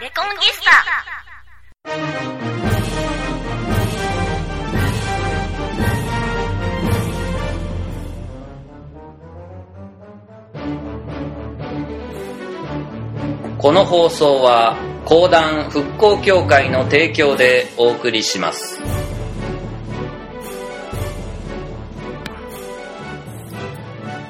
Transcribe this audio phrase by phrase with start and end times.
[0.00, 0.70] レコンギスタ。
[13.58, 18.89] この放送は講談復興協会の提供でお送りします。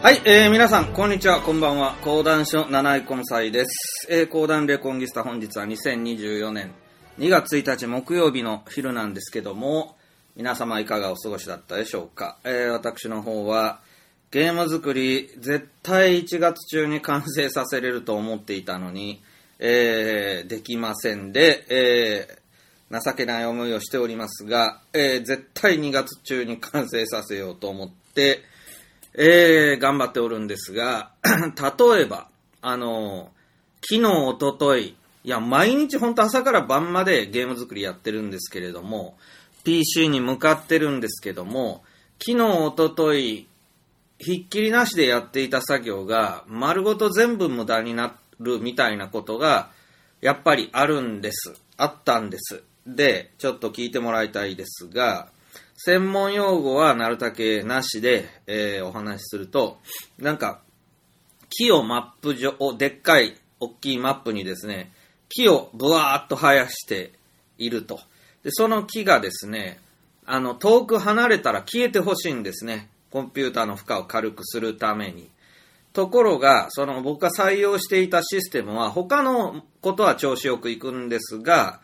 [0.03, 1.95] はい、えー、皆さん、こんにちは、こんばんは。
[2.03, 4.07] 講談所七井根祭です。
[4.09, 6.73] えー、講談レコンギスタ、本日は2024年
[7.18, 9.99] 2月1日木曜日の昼なんですけども、
[10.36, 12.39] 皆様いかがお過ごしだったでしょうか。
[12.44, 13.82] えー、私の方は、
[14.31, 19.22] ゲーム作り、絶対1月中に完成させれると思っていたのに、
[19.58, 28.49] えー、できませんで、えー、情けない思いをしておりますが、えー、絶対2月中に完成させようと思って、
[29.14, 32.28] えー、頑張っておるんですが、 例えば、
[32.62, 33.31] あの、
[33.83, 39.17] 昨日、おととい、いや、毎日本当朝から晩までゲーム作りやってるんですけれども、
[39.64, 41.83] PC に向かってるんですけども、
[42.25, 43.47] 昨日、おととい、
[44.19, 49.70] ひっきりなしでやっていた作業が、丸ごと全部無駄になるみたいなことが、
[50.20, 51.55] やっぱりあるんです。
[51.77, 52.62] あったんです。
[52.86, 55.28] で、ちょっと聞いてもらいたいですが、
[55.83, 59.78] 専門用語はなるだけなしで、えーお話しすると、
[60.19, 60.61] なんか、
[61.48, 64.92] 木をマップ上、でっかい、大きいマップにですね、
[65.31, 67.12] 木をブワーっと生やして
[67.56, 67.98] いると。
[68.42, 69.81] で、その木がですね、
[70.27, 72.91] あの、遠く離れたら消えてほしいんですね。
[73.11, 75.31] コンピューターの負荷を軽くするために。
[75.95, 81.81] ところが、その僕が採用していたシステムは、他のことは調子よくいくんですが、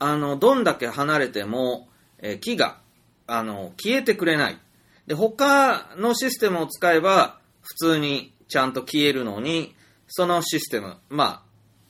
[0.00, 1.86] あの、どんだけ離れても、
[2.18, 2.78] え木が、
[3.26, 4.58] あの、消えてくれない。
[5.06, 9.74] で、他のシステムを使えば、普通にちゃんと消えるのに、
[10.08, 11.44] そのシステム、ま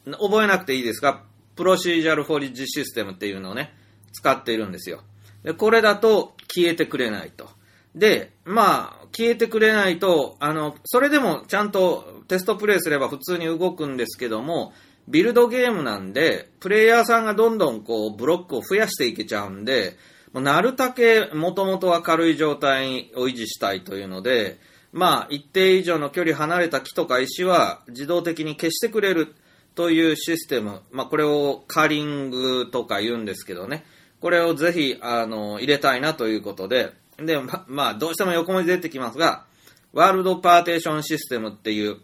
[0.07, 1.23] あ、覚えなくていいですが、
[1.55, 3.75] プロシージャルフォリッジシステムっていうのをね、
[4.13, 5.03] 使っているんですよ。
[5.43, 7.49] で、これだと消えてくれないと。
[7.95, 14.73] で、まあ、消えてくれないと、あの、それでもちゃんとテストプレイすれば普通に動くんですけども、
[15.09, 19.97] ビルドゲームなんで、プレイヤーさんがどんどんこう、ブロックを増やしていけちゃうんで、
[20.41, 24.59] なるだけ元々は軽い状態を維持したいというので、
[24.93, 29.35] まあ、一定以上の距離離れた木とか石は自動的に消してくれる
[29.75, 30.81] というシステム。
[30.91, 33.85] まあ、これをカーリングとか言うんですけどね。
[34.21, 39.45] これをぜひ、あの、入れたいなということで、で、ま、まあ、どうしても横文字出てきますが、
[39.93, 41.99] ワールドパーテーションシステムっていう、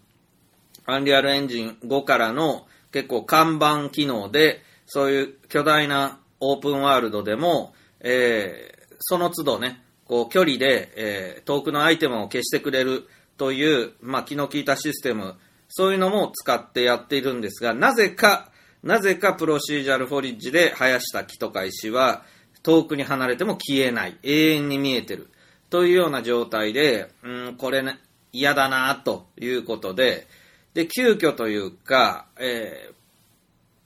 [0.84, 15.34] アンリアルエンジン5からの結構看板機能で、そういう巨大なオープンワールドでも、えーその都度ね、こう距離で、えー遠くのアイテムを消してくれるという、まあ、気の利いたシステム、
[15.68, 18.50] そういうのも使ってやっているんですが、なぜか、
[18.84, 22.22] なぜかプロシージャルフォリッジで生やした木とか石は、
[22.62, 24.16] 遠くに離れても消えない。
[24.22, 25.28] 永遠に見えてる。
[25.70, 27.98] というような状態で、うん、これね、
[28.32, 30.28] 嫌だなということで、
[30.74, 32.94] で、急遽というか、えー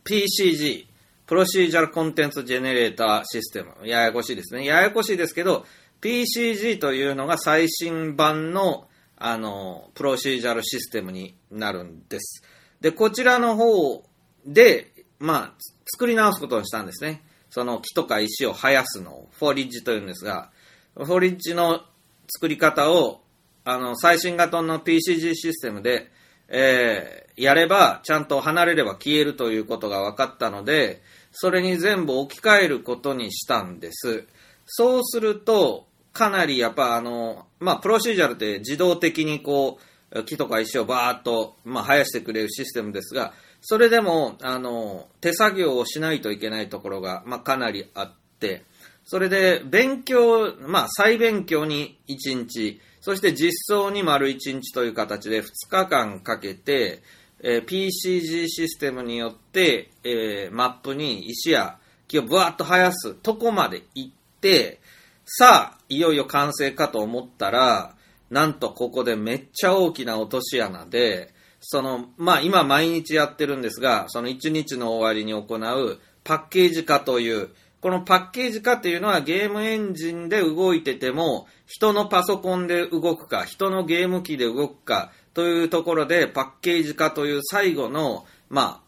[0.06, 0.86] PCG、
[1.26, 3.86] プロシージャルコンテンツジェネレーターシステム。
[3.86, 4.64] ややこしいですね。
[4.64, 5.66] ややこしいですけど、
[6.00, 12.44] PCG というのが最新版の、あの、プロシージャルシステムになるんです。
[12.80, 14.04] で、こちらの方
[14.46, 15.52] で、まあ、
[15.96, 17.22] 作り直すことにしたんですね。
[17.50, 20.50] その木とか石を生やすのを、フォリッジというんですが、
[20.94, 21.80] フォリッジの
[22.28, 23.22] 作り方を、
[23.64, 26.12] あの、最新型の PCG システムで、
[26.48, 31.02] えーやれば、ちゃんと離れれば消えるということが分かったので、
[31.38, 34.24] それに全部置き換えることにしたんです。
[34.64, 39.78] そうすると、かなりやっぱあの、まあ、プロシージャルって自動的にこ
[40.10, 48.64] う、木とか石をバーッと、まあ、生やしてくれるシステムですが、それでも、あの、手作業をしないといけないところが、まあ、かなりあって、
[49.04, 57.02] それで、勉強、まあ、再勉強に1日、そして実装に丸1日という形で2日間かけて、
[57.42, 61.78] えー PCG システムによって、えーマップに石や
[62.08, 64.80] 木をブワーッと生やすとこまで行って、
[65.24, 67.96] さあ、いよいよ完成かと思ったら、
[68.30, 77.50] なんとここでめっちゃ大きな落とし穴で、その、まあ今毎日やってるんですが、その1日の終わりに行うパッケージ化という、
[77.80, 88.80] このパッケージ化っていうのはゲームエンジンで動いてても、人のパソコンで動くか、人のゲーム機で動くか、というところでパッケージ化という最後の、ま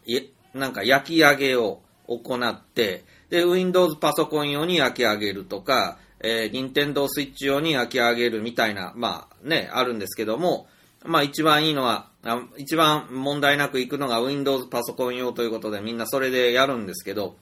[0.55, 10.69] あ、なんか焼き上げを行って、で、Windows パソコン用に焼き上げるとか、えー、Nintendo Switch 用に焼き上げるみたいな、まあね、あるんですけども、
[11.05, 17.37] まあ一番いいのは、あ一番問題なくいくのが Windows パソコン用ということでみんなそれでやるんですけど、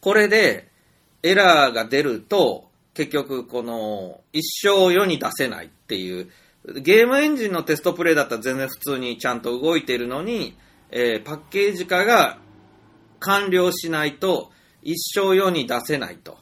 [0.00, 0.66] これで
[1.22, 6.32] エラーが出ると、結局この一生世に出せないっていう、
[6.74, 10.56] ゲームエンジンのテストプレイだったら全然普通にちゃんと動いてるのに、
[10.90, 12.38] えーパッケージ化が
[13.20, 14.50] 完了しないと
[14.82, 16.38] 一生世に出せないと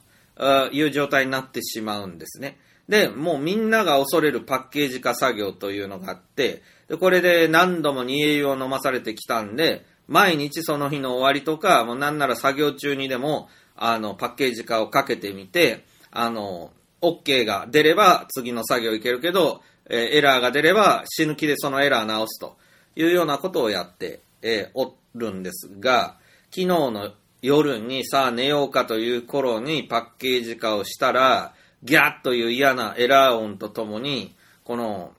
[0.72, 2.58] いう状態になってしまうんですね。
[2.88, 22.56] で、もうみんなが恐れるパッケージ化作業というのがあって、でこれで何度も煮え湯を飲まされてきたんで、毎日その日の終わりとか、もうなんなら作業中にでも、あの、パッケージ化をかけてみて、あの、OK が出れば次の作業いけるけど、えエラーが出れば死ぬ気でそのエラー直すと
[22.96, 26.18] いうようなことをやって、えおるんですが、
[26.50, 34.34] 昨日の夜にさあ寝ようかという頃にパッケージ化をしたら、ギャッという嫌なエラー音とともに、
[34.64, 35.12] この、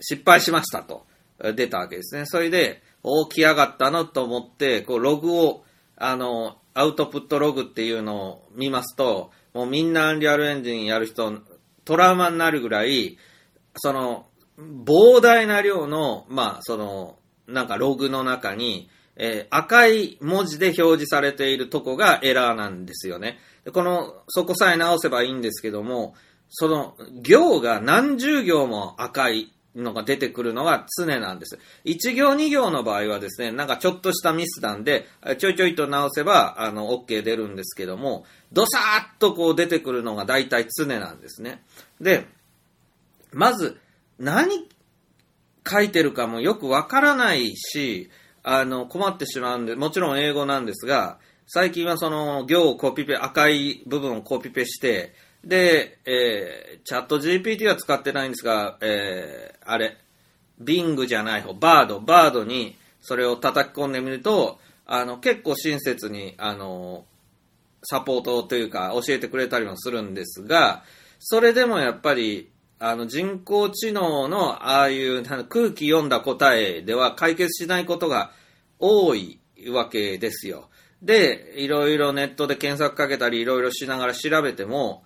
[0.00, 1.06] 失敗しましたと
[1.54, 2.26] 出たわけですね。
[2.26, 5.64] それで、お来やがったのと思って、こう、ログを、
[5.96, 11.40] あの、アウトプットログっていうのを見ますと、もうみんなアンリアルエンジンやる人、
[11.86, 13.16] トラウマになるぐらい、
[13.76, 14.26] その、
[14.58, 23.38] 膨大な量の、まあ、その、なんかログの中に、えー赤い文字で表示されているとこがエラーなんですよね。
[23.72, 26.14] この、そこさえ直せばいいんですけども、
[26.50, 31.58] その行が何十行も赤いのが出てくるのが常なんです。
[31.84, 35.06] 1行2行の場合はですね、なんかちょっとしたミスなんで、
[35.38, 41.62] ちょいちょいと直せば、あの、OK 出るんですけども、ドサーッとこう出てくるのが大体常なんですね。
[42.00, 42.26] で、
[43.36, 43.78] まず、
[44.18, 44.66] 何
[45.68, 48.08] 書いてるかもよくわからないし、
[48.42, 55.12] あの、困ってしまうんで、もちろん英語なんですが、最近はその行をコピペ、赤い部分をコピペして、
[55.44, 59.98] で、えー、チャット GPT は使ってないんですが、えー、あれ、
[60.62, 67.04] Bing じゃない方、バード、バードにそれを叩き込んでみると、あの、結構親切に、あの、
[67.84, 70.84] サポートというか教えてくれたりもするんですが、
[71.18, 78.32] それでもやっぱり、あの人工知能のああいう空気読んだ答えでは解決しないことが
[78.78, 79.40] 多い
[79.72, 80.68] わけですよ。
[81.02, 85.04] で、いろいろネットで検索かけたりいろいろしながら調べても、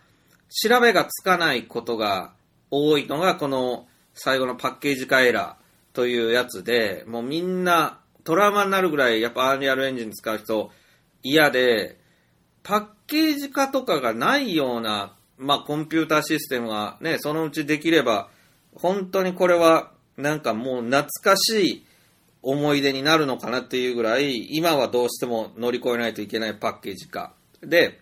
[0.49, 2.33] 調べがつかないことが
[2.71, 10.71] 多いのがこの最後のパッケージ化エラーというやつで、もうみんなトラウマになるぐらいやっぱアンリアルエンジン使う人
[11.23, 11.99] 嫌で、
[12.63, 18.29] パッケージ化とかがないような、まあ、コンピューターシステムがね、そのうちできれば、
[18.75, 21.87] 本当にこれは、なんかもう懐かしい
[22.43, 27.33] 思い出になるのかなっていうぐらい、今はどうしても乗り越えないといけないパッケージ化。
[27.63, 28.01] で、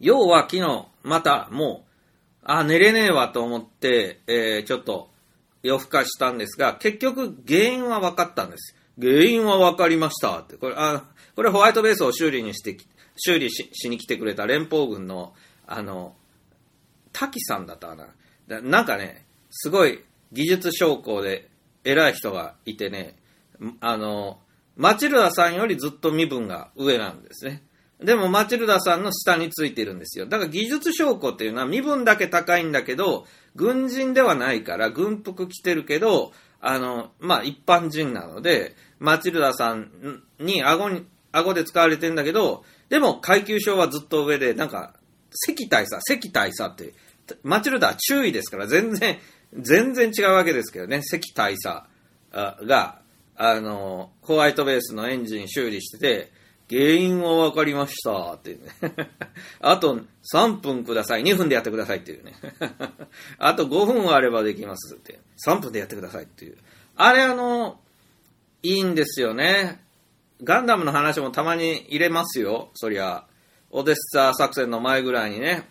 [0.00, 5.10] 要は昨日、またもう、あ、寝れねえわと思って、えーちょっと
[5.62, 8.74] 夜更かししたんですが、結局原因は分かったんです。
[8.98, 10.56] 原因は分かりましたって。
[10.56, 11.04] これ、あ、
[11.34, 12.86] これホワイトベースを修理にしてき、
[13.16, 15.34] 修理しに来てくれた連邦軍の、
[15.66, 16.14] あの、
[17.12, 18.08] 滝さんだったかな。
[18.48, 21.48] だなんかね、すごい技術将校で
[21.84, 23.16] 偉い人がいてね、
[23.80, 24.38] あの、
[24.76, 27.62] マチルダさんよりずっと身分が上なんですね。
[27.98, 30.26] でもマチルダさんの下についてるんですよ。
[30.26, 44.94] だから技術将校っていうのは身分だけ高いんだけど、軍人ではないから軍服着てるけど、あの、まあ一般人なので、マチルダさんに顎に、顎で使われてんだけど、でも階級章はずっと上で、なんか、
[45.36, 46.94] 関大佐、関大佐って、
[47.42, 49.18] マチルダは注意ですから、全然、
[49.54, 51.84] 全然違うわけですけどね、関大佐
[52.32, 53.00] が、
[53.36, 56.32] あの、ホワイトベースのエンジン修理してて、
[56.68, 58.72] 原因は分かりましたっていうね。
[59.60, 60.00] あと
[60.34, 61.22] 3分ください。
[61.22, 62.34] 2分でやってくださいっていうね。
[63.38, 65.20] あと5分あればできますって。
[65.46, 66.56] 3分でやってくださいっていう。
[66.96, 67.78] あれあの、
[68.62, 69.84] いいんですよね。
[70.42, 72.70] ガンダムの話もたまに入れますよ。
[72.74, 73.26] そりゃ。
[73.70, 75.68] オデッサ作戦の前ぐらいにね。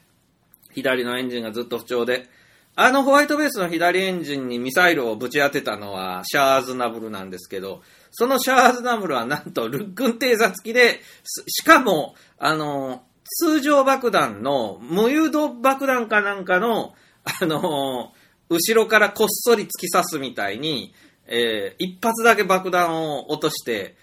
[0.71, 2.29] 左のエンジンがずっと不調で。
[2.77, 10.99] あのホワイトベースの左エンジンにミサイルをぶち当てたのはシャーズナブルなんですけど、そのシャーズナブルはなんとルックン偵察機で、
[11.47, 18.13] しかも、あの、通常爆弾の無誘導爆弾かなんかの、あの、
[18.49, 20.93] 後ろからこっそり突き刺すみたいに、
[21.27, 23.95] えー一発だけ爆弾を落として、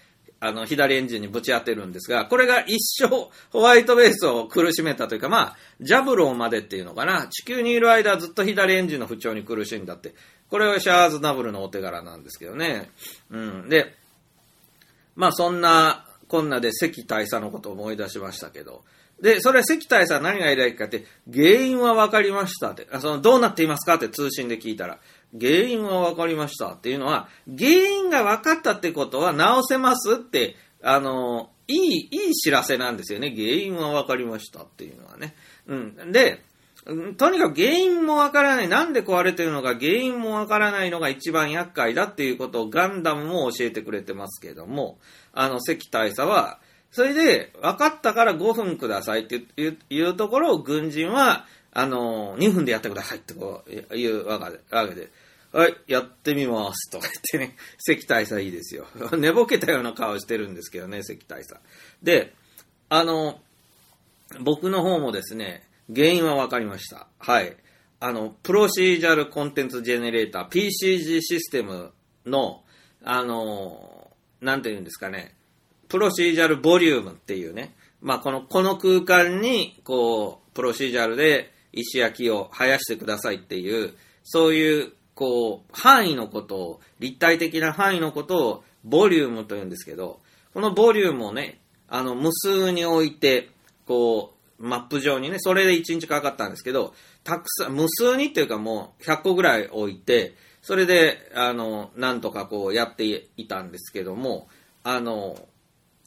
[0.45, 10.13] あの、左エンジンにぶち当てるんですが、これが一生ホワイトベースを苦しめたというか、まあ、ジャブローまでっていうのかな、地球にいる間ずっと左エンジンの不調に苦しんだって、
[10.49, 12.91] これはシャーズナブルのお手柄なんですけどね。
[13.31, 13.69] うん。
[13.69, 13.95] で、
[15.15, 18.83] まあそんな、こんなで関大佐のことを思い出しましたけど、
[19.21, 24.99] で、それ関大佐何が偉いかって、原因は分かりましたって、あそのどうなっていますかって通信で聞いたら、
[25.39, 33.33] 原因は分かりましたっていうのは、原因が分かったってことは直せますって、あの、いい、いい知らせなんですよね。
[33.35, 35.35] 原因は分かりましたっていうのはね。
[35.67, 36.11] うん。
[36.11, 36.41] で、
[37.17, 44.99] とにかく原因もわからない、なんで壊れてるのか原因もわからないのが一番厄介だっていうことをガンダムも教えてくれてますけども、
[45.31, 46.59] あの、関大佐は、
[46.91, 49.41] それで、分かったから5分くださいって
[49.89, 54.39] いうところを軍人は、あの、2分でやってくださいってこう言う、わ
[54.87, 55.09] けで
[55.53, 58.87] はい、やってみますとか言ってね、 関大佐いいですよ。
[59.17, 61.61] 寝ぼけたような顔してるんですけどね、関大佐。
[62.01, 62.33] で、
[62.89, 63.39] あの、
[64.39, 67.07] 僕の方もですね、原因は分かりました。
[67.19, 67.55] はい。
[67.99, 71.93] あの、プロシージャルコンテンツジェネレーター、PCG システム
[72.25, 72.63] の、
[73.03, 75.35] あの、なんて言うんですかね、
[75.87, 83.93] プロシージャルボリュームっていうね、まあ、この、この空間に、こう、プロシージャルで石焼きを生やしてくださいっていう、
[84.23, 90.19] そういう、こう、範囲のことを、立体的な範囲のことを、ボリュームと言うんですけど、
[90.53, 93.49] このボリュームをね、あの、無数に置いて、
[93.87, 96.93] こう、マップ上にね、それで1日かかったんですけど、
[97.23, 104.47] たくさん、無数にっていうかもう100個ぐらい置いて、それで、あの、なんとかこうやっていたんですけども、
[104.83, 105.35] あの、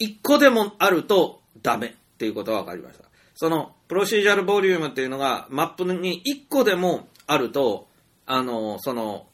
[0.01, 3.05] 1個でもあるとダメっていうことが分かりました。
[3.35, 7.89] その、プロシージャルボリュームっていうのが、マップに1個でもあると、
[8.27, 9.29] あの、その、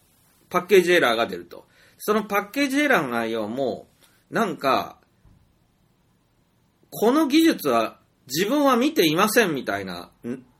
[0.48, 1.66] パッケージエラーが出ると。
[1.98, 3.88] そのパッケージエラーの内容も、
[4.30, 4.98] なんか、
[6.90, 10.10] この技術は自分は見ていませんみたいな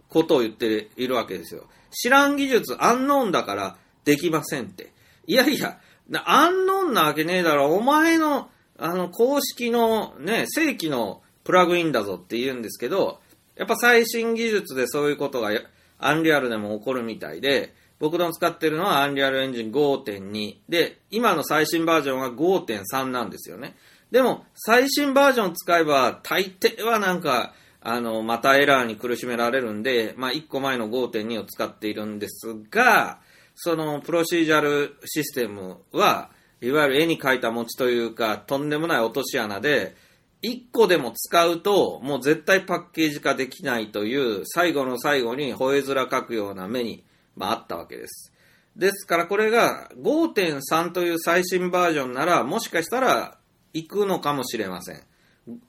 [0.08, 1.68] ことを言っているわけですよ。
[1.90, 4.92] 知らん技術、アンノーンだからできませんって。
[5.26, 5.78] いやいや、
[6.24, 7.74] アンノーンなわけねえだろ。
[7.74, 13.20] お前の、あの、公式のね、正規のプラグインだぞって言うんですけど、
[13.56, 15.50] やっぱ最新技術でそういうことが
[15.98, 23.76] アンリアルでも起こるみたいで、僕の使ってるのはアンリアルエンジン5.2で、今の最新バージョンは5.3なんですよね。
[24.10, 33.20] でも、最新バージョン使えば、大抵はなんか、あの、またエラーに苦しめられるんで、まあ、1個前の5.2を使っているんですが、
[33.54, 36.30] その、プロシージャルシステムは、
[36.60, 39.94] いわゆる絵に描いた餅というか、とんでもない落とし穴で、
[40.42, 47.04] 1個でも使うと、もう絶対パッケージ化できないという、最後の最後に吠え面書くような目に、
[47.36, 48.32] まあ、あったわけです。
[48.76, 53.38] ですからこれが5.3という最新バージョンなら、もしかしたら
[53.74, 55.02] 行くのかもしれません。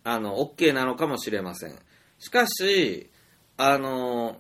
[0.04, 1.76] あの、OK なのかもしれません。
[2.20, 3.10] しかし、
[3.58, 4.38] あの、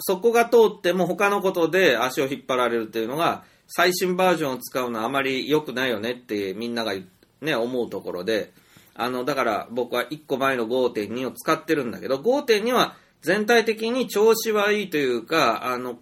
[0.00, 6.92] そこが通っても他のことで足を引っ張られるっていうのが、最新バージョンを使うのはあまり良くないよねってみんなが
[7.40, 8.52] ね、思うところで、
[8.94, 15.98] あの、だから僕は1個前の5.2を使ってるんだけど、5.2は全体的に調子はいいというか、あの、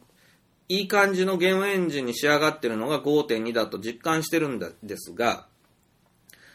[0.68, 5.46] いい感じのゲームエンジンに仕上がってるのが5.2だと実感してるんですが、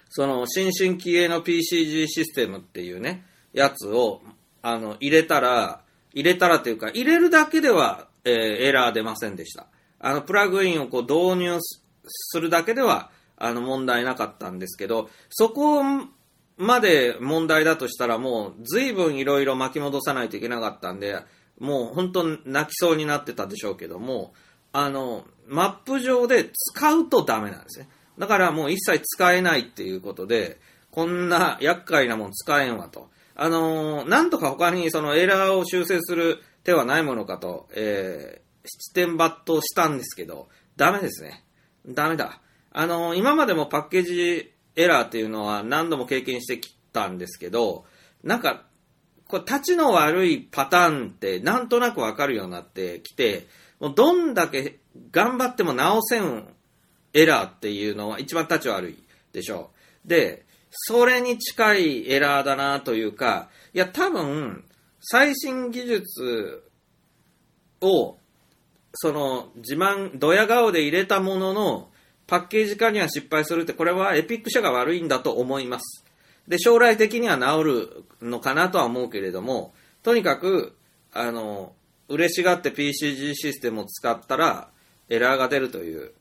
[0.10, 4.22] その新進気鋭の PCG システムっていうね、やつを、
[4.62, 5.82] あの、入れたら、
[6.13, 9.65] 入れたらというか、入れるだけでは、えー、エラー出ませんでした。
[10.00, 11.58] あの、プラグインをこう導入
[12.05, 15.82] するだけでは、あの、問題なかったんですけど、そこ
[16.58, 21.17] まで問題だとしたらもう、随分いろいろ巻き戻さないといけなかったんで、
[21.60, 24.33] もう本当泣きそうになってたでしょうけども、
[24.72, 27.89] あの、マップ上で使うとダメなんですね。
[28.17, 30.60] だからもう一切使えないっていうことで、
[30.91, 33.10] こんな厄介なもん使えんわと。
[33.36, 41.43] あのー、なんとか他にそのエラーを修正する手はないものかと、えー、七点抜刀したんですけど、ダメですね。
[41.88, 42.39] ダメだ。
[42.72, 47.86] あのー、今までもパッケージエラーっていうのは何度も経験してきたんですけど、
[48.24, 48.65] なんか、
[49.34, 53.48] これ、立ちの悪いパターンってなんとなくわかるようになってきて、
[53.80, 54.78] もうどんだけ
[55.10, 56.48] 頑張っても直せん
[57.16, 59.72] エラーっていうのは一番立ち悪いでしょ
[60.06, 60.08] う。
[60.08, 64.66] で、それに近いエラーだなというか、いや多分、
[65.02, 66.63] 最新技術
[67.82, 68.20] を、
[68.94, 71.90] その自慢、ドヤ顔で入れたものの、
[72.28, 76.02] パッケージ化には失敗するって、これはエピック社が悪いんだと思います。
[76.48, 80.76] で、将来的には治るのかなとは思うけれども、とにかく、
[81.14, 81.74] あの、
[82.10, 84.70] 嬉しがって PCG システムを使ったら、
[85.10, 86.12] エラーが出るという、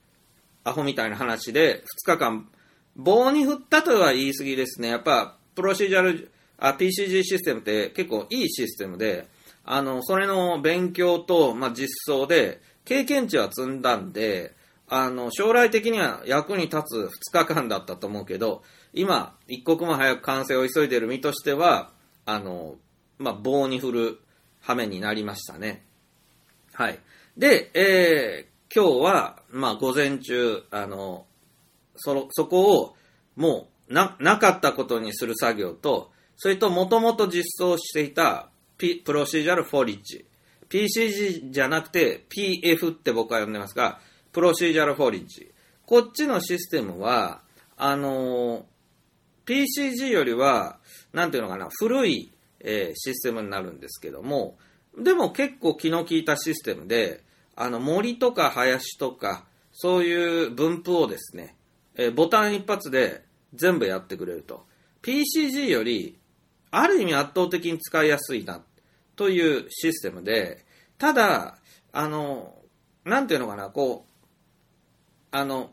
[0.65, 2.49] アホみたいな話で、2日間、
[2.95, 4.89] 棒に振ったとは言い過ぎですね。
[4.89, 9.27] やっぱ、プロシージャル、あ、PCG システムって結構いいシステムで、
[9.65, 14.55] あの、それの勉強と、まあ、実装で、経験値は積んだんで、
[14.89, 18.63] あの、将来的には役に立つ2日間だったと思うけど、
[18.95, 21.91] 今、一刻も早く完成を急いでいる身としては、
[22.27, 22.77] あの、
[23.19, 24.21] まあ、棒に振る
[24.61, 25.85] 羽目になりましたね。
[26.73, 26.99] はい。
[27.37, 31.27] で、えー、今日は、まあ、午前中、あの、
[31.97, 32.97] そ、そこを、
[33.37, 40.27] もう、な、なかったことにする作業と、それと、もともと実装していた、P、プロシージャルフォリッジ。
[40.69, 44.01] PCG じゃなくて、PF って僕は呼んでますが、
[44.33, 45.51] プロシージャルフォリッジ。
[45.87, 47.43] こっちのシステムは、
[47.77, 48.67] あの
[49.47, 50.79] PCG よりは、
[51.13, 54.57] なんていうのかな、古い、えーシステムになるんですけども、
[54.97, 57.23] でも結構気の利いたシステムで、
[57.57, 61.57] あの森とか林とか、そういう分布をですね、
[61.97, 64.65] えーボタン一発で全部やってくれると。
[65.03, 66.19] PCG より、
[66.71, 68.63] ある意味圧倒的に使いやすいな、
[69.17, 70.65] というシステムで、
[70.99, 71.59] ただ、
[71.93, 72.55] あの、
[73.05, 74.13] なんていうのかな、こう、
[75.33, 75.73] あの、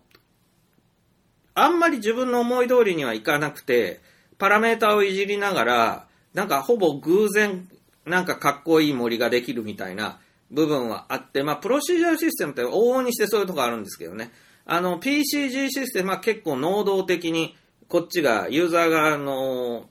[1.64, 4.02] あんまり自分の思い通りにはいかなくて、
[4.38, 7.68] パラメータをいじりながら、なんかほぼ偶然、
[8.06, 10.20] なんかかっこいい森ができるみたいな
[10.52, 14.32] 部分はあって、まあ、プロシージャルシステムって往々にしてそういうとこあるんですけどね。
[14.66, 17.56] あの、PCG システムは結構能動的に、
[17.88, 19.90] こっちが、ユーザー側の、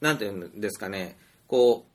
[0.00, 1.90] なんていうんですかね、こう、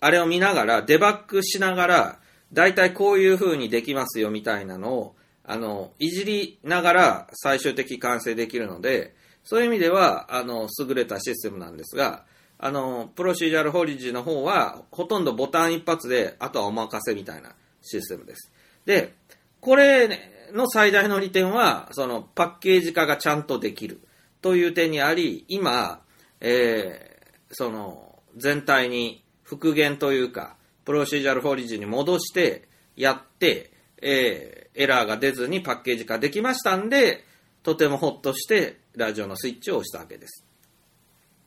[0.00, 2.18] あれを見ながら、デバッグしながら、
[2.52, 5.16] だいたいこういう風にできますよみたいなのを、
[5.46, 12.24] あの、いじりながら最終的完成できるので、そういう意味では、あの、優れたシステムなんですが、
[12.58, 18.50] あの、プロシージャルホリッジの方は、ほとんどボタン一発で、あとはお任せみたいなシステムです。
[18.84, 19.14] で、
[19.60, 20.08] これ
[20.52, 24.00] の最大の利点は、そのパッケージ化がちゃんとできる
[24.42, 26.00] という点にあり、今、
[26.40, 27.16] えー
[27.52, 33.70] その、全体に復元というか、プロシージャルフォリッジに戻して、やって、
[34.02, 37.24] えーエラーが出ずにパッケージ化できましたんで、
[37.62, 40.44] とてもほっとして、ラジオのスイッチを押したわけです。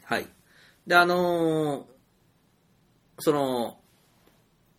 [0.03, 0.27] はい。
[0.85, 1.99] で、あのー
[3.21, 3.77] その、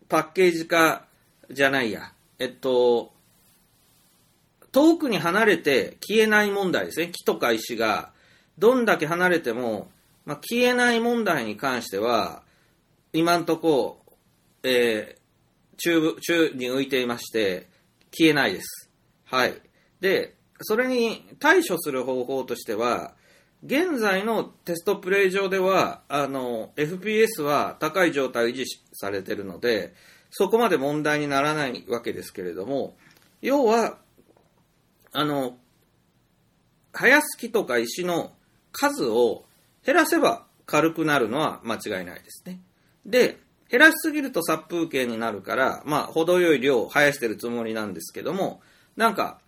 [0.08, 1.04] パッケージ化
[1.50, 3.12] じゃないや、えっと、
[4.72, 7.08] 遠くに離れて消えない問題ですね。
[7.08, 8.12] 木とか石が、
[8.58, 9.90] どんだけ離れても、
[10.24, 12.42] まあ、消えない問題に関しては、
[13.12, 14.02] 今んとこ、
[14.62, 15.20] えー
[15.82, 17.69] 中部、中に浮いていまして、
[18.10, 18.90] 消えないです。
[19.24, 19.54] はい。
[20.00, 23.14] で、それに対処する方法としては、
[23.64, 29.94] 現在のテストプレイ上では、あの、FPS は高い状態を維持されてるので、
[30.30, 32.96] そこまで問題にならないわけですけれども、
[33.42, 33.98] 要は、
[35.12, 35.58] あの、
[36.92, 38.32] 生やす木とか石の
[38.72, 39.44] 数を
[39.84, 42.60] 減らせば軽くなるのは間違いないですね。
[43.04, 43.38] で、
[43.70, 48.60] 減らしすぎると殺風景になるから、まあ、程よい量を生やしてるつもりなんですけども、
[48.96, 49.38] なんか、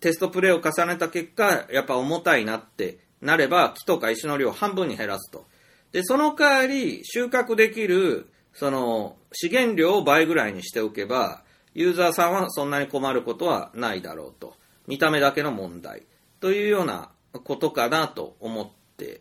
[0.00, 5.46] テストプレイを重ねた結果、やっぱ重たいなってなれば、木とか石の量を半分に減らすと。
[5.92, 11.42] で、その代わり、収穫できる、その、資源量を倍ぐらいにしておけば、
[11.74, 14.56] ユーザーさんはそんなに困ることはないだろうと。
[14.88, 16.02] 見た目だけの問題。
[16.40, 17.10] というような
[17.44, 19.20] ことかなと思って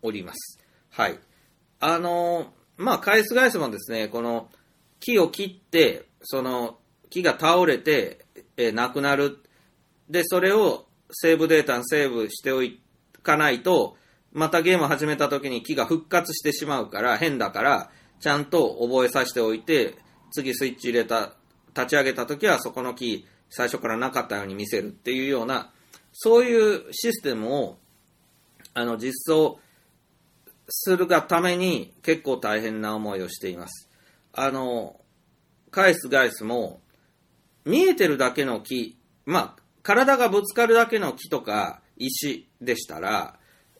[0.00, 0.58] おります。
[0.90, 1.18] はい。
[1.80, 4.50] あの、まあ、返す返すもですね、この
[5.00, 6.78] 木を切って、その
[7.10, 8.24] 木が倒れて、
[8.56, 9.38] えーなくなる。
[10.10, 12.62] で、それをセーブデータにセーブしてお
[13.22, 13.96] かないと、
[14.32, 19.94] またゲームを始めた時に木が復活してしまうから、変だから、ちゃんと覚えさせておいて、
[20.32, 21.34] 次スイッチ入れた、
[21.74, 25.72] 立ち上げた時はそこの木、最初からなかったように見せるっていうような、
[26.12, 27.78] そういうシステムを、
[28.74, 29.58] あの、実装
[30.68, 33.88] するがために結構大変な思いをしています。
[34.32, 35.00] あの、
[35.70, 36.80] 返す返すも、
[37.64, 43.38] 見えてるだけの木、まあ、体がぶつかるだけの木とか石でしたら、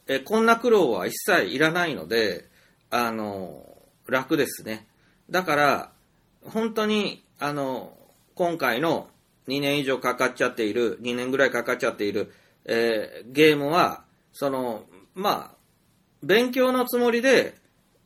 [0.09, 2.49] えこんな苦労は一切いらないので、
[2.91, 3.65] あの、
[4.07, 4.87] 楽ですね。
[5.31, 5.93] だから、
[6.45, 7.97] 本当に、あの、
[8.35, 9.09] 今回の
[9.49, 12.33] 2年以上かかっちゃっている、2年ぐらいかかっちゃっている、
[12.65, 15.56] えーゲームは、その、まあ、
[16.27, 17.55] 勉強のつもりで、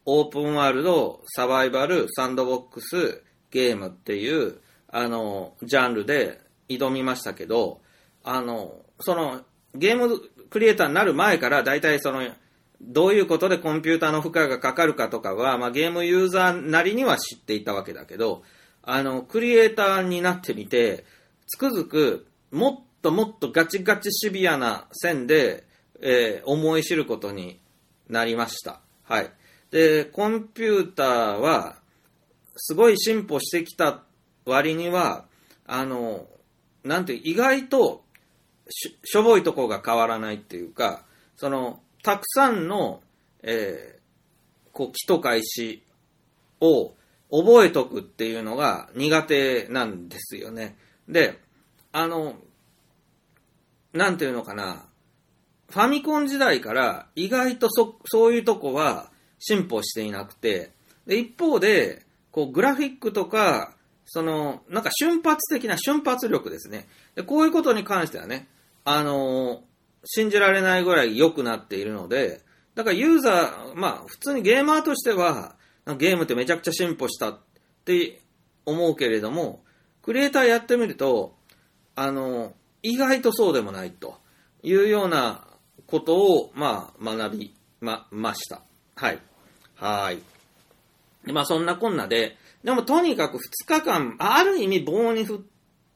[0.04, 7.80] オープンワールド、サバイバル、サンドボックス、ゲームっていう、あの、ジャンルで挑みましたけど、
[8.22, 9.40] あの、その、
[9.74, 12.22] ゲームクリエイターになる前から、大体その、
[12.83, 18.42] どういうことでコンピューターの負荷がかかるかとかは、まあ、ゲームユーザーなりには知っていたわけだけど、
[18.83, 21.06] あの、クリエイターになってみて、
[21.46, 25.64] つくづく、もっともっとガチガチシビアな線で、
[26.02, 27.61] えー思い知ることに
[28.11, 28.81] なりました。
[29.05, 29.31] はい。
[29.70, 31.77] で、コンピューターは、
[32.57, 34.03] すごい進歩してきた
[34.44, 35.25] 割には、
[35.66, 36.27] あの、
[36.85, 38.05] なんていう、意外と
[38.68, 41.05] し、しょぼいとこが変わらないっていうか、
[41.37, 43.03] その、たくさんの、
[43.42, 44.01] えー
[44.73, 45.83] こう、木とか石
[46.61, 46.94] を
[47.31, 50.77] 覚えとくっていうのが苦手なんですよね。
[51.09, 51.38] で、
[51.92, 52.37] あの、
[53.92, 54.85] なんていうのかな、
[55.70, 60.72] ファミコン時代から意外とそそういうとこは進歩していなくて、
[61.06, 66.88] で一方で、こうグラフィックとか、その、なんか瞬発的な瞬発力ですね。
[67.14, 68.48] でこういうことに関してはね、
[68.85, 69.70] あのー
[70.04, 72.40] 信じられないぐらい良くなっているので、
[72.74, 75.56] だからユーザー、まあ普通にゲーマーとしては、
[75.98, 77.38] ゲームってめちゃくちゃ進歩したっ
[77.85, 78.20] て
[78.64, 79.62] 思うけれども、
[80.02, 81.37] クリエイターやってみると、
[81.96, 84.18] あの、意外とそうでもないと
[84.62, 85.46] いうような
[85.90, 88.62] ことを、まあ、学びま、ました。
[88.96, 89.18] はい。
[89.76, 90.18] はい。
[91.26, 95.38] でまあ、そんなこんなで、でもとにかく2日間、ある意味棒に振っ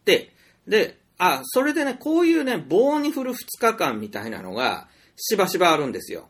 [0.04, 0.32] て、
[0.66, 6.28] で、あ、それでね、こういうね、棒に振る2日間みたいなのが、しばしばあるんですよ。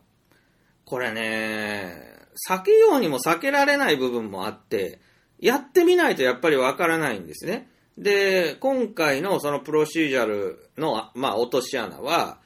[0.85, 2.15] これね、
[2.49, 4.99] 避けようにも避けられない部分もあって、
[5.39, 7.69] やってみないとやっぱりわからないんですね。
[7.97, 12.39] で、今回のそのプロシージャルの、まあ、落とし穴は、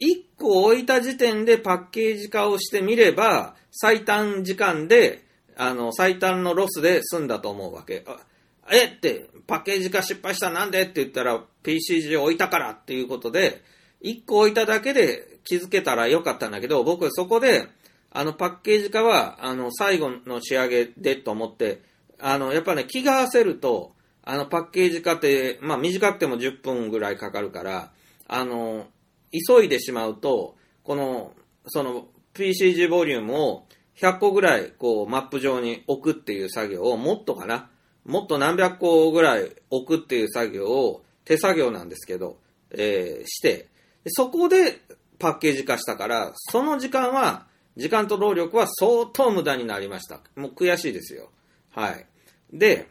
[0.00, 5.24] 1個置いた時点でパッケージ化をしてみれば、最短時間で、
[5.56, 8.04] あの、最短のロスで済んだと思うわけ。
[8.70, 13.62] えって、パッケージ化失敗したなんでって言ったら、PCG 置いたからっていうことで、
[14.02, 17.68] 1個置いただけで気づけたらよかったんだけど、僕そこで、
[18.10, 21.82] あの、パッケージ化は、あの、最後の仕上げでと思って、
[22.18, 27.92] あの、やっぱね、気が焦ると、あの、パッケージ化って、まあ、短くても10分ぐらいかかるから、
[28.26, 28.86] あの、
[29.46, 31.32] 急いでしまうと、この、
[31.66, 37.70] その、PCG ボリュームを100個ぐらい、こう、マップ上に置くっていう作業を、もっとかな、
[38.04, 42.38] もっと何百個ぐらい置くっていう作業を、手作業なんですけど、
[42.70, 43.68] えーして、
[44.06, 44.80] そこで
[45.18, 47.46] パッケージ化したから、その時間は、
[47.76, 50.20] 時間と労力は相当無駄になりました。
[50.36, 51.30] もう悔しいですよ。
[51.74, 52.06] はい。
[52.52, 52.88] で、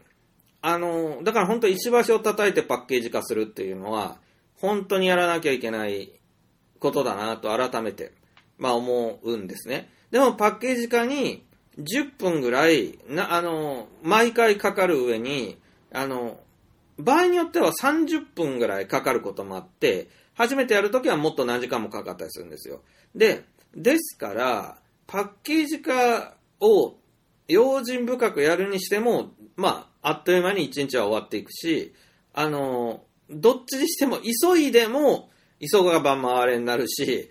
[0.62, 4.17] あの、だから本当石橋を叩いてパッケージ化するっていうのは、
[4.58, 6.12] 本当にやらなきゃいけない
[6.86, 8.12] ことだなと改めて、
[8.60, 9.89] まあ思うんですね。
[10.12, 11.43] でもパッケージ化に
[11.80, 15.58] 10分ぐらい、な、あの、毎回かかる上に、
[15.91, 16.39] あの、
[16.98, 22.82] 場合によっては30分ぐらいかかることもあって、初めてやるときはもっと何時間もかかったりするんですよ。
[23.15, 23.43] で、
[23.76, 26.95] ですから、パッケージ化を
[27.48, 31.93] 用心深くやるにしても、まあ、あっという間に一日は終わっていくし、
[32.34, 37.30] あの、どっちにしても急いでも、急がば回れになるし、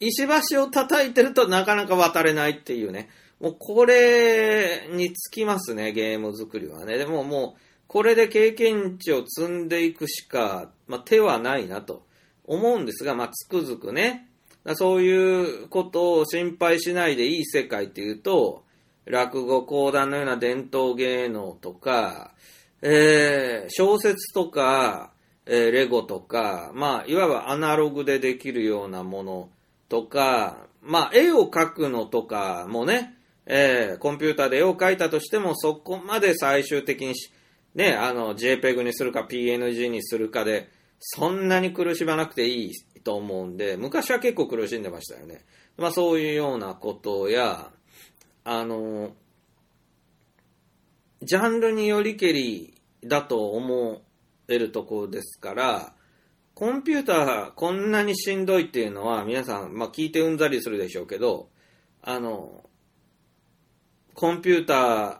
[0.00, 3.08] 石橋を叩いてるとなかなか渡れないっていうね。
[3.40, 6.96] もうこれにつきますね、ゲーム作りはね。
[6.96, 12.06] でももう、これで経験値を積んでいくしか、まあ、手はないなと
[12.44, 14.28] 思うんですが、まあ、つくづくね、
[14.74, 18.64] そういうことを心配しないでいい世界っていうと、
[19.04, 22.34] 落語講談のような伝統芸能とか、
[22.82, 25.12] えー、小説とか、
[25.46, 29.48] えーレゴとか、まあ、いわばアナログでできるようなもの
[29.88, 33.14] とか、まあ、絵を描くのとかもね、
[33.46, 37.32] えーコンピューターで絵を描いたとしても、そこまで最終的にし、
[37.74, 42.72] ね、あの、JPEG にするか PNG にするかで、そんなに苦しまなくていい
[43.04, 45.44] と思うんで、昔は結構苦しんでましたよね。
[45.76, 47.70] まあ、そういうようなことや、
[48.44, 49.12] あの、
[51.22, 54.02] ジャンルによりけりだと思
[54.48, 55.92] えるところですから、
[56.54, 61.48] コンピューターこんなにしんどいっていうのは皆さん、まあ聞いてうんざりするでしょうけど、
[62.02, 62.64] あの、
[64.14, 65.18] コンピューター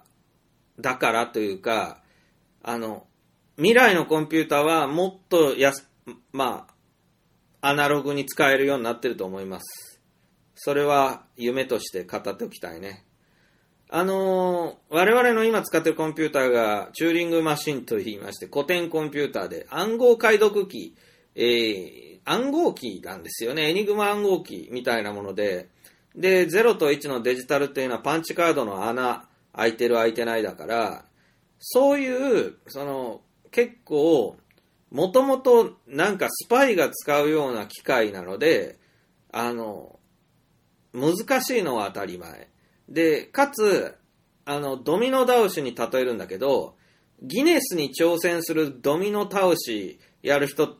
[0.81, 2.03] だからというか、
[2.62, 3.07] あの、
[3.57, 5.89] 未来のコンピューターはもっとやす、
[6.33, 6.67] ま
[7.61, 10.01] あ、アナログに使えるようになってると思います。
[10.55, 13.06] それは夢として語っておきたいね。
[13.88, 20.94] あのー我々の今使ってるコンピューターがチューリングマシンと言いまして、古典コンピューターで暗号解読機、
[21.35, 23.70] えー暗号機なんですよね。
[23.70, 25.68] エニグマ暗号機みたいなもので、
[26.16, 31.05] で、0と1のデジタルっていうのはパンチカードの穴、開いてる開いてないだから、
[31.61, 33.20] そういう、その、
[33.53, 34.37] 結構、
[34.90, 38.77] もともとなんかスパイが使うような機械なので、
[39.31, 39.99] あの、
[40.92, 42.49] 難しいのは当たり前。
[42.88, 43.96] で、かつ、
[44.44, 46.77] あの、ドミノ倒しに例えるんだけど、
[47.22, 50.77] ギネスに挑戦するドミノ倒しやる人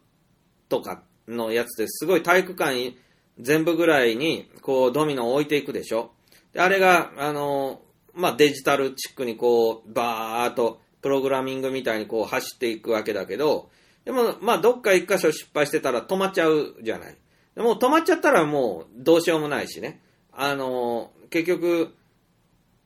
[0.68, 2.94] とかのやつですごい体育館
[3.40, 6.12] 全部ぐらいにこうドミノを置いていくでしょ。
[6.52, 7.80] であれが、あの、
[8.14, 13.70] まあ、デジタルチックにこう、バーっとプログラミングみたいにこう走っていくわけだけど、
[14.04, 17.16] でも、まあ、どっか一箇所失敗してたら止まっちゃうじゃない。
[17.54, 20.00] でも止まっちゃったらもうどうしようもないしね。
[20.32, 21.94] あの、結局、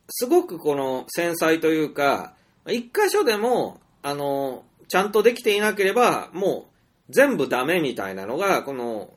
[0.08, 2.34] すごくこの繊細というか、
[2.68, 6.68] 一箇所でも、あの、ちゃんとできていなければ、も
[7.08, 9.10] う全部ダメみたいなのが、この、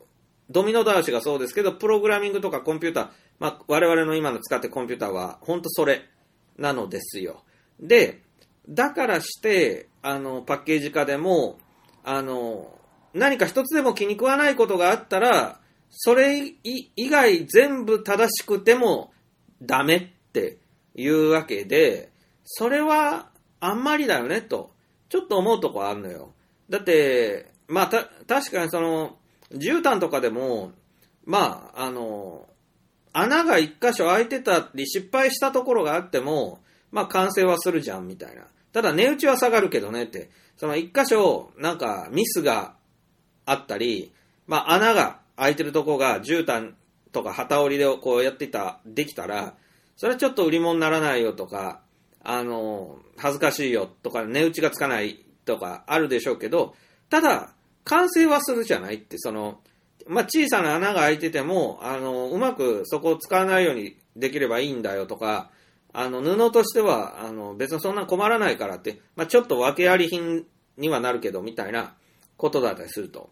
[0.49, 3.09] ドミノ倒しがそうですけど、プログラミングとかコンピューター、
[3.39, 6.05] まあ、我々の今の使ってコンピューターは、本当それ
[6.57, 7.43] なのですよ。
[7.79, 8.21] で、
[8.69, 11.57] だからして、あの、パッケージ化でも、
[12.03, 12.77] あの、
[13.13, 15.59] 何か一つでも気に食わないことがあったら、
[15.89, 19.12] それ以外全部正しくても
[19.65, 20.57] ダメって
[20.95, 22.11] いうわけで、
[22.45, 24.71] それはあんまりだよねと、
[25.09, 26.33] ちょっと思うとこあるのよ。
[26.69, 29.17] だって、まあた、確かにその、
[29.51, 30.71] 絨毯とかでも、
[31.25, 32.47] まあ、あの、
[33.13, 36.59] 穴が一箇所開いてたり失敗したところがあっても、
[36.91, 38.43] まあ完成はするじゃんみたいな。
[38.73, 42.75] ただ値打ちは下がるけどねって、その一箇所なんかミスが
[43.45, 44.11] あったり、
[44.47, 46.73] まあ穴が開いてるとこが絨毯
[47.13, 49.55] とか旗織りでこうやってた、できたら、
[49.95, 51.81] それはちょっと売り物にならないよとか、
[52.21, 56.75] あの、恥ずかしいよとか、値打ちがつかないとかあるでしょうけど、
[57.09, 57.53] ただ、
[57.85, 59.61] 完成はするじゃないって、その、
[60.07, 65.51] まあ、小さな穴が開いてても、あの、うまくそこを使わないようにできればいいんだよとか、
[65.93, 70.45] あの、布としては、あの、別にそんな困らないからって、まあ、ちょっと訳あり品
[70.77, 71.93] にはなるけど、みたいな
[72.37, 73.29] ことだったりすると。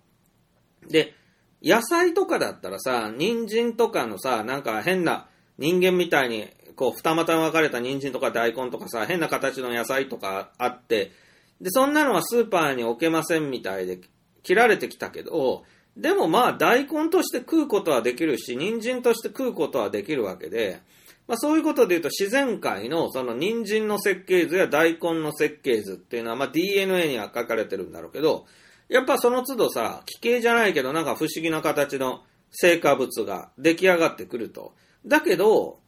[0.88, 1.16] で、
[1.64, 11.12] 野菜とかだったらさ、人参とかのさ、なんか変な人間みたいに、こう、二股に分かれた人参とか大根とかさ、変な形の野菜とかあって、
[11.60, 14.00] で、そんなのはスーパーに置けませんみたいで、
[14.44, 15.64] 切られてきたけど、
[15.96, 20.82] でもまあ大根として食うことはできるし、人参として食うことはできるわけで、
[21.28, 28.46] まあそういうことで言うと自然界のその人参の設計図や大根の設計図っていうのはまあ DNA には書かれてるんだろうけど、
[28.92, 34.74] やっぱその都度さ、奇形じゃないけどなんか不思議な形の成果物が出来上がってくると。
[35.06, 35.80] だけど、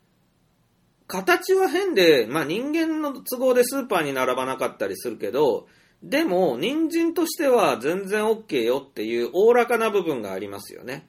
[1.06, 5.68] 形は変で、まあ人間の都合でスーパーに並ばなかったりするけど、
[6.02, 11.06] でも、人参としては全然 OK よっていうおおらかな部分がありますよね。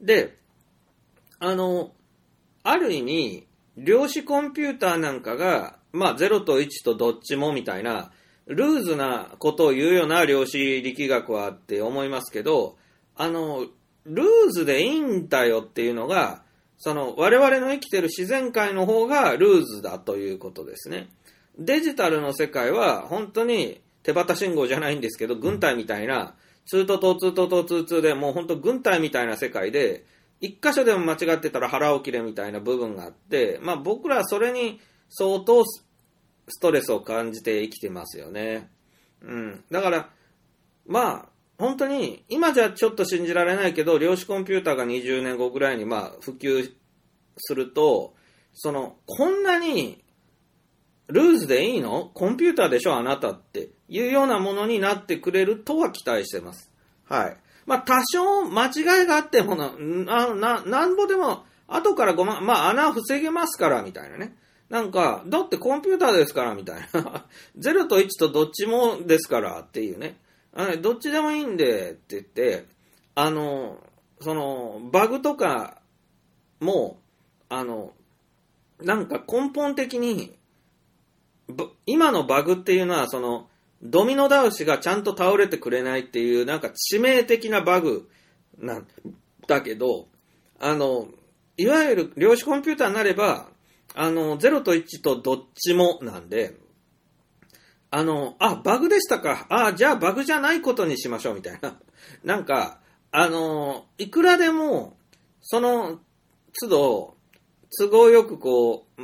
[0.00, 0.38] で、
[1.40, 1.92] あの、
[2.62, 8.12] ある意味、量子コンピューターなんかが、まあ0と1とどっちもみたいな、
[8.46, 12.76] ルーズなことを言うような量子力学はって思いますけど、
[13.16, 13.66] あの、
[14.04, 16.42] ルーズでいいんだよっていうのが、
[16.78, 21.08] その我々の生きてる自然界の方がルーズだということですね。
[21.58, 26.34] デジタルの世界は本当に手旗信号じゃないんですけど、軍隊みたいな、
[26.72, 30.04] 2とと2とと2ーでもう本当軍隊みたいな世界で、
[30.40, 35.64] 一箇所でも間違ってたら腹を切れみたいな部分があって、まあ僕らはそれに相当
[36.48, 38.70] ストレスを感じて生きてますよね。
[39.22, 39.64] うん。
[39.70, 40.10] だから、
[40.86, 41.28] まあ、
[41.58, 46.72] 本当に、今じゃちょっと信じられないけど、量子コンピューターが20年後ぐらいにまあ普及
[47.38, 48.14] すると、
[48.54, 50.02] その、こんなに
[51.06, 52.10] ルーズでいいの？
[52.14, 56.72] コンピューターでしょあなたっていうようなものになってくれるとは期待してます。
[57.04, 57.36] はい。
[57.66, 64.36] まあ多少間違いがあってもな、な、ななんぼでも後からごま、まあ穴防げますからみたいなね。
[64.72, 67.26] なんか、だってコンピューターですからみたいな。
[67.60, 70.16] 0と1とどっちもですからっていうね。
[70.54, 72.64] あどっちでもいいんでって言って、
[73.14, 73.76] あの、
[74.22, 75.82] その、バグとか
[76.58, 76.98] も、
[77.50, 77.92] あの、
[78.80, 80.32] なんか根本的に、
[81.84, 83.50] 今のバグっていうのは、その、
[83.82, 88.08] ドミノ倒しがちゃんと倒れてくれないっていう、なんか致命的なバグ
[88.56, 88.86] なん
[89.46, 90.08] だけど、
[90.58, 91.08] あの、
[91.58, 93.51] いわゆる量子コンピューターになれば、
[93.94, 96.56] あの、0と1とどっちもなんで、
[97.90, 99.46] あの、あ、バグでしたか。
[99.50, 101.78] あ、じゃあバグじゃないことにしましょうみたいな。
[102.24, 104.96] なんか、あの、いくらでも、
[105.42, 106.00] その
[106.58, 107.16] 都度、
[107.78, 109.02] 都合よくこう、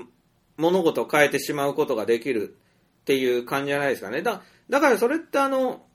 [0.56, 2.56] 物事を変えてしまうことができる
[3.02, 4.22] っていう感じじゃないですかね。
[4.22, 5.86] だだからそれってあの、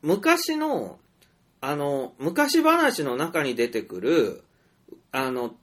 [0.00, 0.98] 昔の、
[1.60, 4.44] あの、昔話の中に出てくる、
[5.12, 5.54] あの、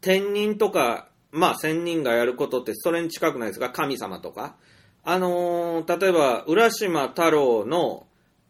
[0.00, 3.70] 天人とか、まあ仙人がやることってそれに近くないですか？
[3.70, 4.56] 神様とか？
[5.04, 8.06] あのー例えば、浦島太郎の、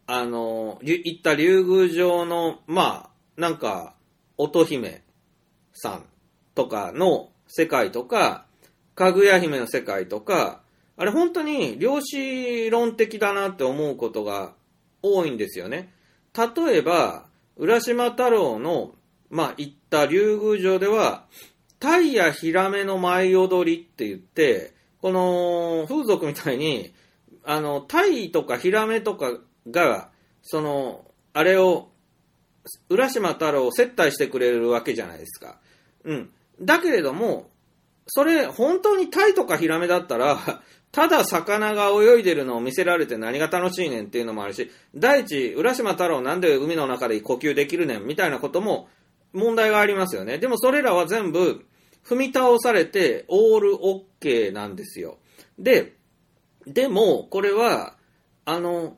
[0.07, 3.93] あのー行った竜宮城の、まあ、なんか、
[4.37, 5.03] 乙姫
[5.73, 6.05] さん
[6.55, 8.45] とかの世界とか、
[8.95, 10.61] かぐや姫の世界とか、
[10.95, 14.53] あれ本当に量子論的だなって思うことが
[15.03, 15.93] 多いんですよね。
[16.35, 18.95] 例えば、浦島太郎の、
[19.29, 21.27] まあ、行った竜宮城では、
[21.79, 26.93] タイやヒラメの舞踊りって言って、この風俗みたいに、
[27.43, 29.37] あの、タイとかヒラメとか
[29.69, 30.09] が、
[30.41, 31.89] その、あれを、
[32.89, 35.59] 浦島太郎を接待してくれるわけじゃないですか。
[36.03, 36.29] うん。
[36.61, 37.49] だけれども、
[38.07, 40.39] それ、本当にタイとかヒラメだったら、
[40.91, 48.89] ただ魚が泳いでるのを見せられて何が楽しいねんっていうのもあるし、第一、浦島太郎なんで海の中で呼吸できるねんみたいなことも
[49.37, 50.37] 問題がありますよね。
[50.37, 51.65] でもそれらは全部
[52.03, 55.17] 踏み倒されてオールオッケーなんですよ。
[55.59, 55.93] で、
[56.65, 57.95] でも、これは、
[58.45, 58.97] あの、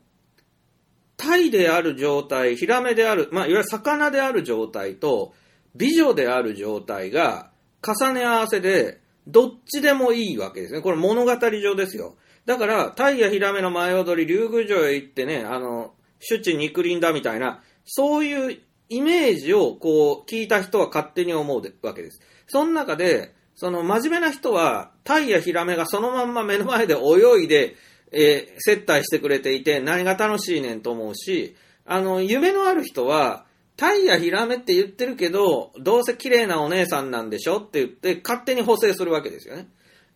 [1.17, 5.34] タイである状態、ヒラメである、まあ、いわゆる魚である状態と、
[5.75, 7.52] 美女である状態が
[7.86, 10.82] 重ね合わせで、どっちでもいいわけですね。
[10.82, 12.15] これ物語上ですよ。
[12.45, 22.19] だから、タイやヒラメの前踊り、竜宮城へ行ってね、あの、主治肉林だみたいな、そういうイメージをこう聞いた人は勝手に思うわけです。
[22.47, 27.75] その中で、その真面目な人は、タイやヒラメがそのまんま目の前で泳いで、
[28.12, 39.67] えー、接待してくれていて、何が楽しいねんと思うし、あの、夢のある人は、タイやヒラメって言ってるけど、どうせ綺麗なお姉さんなんでしょって言って、勝手に補正するわけですよね。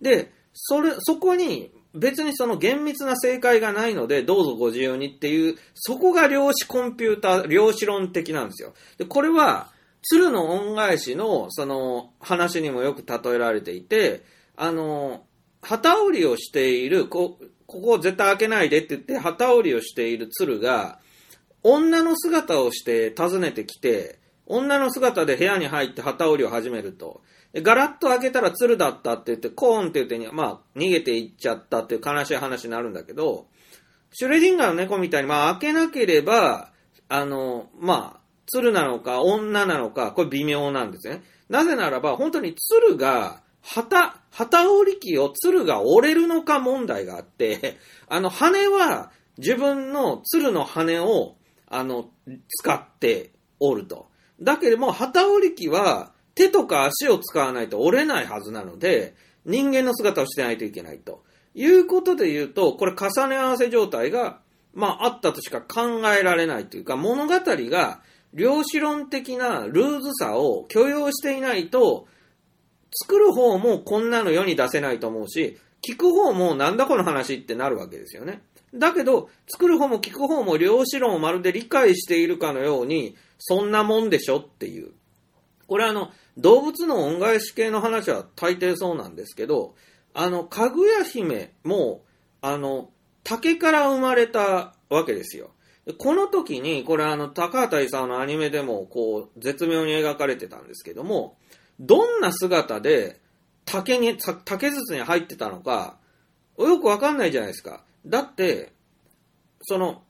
[0.02, 8.74] で、それ、そこに、別にその厳密な正解がないので、どうぞご自由にっていう、そこが量子コンピューター、量子論的なんですよ。
[8.98, 14.24] で、これは、鶴の恩返しの、その、話にもよく例えられていて、
[14.56, 15.26] あの、
[15.62, 21.00] 旗織りをしている、こ、ここを絶対開けないでって言って、旗織りをしている鶴が、
[21.62, 27.22] 女の姿をして訪ねてきて、女の姿で部屋に入って旗織りを始めると。
[27.62, 33.48] ガラッと開けたら鶴だったって言って、コーンって言って、まあ、逃げていっちゃったっていう悲しい話になるんだけど、
[34.12, 36.72] シュレディンガーの猫みたいに、まあ、開けなければ、
[37.10, 41.22] あの、まあ、鶴なのか女なのか、これ微妙なんですね。
[41.50, 47.78] なぜならば、本当に鶴が、旗、旗折り機を鶴が折れるのか問題があって、
[48.10, 51.38] あの羽は自分の鶴の羽を、
[51.68, 52.10] あの、
[52.50, 54.08] 使って折ると。
[54.42, 59.16] だけども、旗折り機は手とか足を使わないと折れないはずなので、
[59.46, 61.24] 人間の姿をしてないといけないと。
[61.56, 64.40] いうことで言うと、これ重ね合わせ状態が、
[64.74, 68.02] まあ、あったとしか考えられないというか、物語が
[68.34, 72.08] 量子論的なルーズさを許容していないと、
[72.92, 78.42] 作る方もこんなの世に出せないと思うし、聞く方もなんだこの話ってなるわけですよね。
[78.74, 84.92] だけど、作る方も聞く方も量子論をまるで理解しているかのように、そんなもんでしょっていう。
[85.68, 89.76] これあの、動物の恩返し系の話は大抵そうなんですけど、
[90.14, 92.04] あの、かぐや姫も、
[92.42, 92.90] あの、
[93.24, 95.52] 竹から生まれたわけですよ。
[95.98, 101.38] この時に、これあの、高畑勲のアニメでも、こう、絶妙に描かれてたんですけども、
[101.80, 103.20] どんな姿で
[103.66, 105.98] 竹に、竹筒に入ってたのか、
[106.58, 107.84] よくわかんないじゃないですか。
[108.06, 108.72] だって、
[109.62, 110.04] その、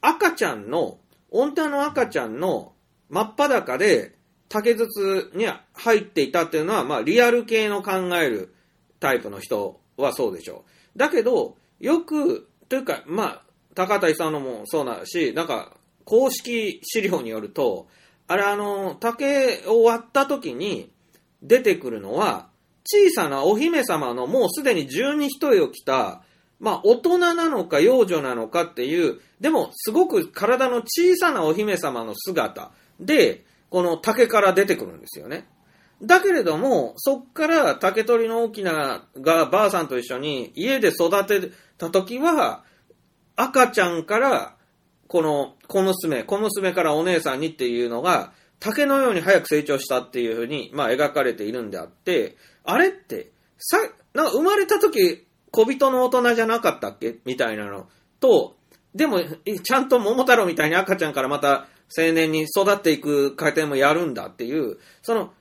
[0.00, 0.98] 赤ちゃんの、
[1.30, 2.71] 温帯の赤ちゃんの
[3.12, 4.16] 真っ裸で
[4.48, 8.54] 竹筒に入っていたっていうのは、まあ、リアル系の考える
[9.00, 10.64] タイプの人はそうでしょ
[10.96, 10.98] う。
[10.98, 13.42] だけど、よく、というか、まあ、
[13.74, 17.86] 高田勲のもそうだし、なんか、公式資料によると、
[18.28, 20.90] あれあの、竹を割った時に
[21.42, 22.48] 出てくるのは、
[22.84, 26.22] 小さなお姫様のもうすでに十二一重を着た、
[26.58, 35.46] まあ大人なのか幼女なのかっていう、でもすごく体の小さなお姫様の姿で、この竹から出てくるんですよね。
[36.02, 42.64] だけれども、そっから竹取の大きながばあさんと一緒に家で育てた時は、
[43.36, 44.56] 赤ちゃんから
[45.08, 53.78] この小娘、小娘からお姉さんにっていうのが、竹のように早く成長したっていうふうに、まあ、描かれているんであって、あれって、さ、
[54.14, 57.18] なんか生まれた時、小人の大人じゃなかったっけ？
[57.24, 57.88] みたいなの
[58.20, 58.56] と、
[58.94, 65.32] でも、ちゃんと桃太郎みたいに赤ちゃんからまた青年に育っていく過程もやるんだっていう、その、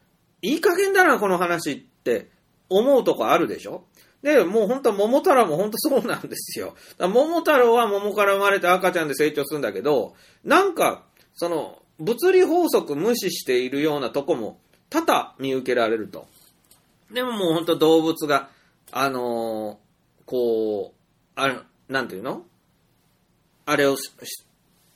[0.42, 2.30] いい加減だな、この話って
[2.70, 3.86] 思うとこあるでしょ？
[4.22, 6.76] で、もう本当は桃太郎も本当そうなんですよ。
[7.00, 14.60] 桃太郎は桃から生まれて赤ちゃんで成長するんだけど、なんか、その、物理法則無視しているようなとこも
[14.90, 16.28] 多々見受けられると。
[17.12, 18.50] でももう本当動物が、
[18.92, 21.00] あのー、こう、
[21.36, 21.56] あれ、
[21.90, 22.44] なんていうの？
[23.66, 23.96] あれを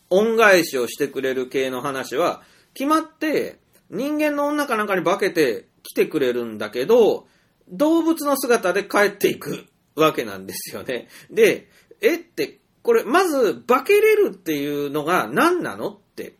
[0.09, 2.43] 恩返しをしてくれる系の話は、
[2.73, 7.27] 決まって人間の女かなんかに化けて来てくれるんだけど、
[7.69, 11.07] 動物の姿で帰っていくわけなんですよね。
[11.29, 11.69] で、
[12.01, 16.35] えって、これ、まず、化けれるっていうのが何なのって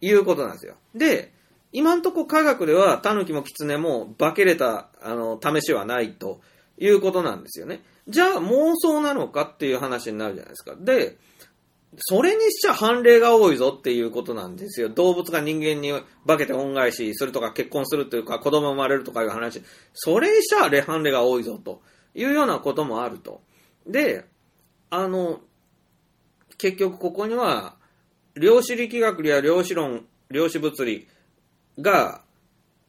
[0.00, 0.76] いうことなんですよ。
[0.94, 1.32] で、
[1.72, 6.40] 今んとこ科学では、タヌキもキツネも化けれた、あの、試しはないと
[6.78, 7.82] いうことなんですよね。
[8.06, 10.76] じゃあ、妄想なのかっていう話になるじゃないですか。
[10.78, 11.18] で、
[11.96, 14.88] それにしちゃ判例が多いぞっていうことなんですよ。
[14.90, 15.92] 動物が人間に
[16.26, 19.62] 化けて恩返しするとか結婚するというか子供生まれるとかいう話。
[19.94, 21.82] それにしちゃ判例が多いぞと
[22.14, 23.40] いうようなこともあると。
[23.86, 24.26] で、
[24.90, 25.40] あの、
[26.58, 27.76] 結局ここには
[28.34, 31.08] 量子力学や量子論、量子物理
[31.78, 32.22] が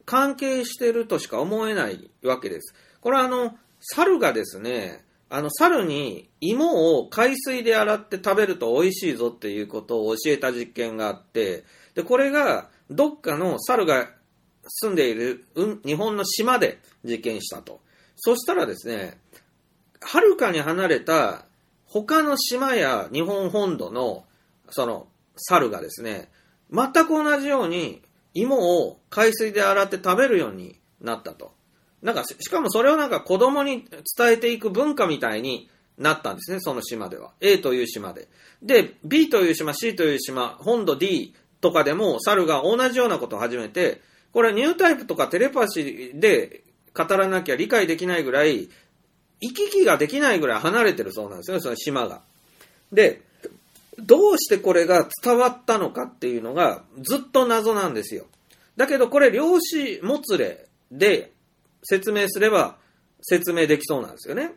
[0.05, 2.73] 関係してるとしか思えないわけです。
[2.99, 14.09] これはあの、猿がですね、あの、猿に芋を海水で洗って食べると美味しいぞっていうことを教えた実験があって、で、これがどっかの猿が
[14.67, 17.81] 住んでいる、うん、日本の島で実験したと。
[18.15, 19.19] そしたらですね、
[20.01, 21.45] はるかに離れた
[21.85, 24.25] 他の島や日本本土の
[24.69, 26.29] その猿がですね、
[26.71, 28.01] 全く同じように
[28.33, 31.53] 芋を海水で洗って食べるようになったと。
[32.01, 33.85] なんか、しかもそれをなんか子供に
[34.17, 37.31] 伝えていく文化みたいになったんですね、その島では。
[37.41, 38.27] A という島で。
[38.61, 48.69] で、B という島、C という島、本土 D とかでも猿が同じようなことを始めて、これニュータイプとかテレパシーで語らなきゃ理解できないぐらい、
[49.41, 52.21] 行き来ができないぐらい離れてるそうなんですよ、その島が。
[52.91, 53.21] で、
[53.97, 58.25] どうしてこれが伝わったのかっていうのがずっと謎なんですよ。
[58.77, 61.31] だけどこれ量子もつれで
[61.83, 62.77] 説明すれば
[63.21, 64.51] 説明できそうなんですよね。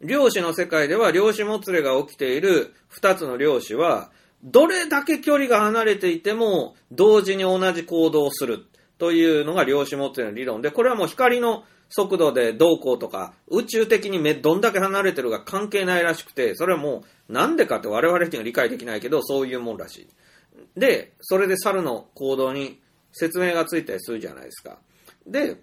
[0.00, 4.10] 量子の世界では量子もつれが起きている2つの量子は
[4.42, 8.66] どれだけ距離が離れていても同時に同じ行動をする
[8.98, 20.08] というのが量子もつれの理論で、これはもう光の速度でどうこうとか、宇宙的にどんだけ離れてるか関係ないらしくて、それはもうなんでかって我々には理解できないけど、そういうもんらしい。
[20.76, 22.80] で、それで猿の行動に
[23.12, 24.78] 説明がついたりするじゃないですか。
[25.26, 25.56] で、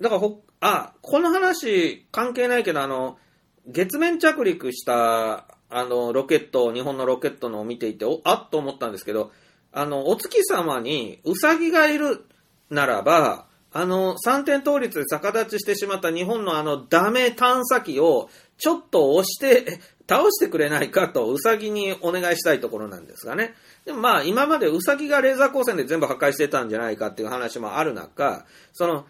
[0.00, 3.18] だからほ、あ、この話関係ないけど、あの、
[3.66, 9.30] 月面着陸した、あの、ロケット、日本のロケットのを見ていて、お、あっと思ったんですけど、
[9.72, 12.24] あの、お月様にウサギがいる
[12.70, 18.28] ならば、あの、三点倒立で逆立ちしてしまった日本のあのダメ探査機を
[18.58, 23.54] ちょっと押して、倒してくれないかと、ウサギにお願いしたいところなんですがね。
[23.84, 29.06] でもまあ、今までウサギがレーザー光線で全部破壊してたんじゃないかっていう話もある中、その、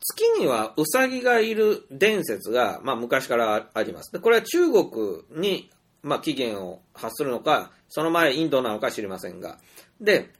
[0.00, 4.18] 月にはウサギがいる伝説が、まあ昔からあります。
[4.18, 4.90] これは中国
[5.30, 5.70] に、
[6.02, 9.58] まあ起源を発するのか、その前インドなのか知りませんが。
[10.00, 10.32] で、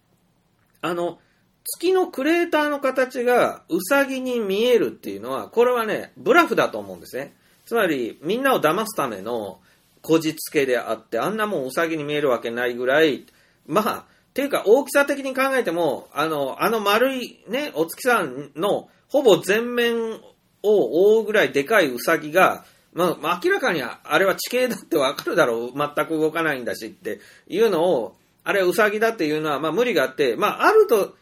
[0.81, 1.19] あの、
[1.65, 7.35] 月のクレーターの形がウサギに見えるっていうのは、これはね、ブラフだと思うんですね。
[7.65, 9.61] つまり、みんなを騙すための
[10.03, 13.27] こじつけであって、あんなもんウサギに見えるわけないぐらい、
[13.67, 20.19] まあ、ていうか大きさ的に考えても、あの、あの丸いね、お月さんのほぼ全面を
[20.65, 25.73] 覆うぐらいでかいウサギが、まあ、明らかにあれは地形だってわかるだろう。
[25.73, 31.15] 全く動かないんだしっていうのを、あれウサギだっていうのは、まあ無理があって、まああると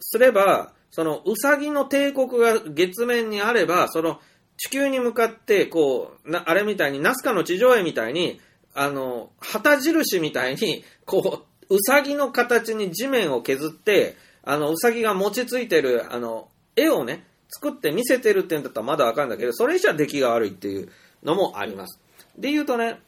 [0.00, 4.20] すれば、そのウサギの帝国が月面にあれば、その
[4.56, 8.40] 地球に向かって、こう、なあれみたいに、ナスカの地上絵みたいに、
[8.74, 20.90] あの、旗印みたいに、こう、ウサギの形に地面を削って、あの、ウサギが餅ついてる、あの、絵をね、作って見せてるってんだったらまだわかるんだけど、それ以上は出来が悪いっていう
[21.22, 22.00] のもあります。
[22.36, 23.00] で言うとね、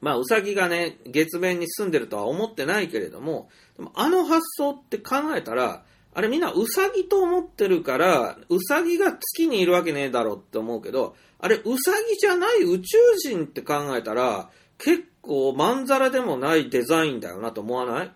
[0.00, 14.48] まあ、ウサギがね、月面に住んでるとは思ってないけれども、でもあの発想って考えたら、あれみんなウサギと思ってるから、ウサギが月にいるわけねえだろって思うけど、あれウサギじゃない宇宙人って考えたら、
[14.78, 18.10] 結構まんざらでもないデザインだよなと思わない？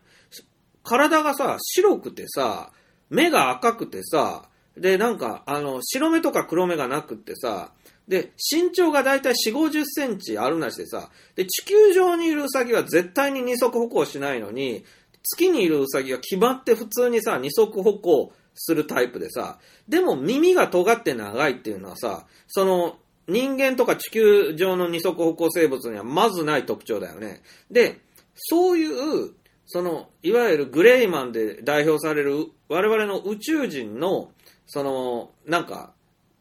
[0.83, 2.73] 体がさ、白くてさ、
[3.11, 7.73] 目が赤くてさ、で、なんか、あの、白目とか黒目がなくってさ、
[8.09, 14.85] で、身長がだいたい4、50センチあるなしでさ、で、地球上にいるウサギは絶対に二足歩行しないのに、
[15.23, 19.59] 月にいるウサギは決まって普通にさ、二足歩行するタイプでさ、
[19.89, 27.43] でも耳が尖って長いっていうのはさ、その、人間とか地球上の二足歩行生物にはまずない特徴だよね。
[27.71, 28.01] で、
[28.35, 29.33] そういう、
[29.67, 34.31] その、いわゆるグレイマンで代表される我々の宇宙人の、
[34.67, 35.93] その、なんか、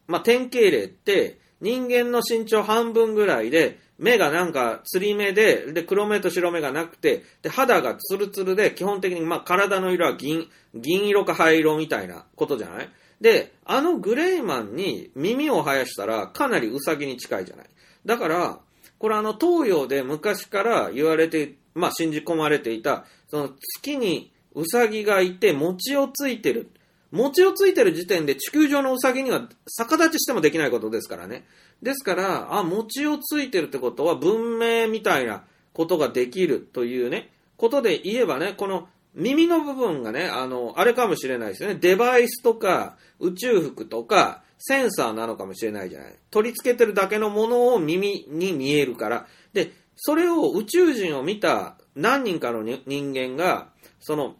[0.08, 12.90] まあ、典型例って、人間の身長半分ぐらいで、目がなんか釣り目で、で、黒目と白目がなくて、で、肌がツルツルで、基本的にまあ体の色は銀、銀色か灰色みたいなことじゃない？
[13.22, 17.68] で、あのグレイマンに耳を生やしたらかなりウサギに近いじゃない？
[18.06, 18.60] だから、
[18.98, 26.72] これあの東洋で昔から言われて、まあ信じ込まれていた、その月にウサギがいて餅をついてる。
[27.14, 31.46] 餅をついてる時点で地球上のウサギには逆立ちしてもできないことですからね。
[31.84, 35.44] ですから、あ、餅をついてるってことは文明みたいな
[35.74, 41.76] ことができるというね、ことで言えばね、この耳の部分がね、あの、あれかもしれないですよね。
[41.76, 46.16] デバイスとか宇宙服とかセンサーなのかもしれないじゃない。
[46.32, 49.28] 取り付けてるだけのものを耳に見えるから。
[49.54, 53.68] で、それを宇宙人を見た何人かのに人間が、
[54.00, 54.36] その、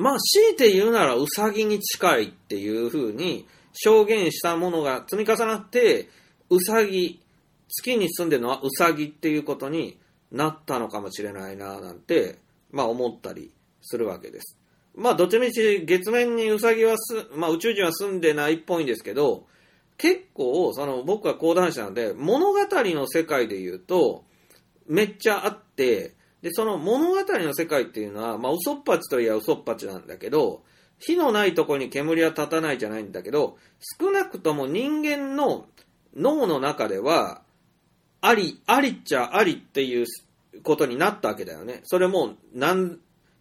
[0.00, 6.08] まあ、強いて言うならウサギに近いっていう風に証言したものが積み重なって、
[6.48, 7.20] ウサギ、
[7.68, 9.98] 月に住んでるのはウサギっていうことに
[10.32, 12.38] なったのかもしれないななんて、
[12.70, 14.56] まあ思ったりするわけです。
[14.94, 19.44] まあどっちみち月面にウサギはす、まあ宇宙人は住んでないっぽいんですけど、
[19.98, 24.24] 結構、その僕は講談師なので、物語の世界で言うと、
[24.86, 30.62] めっちゃあって、で、その物語の世界っていうのは、まあ嘘っぱちといえば嘘っぱちなんだけど、
[30.98, 33.56] 火のないとこに煙は立たないじゃないんだけど、
[34.00, 35.66] 少なくとも人間の
[36.14, 37.42] 脳の中では、
[38.20, 40.06] あり、ありっちゃありっていう
[40.62, 41.80] ことになったわけだよね。
[41.84, 42.98] それも何、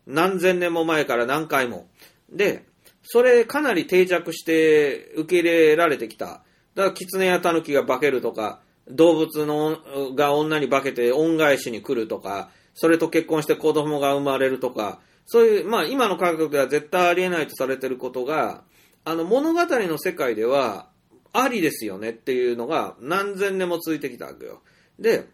[0.08, 1.88] 何千年も前から何回も。
[2.32, 2.66] で、
[3.04, 6.44] それかなり定着して受け入れられてきた。
[6.76, 9.78] だから、狐や狸が化けるとか、動物の
[10.16, 12.50] が女に化けて恩返しに来るとか、
[12.82, 18.64] それと結婚して子供が生まれるとか、そういう、まあ今の科学では絶対ありえないとされてることが、
[19.04, 20.88] あの物語の世界では
[21.34, 24.62] ありですよねっていうのが何千年も続いてきたわけよ。
[24.98, 25.28] で、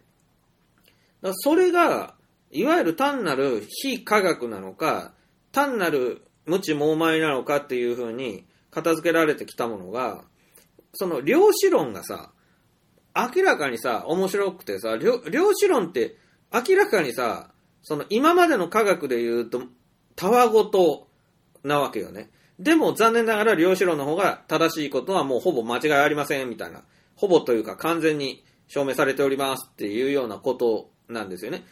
[1.22, 2.16] だそれが、
[2.50, 5.14] いわゆる単なる非科学なのか、
[5.52, 10.24] 単なる無知猛昧なのかっていうふうに片付けられてきたものが、
[10.94, 12.32] その量子論がさ、
[13.16, 15.22] 明らかにさ、面白くてさ、量
[15.54, 16.18] 子論って
[16.68, 17.50] 明らかにさ、
[17.84, 19.64] その今までの科学で言うと、
[20.16, 21.08] たわごと
[21.64, 22.30] なわけよね。
[22.60, 26.84] でも残念ながら量子論の方が正しいことはもうほぼ間違いありませんみたいな。
[27.16, 31.64] ほぼというか完全に証明されておりますっていうようなことなんですよね。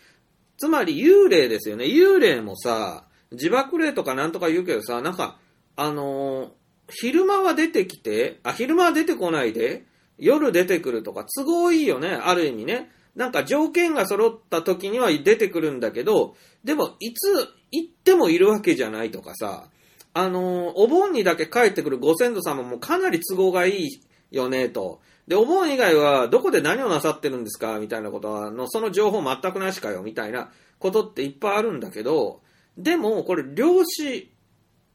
[0.57, 1.85] つまり幽霊ですよね。
[1.85, 5.37] 幽霊もさ、自爆霊とかなんとか言うけどさ、なんか、
[5.75, 6.49] あのー
[6.89, 9.85] 昼間は出てきて、あ、昼間は出てこないで、
[10.17, 12.91] 夜出てくるとか、都合いいよね、ある意味ね。
[13.15, 19.69] なんか条件が揃った時には出てくるんだけど、でも、いつ行ってもいるわけじゃないとかさ、
[20.15, 24.01] あのお盆にだけ帰ってくるご先祖様もかなり都合がいい
[24.31, 25.01] よね、と。
[25.27, 27.79] で、お盆以外はどこで何をなさってるんですか？
[27.79, 32.41] みたいなことは、のその情報全くなしかよ、みたいなことっていっぱいあるんだけど、
[32.77, 34.31] でも、これ、量子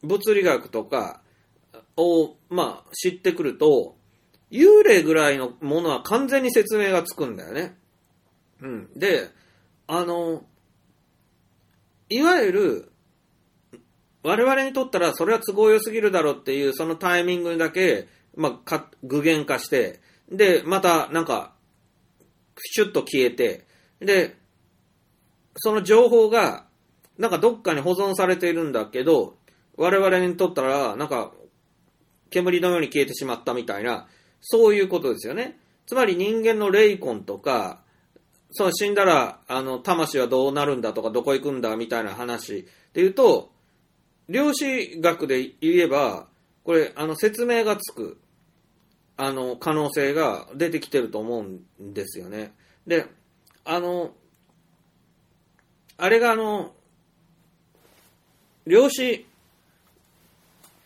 [0.03, 1.23] 物理学とか
[1.97, 3.97] を、まあ、知ってくると、
[4.51, 7.78] 幽霊ぐらいのものは完全に説明がつくんだよね。
[8.61, 8.91] うん。
[8.97, 9.29] で、
[9.87, 10.45] あの、
[12.09, 12.93] いわゆる、
[14.23, 20.01] 我々にとったらそれは都合良すぎるだろうっていうそのタイミングだけ、まあ、か具現化して、
[20.31, 21.55] で、またなんか、
[22.59, 23.67] シュッと消えて、
[24.01, 24.37] で、
[25.57, 26.67] その情報が、
[27.17, 29.37] なんかどっかに保存されているんだけど、
[29.77, 31.33] 我々にとったら、なんか、
[32.31, 34.07] 煙のように消えてしまったみたいな、
[34.41, 35.59] そういうことですよね。
[35.87, 37.81] つまり人間の霊魂とか、
[38.51, 43.51] その死んだら、あの、魂はどうなるんだとか、どこ行くんだみたいな話で言うと、
[44.29, 46.27] 量子学で言えば、
[46.65, 48.19] これ、あの、説明がつく、
[49.17, 52.53] あの、可能性が出てきてると思うんですよね。
[52.87, 53.07] で、
[53.65, 54.13] あの、
[55.97, 56.73] あれがあの、
[58.67, 59.27] 量子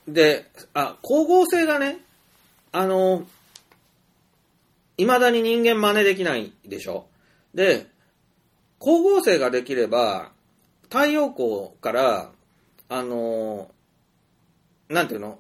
[0.09, 1.99] で、あ、光合成がね、
[2.73, 3.27] あの、
[4.97, 7.07] 未だに人間真似できないでしょ
[7.55, 7.87] で、
[8.81, 10.33] 光合成ができれば、
[10.85, 12.33] 太陽光から、
[12.89, 13.71] あの、
[14.89, 15.39] なんていうの？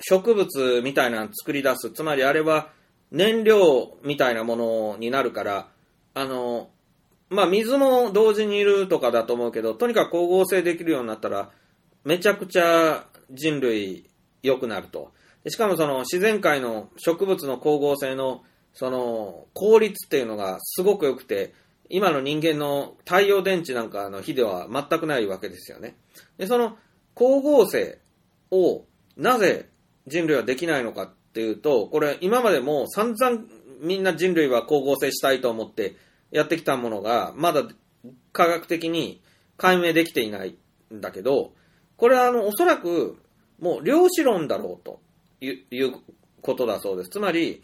[0.00, 1.90] 植物みたいなの作り出す。
[1.90, 2.70] つまりあれは
[3.10, 5.68] 燃料みたいなものになるから、
[6.14, 6.68] あの、
[7.30, 11.50] まあ、水も同時にいるとかだと思うけど、とにかく光合成できるようになったら、
[12.04, 14.10] めちゃくちゃ人類
[14.42, 15.12] 良くなると。
[15.48, 18.42] しかもその自然界の植物の光合成の
[18.74, 21.54] その効率っていうのがすごく良くて、
[21.88, 25.96] 今の人間の太陽電池なんかの比では全くないわけですよね。
[26.38, 26.76] で、その
[27.14, 27.98] 光合成
[28.50, 28.84] を
[29.16, 29.68] なぜ
[30.06, 33.44] 人類はできないのかっていうと、これ今までも散々
[33.80, 35.96] みんな人類は光合成したいと思って
[36.30, 37.64] やってきたものが、まだ
[38.32, 39.22] 科学的に
[39.56, 40.56] 解明できていない
[40.92, 41.52] んだけど、
[41.96, 43.18] これはあの、おそらく
[43.60, 45.00] もう量子論だろうと
[45.40, 45.94] いういう
[46.40, 47.10] ことだそうです。
[47.10, 47.62] つまり、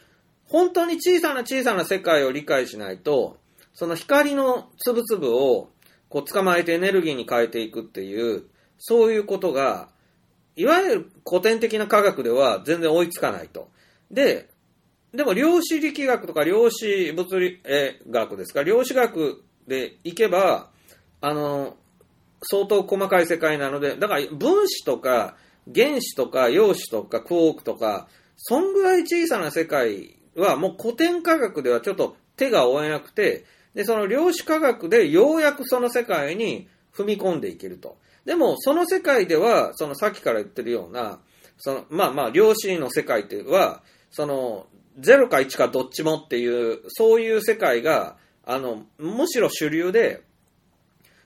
[0.51, 3.39] 本当に小さな小さな世界を理解しないと、
[3.73, 5.71] その光の粒々を
[6.09, 8.43] こう捕まえてエネルギーに変えていくっていう、
[8.79, 9.91] そういうことが、
[10.57, 13.71] いわゆる古典的な科学では全然追いつかないと。
[14.11, 14.51] で、
[15.15, 20.71] でも量子力学とか量子物理、え学ですか、量子学でいけば、
[21.21, 21.77] あの、
[22.43, 25.37] 相当細かい世界なので、だから分子とか
[25.73, 37.99] 原子とか陽子とかクォークとか、そんぐらい小さな世界はもう古典科学ではちょっと手が負えなくて、で、その量子科学でようやくその世界に踏み込んでいけると。
[38.25, 41.21] でも、その世界では、そのさっきから言ってるような、
[41.59, 44.67] その、まあまあ、量子の世界っていうのは、その、
[44.99, 50.23] 0か1かどっちもっていう、そういう世界が、あの、むしろ主流で、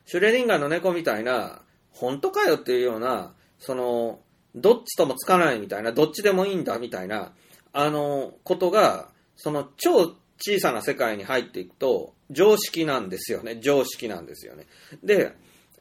[0.07, 4.21] シュレディンガーの猫みたいな、本当かよっていうような、その、
[4.55, 7.33] どっちともつかないみたいな、どっちでもいいんだみたいな、
[7.75, 13.59] あの、ことが、その超小さな世界に入っていくと、常識なんですよね。
[13.61, 14.67] 常識なんですよね。
[15.03, 15.33] で、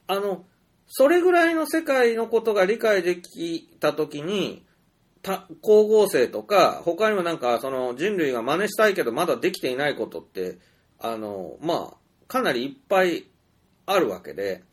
[0.08, 0.44] あの、
[0.88, 4.66] それぐらいの世界のことが理解できたときに、
[5.22, 10.58] た光合成とか、他にもなんか、その人類が真似したいけどまだできていないことって、
[11.00, 13.26] あの、まあ、かなりいっぱい
[13.86, 14.64] あるわけで、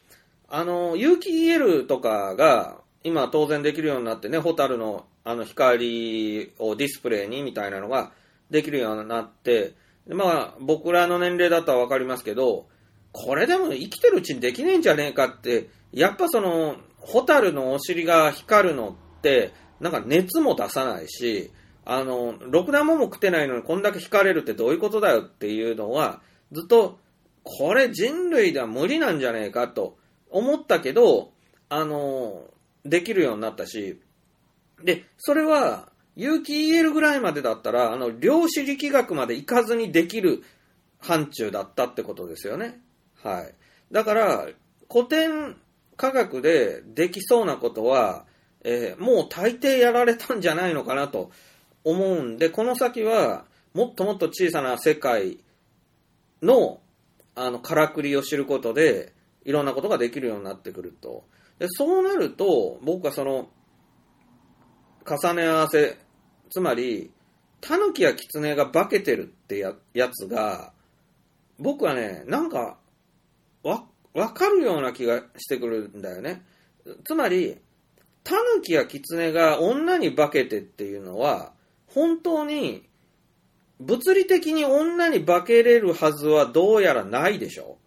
[0.48, 8.12] あの、有機 EL とかが、今当然できるようになってね、ホタルのあの光をディスプレイにみたいなのが
[8.50, 9.74] できるようになって、
[10.08, 12.66] まあ僕らの年齢だとはわかりますけど、
[13.12, 21.50] これでも生きてるうちにできねえんじゃねえかって、やっぱその、ホタルのお尻が光るのって、なんか熱も出さないし、
[21.84, 26.20] あの、ろくなもんも食ってないのにこんだけ光れるってどういうことだよっていうのは、
[26.52, 26.98] ずっと、
[27.42, 29.96] これ人類では無理なんじゃねえかと
[30.30, 31.32] 思ったけど、
[31.68, 32.44] あの、
[32.84, 33.98] できるようになったし、
[34.84, 40.42] で、それは、有機 EL ぐらいまでだったら、あの、量子力学まで行かずにできる
[40.98, 42.80] 範疇だったってことですよね。
[43.22, 43.54] はい。
[43.92, 44.48] だから、
[44.90, 45.56] 古典
[45.96, 48.26] 科学でできそうなことは、
[48.62, 51.30] えー、もう大抵やられたんじゃないのかなと
[51.84, 55.38] 思うんで、この先は、もっともっと小さな世界
[56.42, 56.80] の、
[57.34, 59.12] あの、からくりを知ることで、
[59.44, 61.24] いろんなことができるようになってくると。
[61.58, 63.48] でそうなると、僕はその、
[65.06, 65.98] 重ね合わせ、
[66.50, 67.10] つまり、
[67.60, 70.72] タヌキやキツネが化けてるってややつが、
[71.58, 72.78] 僕はね、なんか、
[73.62, 73.84] わ、
[74.14, 76.42] わかるような気がしてくるんだよね。
[77.04, 77.58] つまり、
[78.24, 81.52] タヌキやキツネが女に化けてっていうのは、
[81.86, 82.88] 本当に、
[83.78, 87.78] 物理的に女に化けれるはずはどうやらないでしょ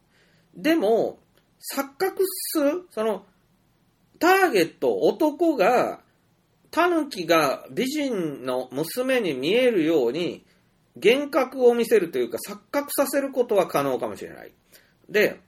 [0.55, 1.20] でも、
[1.76, 3.26] 錯覚する、その、
[4.20, 6.03] ターゲット、男が、
[6.74, 10.43] タヌキが美人の娘に見えるように、
[10.95, 14.51] 幻覚を見せるというか、錯覚させることは可能かもしれない。
[15.07, 15.39] で、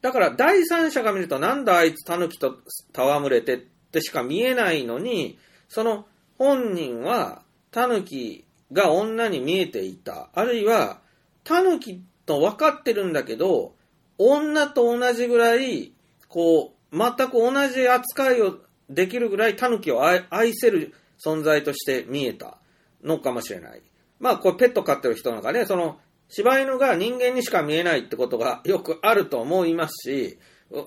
[0.00, 2.56] だから第三者が見ると、なんだあいつタヌキと
[2.94, 5.38] 戯れてってしか見えないのに、
[5.68, 6.06] その
[6.38, 10.30] 本人はタヌキが女に見えていた。
[10.32, 11.02] あるいは、
[11.44, 13.74] タヌキと分かってるんだけど、
[14.16, 15.92] 女と同じぐらい、
[16.28, 18.58] こう、全く同じ扱いを
[18.88, 20.24] できるぐらいタヌキを愛
[20.54, 22.58] せる存在として見えた
[23.02, 23.82] のかもしれない。
[24.20, 30.38] まあ、これペット飼ってる人なんかね、その、柴犬が人間にしか見えないってことがよくあると思いますし、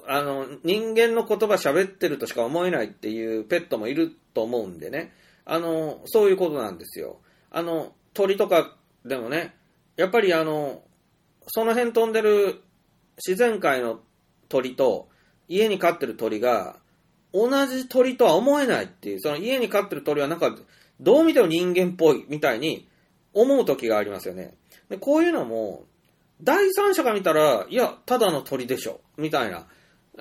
[0.08, 5.14] あの、人間の言葉喋ってるとしか思えないっていうペットもいると思うんでね。
[5.46, 7.20] あの、そういうことなんですよ。
[7.50, 9.56] あの、鳥とかでもね、
[9.96, 10.84] やっぱりあの、
[11.48, 12.62] その辺飛んでる
[13.18, 14.02] 自然界の
[14.50, 15.10] 鳥と、
[15.48, 16.78] 家に飼ってる鳥が、
[17.34, 20.56] 同じ鳥とは思えないっていう、その家に飼ってる鳥はなんか、
[21.00, 22.88] どう見ても人間っぽいみたいに
[23.34, 24.54] 思う時がありますよね。
[24.90, 25.86] でこういうのも、
[26.44, 29.68] 第三者が見たら、いや、ただの鳥でしょ、みたいな。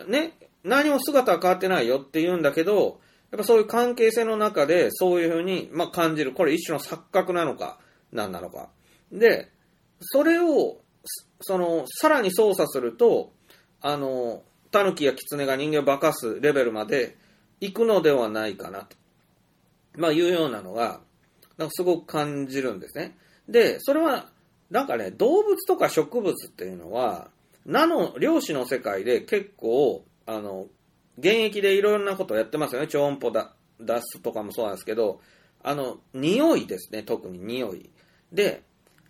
[0.07, 3.01] ね、何も姿は変わってないよって言うんだけど、
[3.31, 6.33] やっぱそういう関係性の中で、そういうふうに、まあ、感じる。
[6.33, 7.79] これ一種の錯覚なのか、
[8.13, 8.69] 何なのか。
[9.13, 9.51] で、
[10.01, 10.81] それを、
[11.41, 13.33] その、さらに操作すると、
[13.81, 17.17] あの、タヌキやキツネが人間を化かすレベルまで
[17.61, 18.97] 行くのではないかなと、
[19.97, 21.01] まあ、いうようなのが、
[21.59, 23.17] なんかすごく感じるんですね。
[23.49, 24.31] で、それは、
[24.71, 27.29] なんかね、動物とか植物っていうのは、
[27.67, 30.69] ナノ、量子の世界で結構、あの、
[31.19, 32.87] 現役でいろんなことをやってますよね。
[32.87, 35.21] 超音波だ出すとかもそうなんですけど、
[35.63, 37.91] あの、匂いですね、特に匂い。
[38.33, 38.63] で、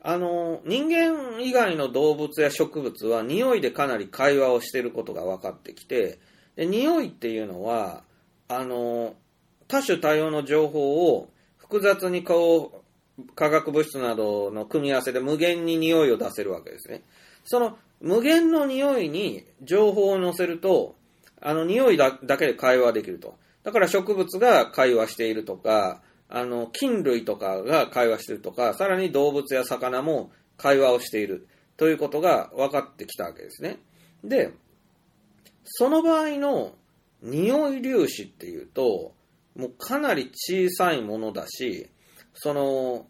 [0.02, 6.18] あの、人間以外の動物や植物は匂いでかなり会話をしていることが分かってきて、
[6.56, 8.02] で匂いっていうのは、
[8.48, 9.14] あの、
[9.68, 12.82] 多種多様の情報を複雑にこ
[13.18, 17.02] う、化学物質などの組み合わせで無限に匂いを出せるわけですね。
[17.44, 20.96] その無限の匂いに情報を乗せると、
[21.42, 23.36] あの匂いだけで会話できると。
[23.62, 26.00] だから植物が会話しているとか、
[26.30, 31.48] あの、菌類とかが会話してるとか、さらに動物や魚も会話をしている。
[31.76, 33.78] ということが分かってきたわけですね。
[34.22, 34.52] で、
[35.64, 36.74] その場合の
[37.22, 39.14] 匂い粒子っていうと、
[39.56, 41.88] もうかなり小さいものだし、
[42.34, 43.06] その、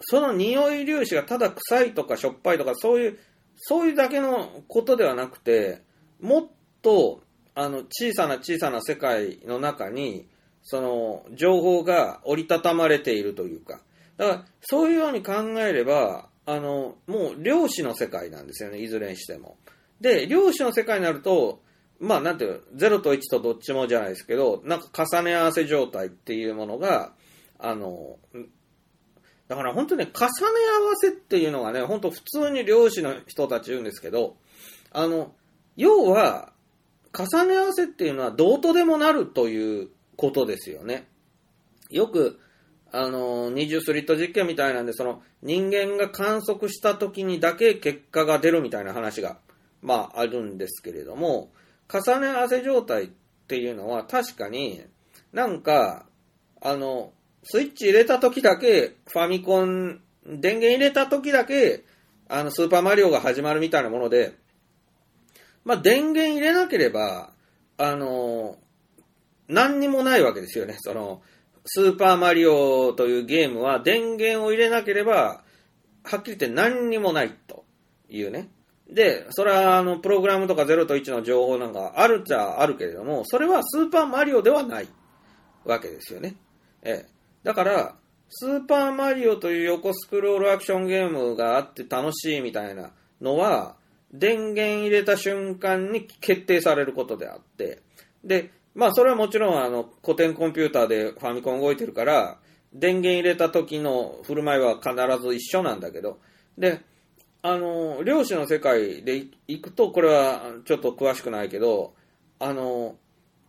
[0.00, 3.18] その匂い粒子がただ臭いとかしょっぱいとかそういう、
[3.56, 5.82] そういうだけのことではなくて、
[6.20, 6.46] もっ
[6.82, 7.22] と、
[7.54, 10.26] あの、小さな小さな世界の中に、
[10.62, 13.80] その、情報が折りたたまれているというか、
[14.16, 19.56] だから、そういうように考えれば、あの、もう量子の世界なんですよね、いずれにしても。
[20.00, 21.62] で、量子の世界になると、
[21.98, 27.12] まあ、なんていう、0と1とどっちもじゃないですけど、なんか重ね合わせ状態っていうものが、
[27.58, 28.18] あの、
[29.48, 30.30] だから本当ね、重ね
[30.82, 34.36] 合わせっていうのがね、本当普通に漁師の人たち言うんですけど、
[34.92, 35.34] あの、
[35.76, 36.52] 要は、
[37.12, 39.88] 重ね合わせっていうのはどうとでもなるという
[40.20, 41.06] ことですよね。
[41.88, 42.38] よく、
[42.92, 49.38] あの、二重スリット実験みたいなんで、その人間が観測した時にだけ結果が出るみたいな話が、
[49.80, 51.50] まああるんですけれども、
[51.88, 53.08] 重ね合わせ状態っ
[53.48, 54.82] ていうのは確かに
[55.32, 56.04] なんか、
[56.60, 57.12] あの、
[57.44, 61.84] スイッチ入れた時だけ、ファミコン、電源入れた時だけ、
[62.28, 64.34] あの、スーパーマリオが始まるみたいなもので、
[65.64, 67.32] まあ、電源入れなければ、
[67.78, 68.58] あの、
[69.50, 70.76] 何にもないわけですよね。
[70.80, 71.22] その、
[71.66, 75.42] スーパーマリオというゲームは電源を入れなければ、
[76.04, 77.64] はっきり言って何にもないと
[78.08, 78.48] いうね。
[78.88, 84.88] で、それはあの、プログラムとか0と1の情報なんかあるっちゃあるけれども、それはスーパーマリオではない
[85.64, 86.36] わけですよね。
[86.82, 87.08] ええ。
[87.42, 87.96] だから、
[88.30, 93.76] スーパーマリオという横スクロールアクションゲームがあって楽しいみたいなのは、
[94.12, 97.82] 電源入れた瞬間に決定されることであって、
[98.24, 102.38] で、まあそれはもちろんあの古典コンピューターでファミコン動いてるから、
[102.72, 106.18] 電源入れた時の振る舞いは必ず一緒なんだけど、
[106.56, 106.80] で、
[107.42, 111.94] あの、漁師の世界で行くと、これはちょっと詳しくないけど、
[112.38, 112.96] あの、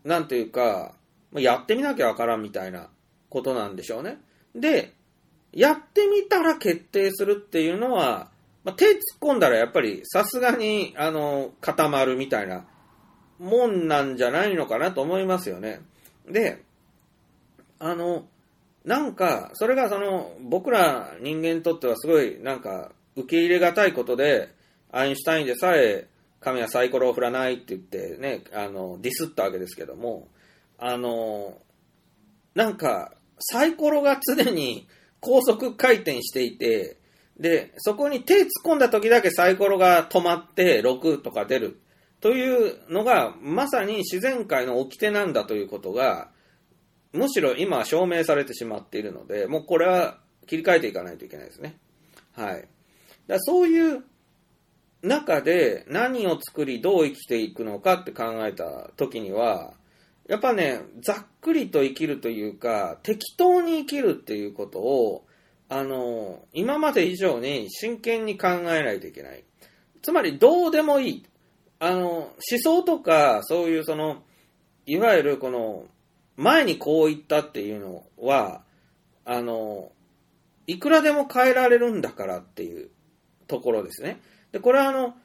[0.04, 0.96] なんていうか、
[1.34, 2.90] やってみなきゃわからんみたいな
[3.30, 4.20] ことなんでしょうね。
[4.56, 4.94] で、
[5.54, 8.30] やってみたら決定するっていうのは、
[8.64, 12.66] まあ、手突っ込んだらやっぱりさすがに、あの、固まるみたいな
[13.42, 15.82] もんなんじゃないのかなと思いますよね。
[16.30, 16.62] で、
[17.80, 18.26] あの、
[18.86, 24.50] なんか、それがその、僕ら人間にとってはすごい、なんか、受け入れがたいことで、
[24.92, 26.08] アインシュタインでさえ、
[26.40, 30.28] 神はサイコロを振らないって言ってね、あの、ディスったわけですけども、
[30.78, 31.58] あの、
[32.54, 34.88] なんか、サイコロが常に
[35.20, 36.98] 高速回転していて、
[37.40, 41.80] で、そこに手突っ込んだ時だけサイコロが止まって6とか出る
[42.22, 46.30] というのがまさに自然界の掟なんだということが
[47.14, 50.18] むしろ今証明されてしまっているので、もうこれは
[50.48, 51.78] 切り替えていかないといけないですね。
[52.34, 52.68] はい。
[53.28, 54.04] だそういう
[55.02, 59.74] 中で何を作りどう生きていくのかって考えた時には、
[60.28, 65.26] やっぱね、ざっくりと生きるというか、適当に生きるっていうことを、
[65.68, 69.44] あの、今まで以上に真剣に考えないといけない。
[70.02, 71.26] つまり、どうでもいい。
[71.84, 74.22] あの、思想とか、そういうその、
[74.86, 75.86] いわゆるこの、
[76.38, 78.62] 前にこう言ったっていうのは、
[79.26, 79.92] あの、
[80.68, 82.92] いくらでも変えられるんだからっていう
[83.48, 84.22] ところですね。
[84.52, 85.16] で、これはあの、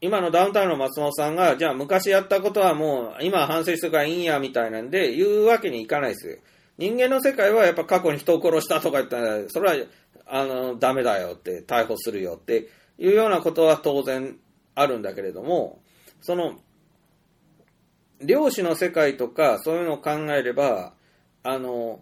[0.00, 6.38] 今のダウンタウンの松本さんが、じゃあ昔やったことはもう今反省してからいいんやみたいなんで言うわけにいかないですよ。
[6.78, 9.86] 人間の世界はやっぱ過去に人を殺したとか言ったら、それは、
[10.26, 14.38] あの、ダメだよって逮捕するよっていうようなことは当然
[14.74, 15.80] あるんだけれども、
[16.20, 16.54] その、
[18.20, 20.94] 漁師の世界とかそういうのを考えれば、
[21.42, 22.00] あの、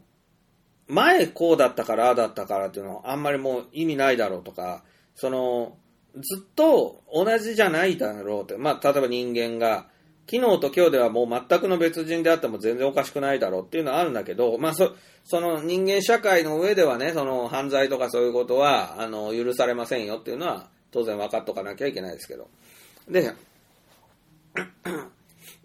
[0.88, 5.76] 前こうだったからああだったからっていうのはあんまりもう意味ないだろうとか、その、
[6.14, 9.86] ずっと同じじゃないだろうって、まあ、例えば人間が、
[10.30, 14.94] 昨日と今日ではもう全くの別人であっても全然おかしくないだろうっていうのはあるんだけど、まあ、そ、
[15.24, 22.48] その人間社会の上ではね、その犯罪とかそういうことは、あの、許されませんよっていうのは当然分かっとかなきゃいけないですけど。
[23.08, 23.32] で、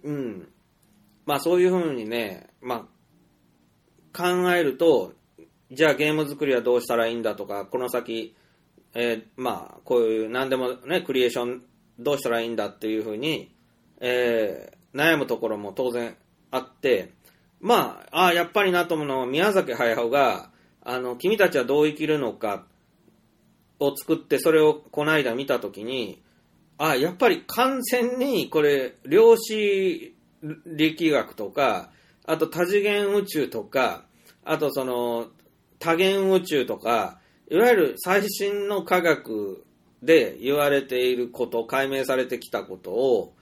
[0.03, 0.47] うん。
[1.25, 2.88] まあそういうふうにね、ま
[4.13, 5.13] あ、考えると、
[5.71, 8.34] じゃあゲーム作りはどうしたらいいんだとか、この先、
[8.93, 11.61] えー、まあ、こういう何でもね、クリエーション
[11.99, 13.53] どうしたらいいんだっていうふうに、
[13.99, 16.15] えー、悩むところも当然
[16.51, 17.11] あって、
[17.59, 20.51] まあ、ああ、やっぱりなと思うのは宮崎駿が、
[20.82, 22.63] あの、君たちはどう生きるのか
[23.80, 26.21] を作って、それをこの間見たときに、
[26.78, 30.15] あ、やっぱり完全にこれ、量子
[30.65, 31.91] 力学とか、
[32.25, 34.05] あと多次元宇宙とか、
[34.43, 35.28] あとその
[35.80, 37.19] 多元宇宙とか、
[37.49, 39.63] いわゆる最新の科学
[40.03, 43.34] で言われていること、解明されてきたことを、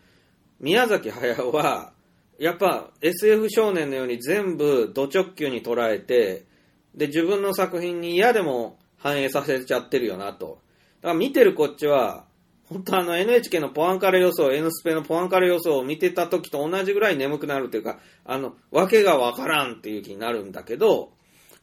[0.60, 1.94] 宮崎駿は、
[2.38, 6.46] やっぱ SF 少年のように全部ド直球に捉えて、
[6.94, 10.64] で、自分の作品に嫌でも反映させちゃってるよなと。
[11.02, 12.26] だから見てるこっちは、
[12.68, 21.14] 本当あの NHK のポアンカレ予想、N スペのポアンカレ予想を見てた時と同じぐらい眠くなるというか、あの、わけがわからんっていう気になるんだけど、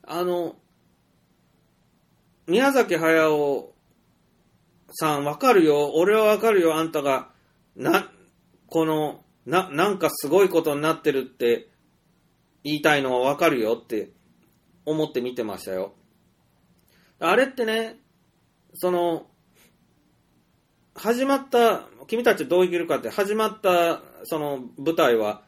[0.04, 0.54] あの、
[2.46, 3.72] 宮崎駿
[4.92, 7.30] さんわかるよ、俺はわかるよ、あんたが、
[7.74, 8.08] な、
[8.68, 11.66] この、な、なんかすごいことになってるって
[12.62, 14.10] 言いたいのはわかるよって
[14.86, 15.94] 思って見てましたよ。
[17.24, 18.00] あれってね、
[18.74, 19.26] その、
[20.94, 25.42] 始まった、君たちどう生きるかって始まったその舞台は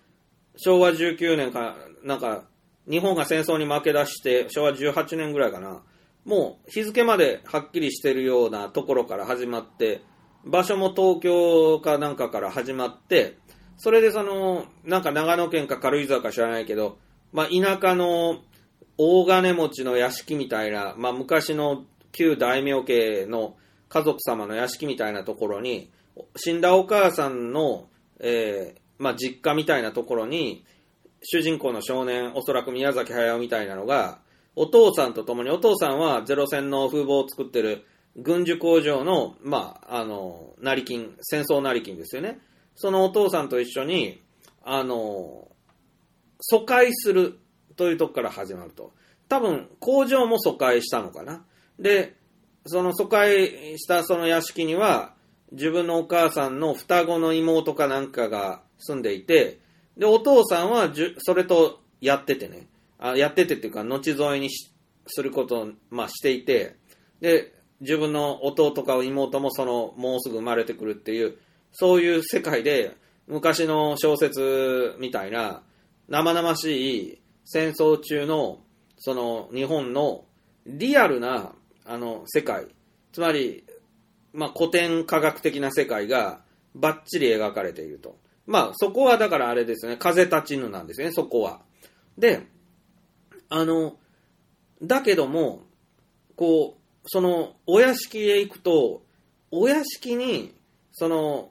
[0.56, 2.44] 昭和19年か、なんか
[2.88, 5.82] 日本が戦争に負け出して昭和18年ぐらいかな。
[6.24, 10.02] もう日付まではっきりしてるようなところから始まって、
[10.44, 13.36] 場所も東京かなんかから始まって、
[13.78, 16.98] それでその、なんか長野県か軽井沢か知らないけど、
[17.32, 18.42] まあ田舎の
[18.96, 23.56] 大金持ちの屋敷みたいな、まあ昔の旧大名家の
[23.88, 25.90] 家族様の屋敷みたいなところに、
[26.36, 27.88] 死んだお母さんの、
[28.20, 30.64] えーまあ実家みたいなところに、
[31.22, 34.20] 主人公の少年、おそらく宮崎駿みたいなのが、
[34.56, 37.84] お父さんと共に、お父さんはゼロ戦の風貌を作ってる
[38.16, 42.38] 軍需工場の、まあ、あの、成金、戦争成金ですよね。
[42.76, 44.22] そのお父さんと一緒に、
[44.62, 45.48] あの、
[46.40, 47.38] 疎開する
[47.76, 48.92] というとこから始まると。
[49.28, 51.44] 多分、工場も疎開したのかな。
[51.78, 52.14] で、
[52.66, 55.14] その疎開したその屋敷には、
[55.52, 59.58] 自分のお母さんの双子の妹かなんかが住んでいて、
[59.96, 62.66] で、お父さんはじゅ、それとやっててね、
[62.98, 64.70] あやっててっていうか、後添えにし
[65.06, 66.76] することを、まあ、していて、
[67.20, 71.36] で、自分の弟か妹もその、もうすぐ生まれてくるっていう、
[71.72, 72.96] そういう世界で、
[73.26, 75.62] 昔の小説みたいな、
[76.08, 78.60] 生々しい戦争中の、
[78.98, 80.24] その、日本の
[80.66, 81.52] リアルな、
[81.84, 82.66] あの、世界、
[83.12, 83.64] つまり、
[84.32, 86.40] まあ、古典科学的な世界が
[86.74, 88.18] バッチリ描かれていると。
[88.46, 91.60] まあ、そこはだからあれですね、風立ちぬなんですね、そこは。
[92.18, 92.46] で、
[93.48, 93.96] あの、
[94.82, 95.62] だけども、
[96.36, 99.02] こう、その、お屋敷へ行くと、
[99.50, 100.54] お屋敷に、
[100.92, 101.50] その、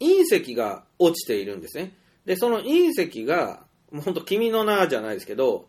[0.00, 1.94] 隕石が落ちているんですね。
[2.24, 3.64] で、その隕石が、
[3.94, 5.68] もうほんと君の名じゃないですけど、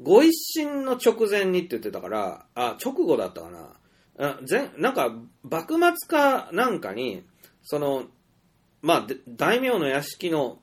[0.00, 3.68] ご一新の直前にって言ってたから、あ、直後だったかな。
[4.18, 7.22] あ前なんか、幕末かなんかに、
[7.62, 8.04] その、
[8.80, 10.58] まあ、大名の屋敷の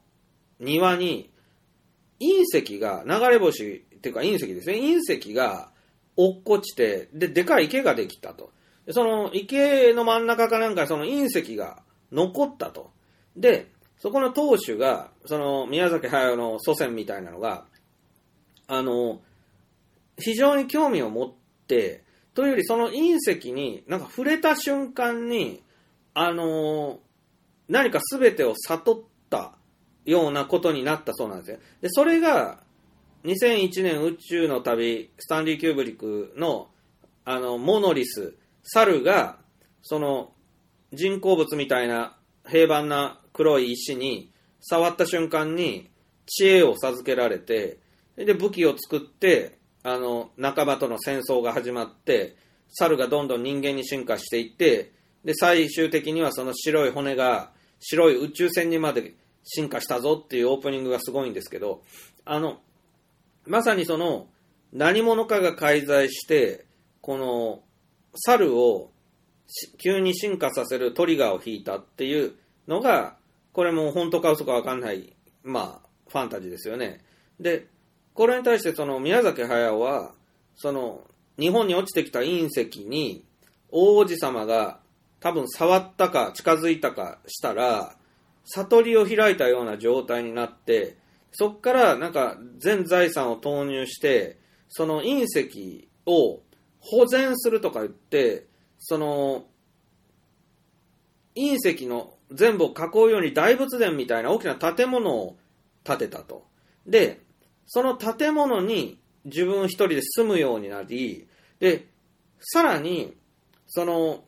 [0.59, 1.32] 庭に、
[2.20, 4.78] 隕石が、流れ星っていうか隕石ですね。
[4.78, 5.70] 隕石が
[6.18, 8.51] 落っこちて、で、でかい池ができたと。
[8.89, 12.91] その池の真ん中かなんかその隕石が残ったと。
[13.36, 13.72] で、
[14.03, 17.63] そこの当主が、その宮崎駿の祖先みたいなのが、
[18.67, 19.21] あの、
[20.17, 21.33] 非常に興味を持っ
[21.67, 25.63] て、というよりその隕石になんか触れた瞬間に、
[26.13, 26.99] あの、
[27.69, 29.53] 何か全てを悟った
[30.03, 31.57] ようなことになったそうなんですよ。
[31.79, 32.59] で、それが、
[33.23, 36.67] 2001年宇宙の旅、スタンリー・キューブリックの、
[37.23, 39.37] あの、モノリス、猿が、
[39.81, 40.33] その、
[40.91, 44.31] 人工物みたいな平板な黒い石に
[44.61, 45.89] 触った瞬間に
[46.25, 47.79] 知恵を授けられて、
[48.15, 52.36] で、武器を作って、あの、仲間との戦争が始まって、
[52.69, 54.91] 猿がどんどん人間に進化していって、
[55.25, 59.13] で、最終的にはその白い骨が白い宇宙船にまで
[59.43, 61.81] 進化したぞっていうオープニングがすごいんですけど、
[62.25, 62.61] あの、
[63.45, 64.27] まさにその、
[64.71, 66.65] 何者かが介在して、
[67.01, 67.61] この、
[68.15, 68.91] 猿を
[69.84, 72.34] 急に進化させるトリガーを引いたっていう
[72.67, 73.17] のが、
[73.53, 77.01] これも本当か嘘かわかんない、まあ、ファンタジーですよね。
[77.39, 77.67] で、
[78.13, 80.13] これに対してその宮崎駿は、
[80.55, 81.01] その、
[81.39, 83.23] 日本に落ちてきた隕石に、
[83.69, 84.79] 王子様が
[85.19, 87.95] 多分触ったか近づいたかしたら、
[88.45, 90.97] 悟りを開いたような状態になって、
[91.31, 94.37] そこからなんか全財産を投入して、
[94.69, 96.41] その隕石を
[96.79, 98.45] 保全するとか言って、
[98.79, 99.45] その、
[101.35, 105.38] 隕石の全部を囲うように大仏殿みたいな大きな建物を
[105.84, 106.45] 建てたと。
[106.86, 107.21] で、
[107.67, 111.27] その建物に自分一人で住むようになり、
[111.59, 111.88] で、
[112.39, 113.15] さらに、
[113.67, 114.25] その、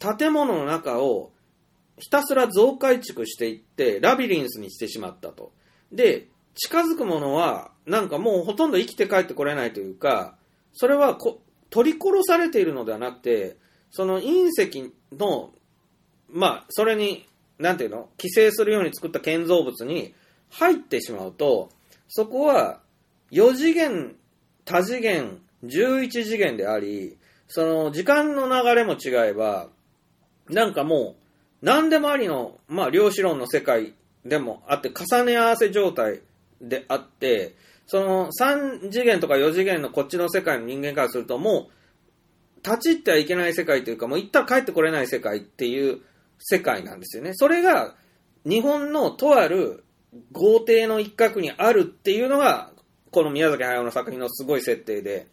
[0.00, 1.32] 建物の中を
[1.98, 5.52] ひたすら増改築していって、ラビリンスにしてしまったと。
[5.92, 10.36] で、近づくものは、なんかもうほとんど生きて帰ってこれないというか、
[10.72, 13.56] それはこ取り殺されているのではなくて、
[13.90, 15.52] その隕石の、
[16.30, 17.26] まあ、それに、
[17.58, 20.14] なんていうの寄生するように作った建造物に
[20.50, 21.70] 入ってしまうと、
[22.08, 22.80] そこは
[23.32, 24.14] 4次元、
[24.64, 27.16] 多次元、11次元であり、
[27.48, 29.68] その時間の流れも違えば、
[30.48, 31.24] なんかもう、
[31.62, 36.20] 何でもありの、まあ、量子論の世界でもあって、重ね合わせ状態
[36.60, 37.54] であって、
[37.86, 41.72] その3次元とか4次元のこっちの世界の人間からすると、もう、
[42.64, 46.00] 立ち入ってはいけない世界というか、もう行ったら帰ってこれない世界っていう
[46.38, 47.32] 世界なんですよね。
[47.34, 47.94] それが、
[48.44, 49.84] 日本のとある
[50.32, 52.70] 豪邸の一角にあるっていうのが、
[53.10, 55.26] この宮崎駿の作品のすごい設定で。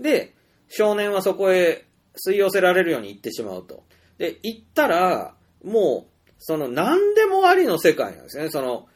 [0.00, 0.34] で、
[0.68, 1.84] 少年はそこへ
[2.26, 3.84] 吸い寄せられるように行ってしまうと。
[4.18, 5.34] で、行ったら、
[5.64, 8.50] もう、その何でもありの世界なんですね。
[8.50, 8.88] その、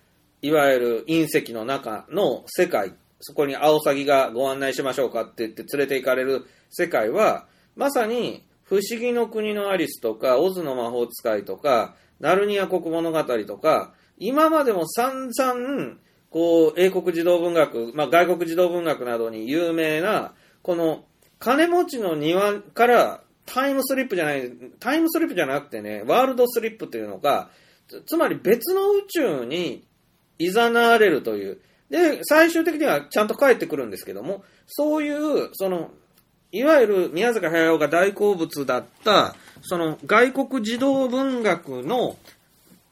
[0.43, 2.95] いわゆる隕石の中の世界。
[3.21, 15.97] そこにアオサギがご案内しましょうかって言って連れて行かれる世界は、まさに、不思議の国のアリスとか、オズの魔法使いとか、ナルニア国物語とか、今までも散々、
[16.31, 21.05] こう、英国児童文学、まあ、外国児童文学などに有名な、この、
[21.39, 24.51] 金持ちの庭からタイムスリップじゃない、
[24.81, 27.51] タイムスリップじゃなくてね、ワールドスリップというのが、
[27.89, 29.87] つつまり別の宇宙に
[30.39, 31.61] 誘われるという。
[31.89, 35.93] で、最終的にはちゃんと帰ってくるんですけども、そういう、その、
[36.53, 42.17] いわゆる宮坂駿が大好物だった、その外国児童文学の、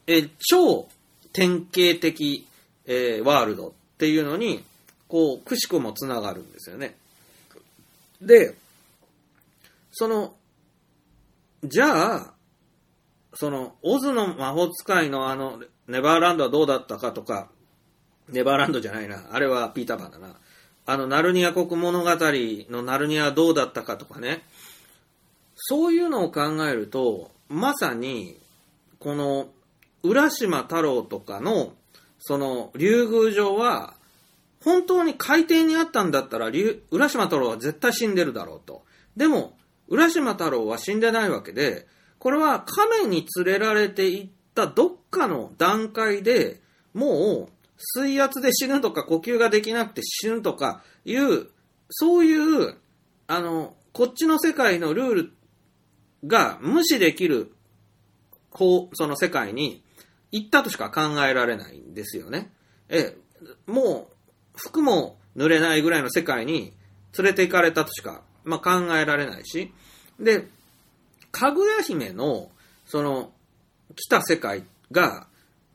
[0.07, 0.87] え超
[1.33, 2.47] 典型的、
[2.85, 4.63] えーワールドっていうのに、
[5.07, 6.95] こう、くしくもつながるんですよね。
[8.21, 8.55] で、
[9.91, 10.35] その、
[11.63, 12.33] じゃあ、
[13.33, 17.49] その、オズの魔法使いのあの、ネバーランドはどうだったかとか、
[18.29, 19.27] ネバーランドじゃないな。
[19.31, 20.35] あれはピーターパンだな。
[20.85, 24.43] あの、ナルニア国物語のナルニアはどうだったかとかね。
[25.55, 28.37] そういうのを考えると、まさに、
[28.99, 29.49] この、
[30.03, 31.73] 浦島太郎とかの、
[32.19, 33.95] その、竜宮城は、
[34.63, 36.51] 本当に海底にあったんだったら、
[36.91, 38.83] 浦島太郎は絶対死んでるだろうと。
[39.17, 39.57] でも、
[39.87, 41.87] 浦島太郎は死んでないわけで、
[42.19, 46.59] これは亀に連れられていったどっかの段階で
[46.93, 51.47] もう水圧で死ぬとか呼吸ができなくて死ぬとかいう、
[51.89, 52.75] そういう、
[53.27, 55.33] あの、こっちの世界のルール
[56.25, 57.53] が無視できる
[58.51, 59.83] 方、その世界に
[60.31, 62.51] 行ったとしか考えられないんですよね。
[62.89, 63.15] え、
[63.67, 64.15] もう
[64.55, 66.73] 服も濡れないぐらいの世界に
[67.17, 69.73] 連れて行かれたとしか、まあ、考えられないし。
[70.19, 70.47] で、
[71.31, 72.49] かぐや姫の、
[72.85, 73.33] その、
[73.95, 75.27] 来た世界が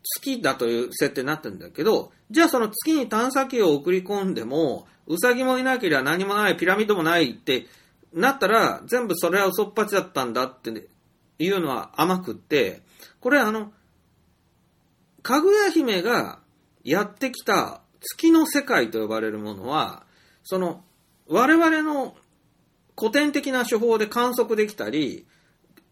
[0.03, 7.66] 月だという設定になってるんだけど、じゃあその月に探査機を送り込んでも、ウサギもいなければ何もない、ピラミッドもないって
[8.12, 10.88] なったら、全部それは嘘っぱちだったんだって
[11.38, 12.82] いうのは甘くって、
[13.20, 13.72] これあの、
[15.22, 16.38] かぐや姫が
[16.84, 20.05] やってきた月の世界と呼ばれるものは、
[20.44, 20.82] その、
[21.28, 22.14] 我々の
[22.98, 25.26] 古典的な手法で観測できたり、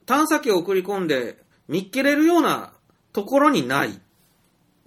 [0.07, 1.39] 探査機を送り込んで
[1.69, 2.73] 見っけれるような
[3.13, 3.93] ところにないっ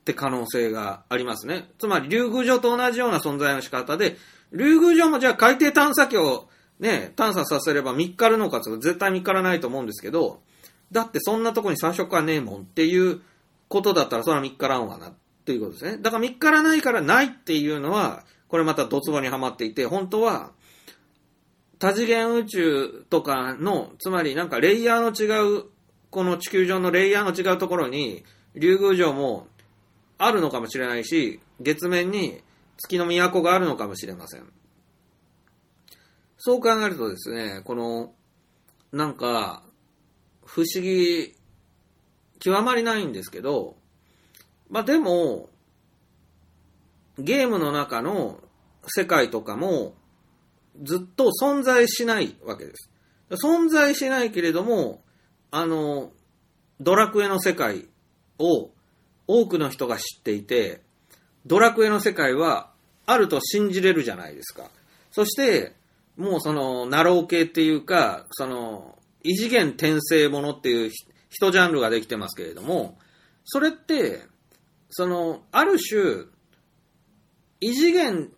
[0.03, 1.69] て可能性がありますね。
[1.77, 4.17] つまり、竜宮城と同じような存在の仕方で、
[4.51, 6.49] 竜宮城もじゃあ海底探査機を
[6.79, 10.41] ね、探査させれば見っかるのかって絶対見っからないと思うんですけど、
[10.91, 13.21] だってそんなとこに最初からねえもんっていう
[13.69, 15.13] ことだったらそれは見っからんわなっ
[15.45, 15.97] ていうことですね。
[16.01, 20.51] だから見っからないからないっていうのは、これまたドツボにはまっていて、本当は、
[21.77, 25.65] 多次元宇宙とかの、つまりなんかレイヤーの違う、
[26.11, 29.47] この地球上のレイヤーの違うところに、竜宮城も
[30.17, 32.41] あるのかもしれないし、月面に
[32.77, 34.43] 月の都があるのかもしれません。
[36.37, 38.13] そう考えるとですね、この、
[38.91, 39.63] なんか、
[40.45, 41.33] 不思議、
[42.39, 43.77] 極まりないんですけど、
[44.69, 45.49] まあでも、
[47.17, 48.41] ゲームの中の
[48.87, 49.95] 世界とかも、
[50.81, 52.89] ずっと存在しないわけです。
[53.31, 55.03] 存在しないけれども、
[55.51, 56.11] あの、
[56.79, 57.85] ドラクエの世界
[58.39, 58.71] を
[59.27, 60.81] 多くの人が知っていて、
[61.45, 62.71] ドラクエの世界は
[63.05, 64.69] あると信じれるじゃないですか。
[65.11, 65.73] そして、
[66.17, 70.95] もうその、ナロー系っていうか、その、異次元転生ものっていうひ
[71.29, 72.97] 一ジャンルができてますけれども、
[73.45, 74.21] それって、
[74.89, 76.25] その、ある種、
[77.59, 78.31] 異次元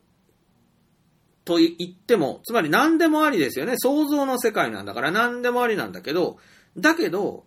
[1.46, 3.74] と言っても、つまり何でもありですよね。
[3.78, 6.38] 想像の世界なんだから何でもありなんだけど、
[6.78, 7.46] だけど、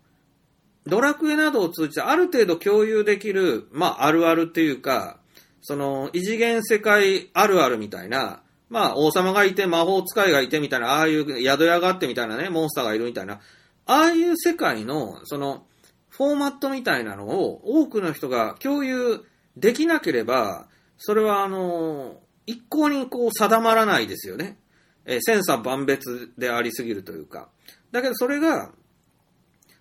[0.87, 5.19] ドラクエなどを通じてある程度共有できる、まあ、あるあるっていうか、
[5.63, 13.41] その、異次元世界あるあるみたいな、まあ、王様がいて、魔法使いがいてみたいな、ああいう宿屋があってみたいなね、モンスターがいるみたいな、
[13.87, 15.67] ああいう世界の、その、
[16.09, 19.25] フォーマットみたいなのを多くの人が共有
[19.57, 20.69] できなければ、
[20.99, 24.57] それはあの、一向にこう定まらないですよね。
[25.05, 27.49] えー、千差万別でありすぎるというか。
[27.93, 28.73] だけどそれが、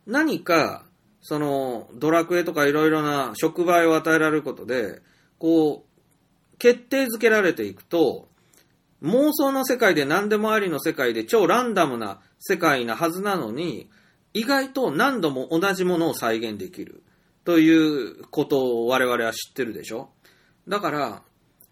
[0.05, 0.85] 何か、
[1.21, 5.01] その、ドラクエとかいろいろな触媒を与えられることで、
[5.39, 8.29] こう、決定づけられていくと、
[9.01, 13.89] 妄想の世界で何でもありの世界で超ランダムな世界なはずなのに、
[14.33, 17.03] 意外と何度も同じものを再現できる。
[17.43, 20.09] ということを我々は知ってるでしょ？
[20.67, 21.21] だから、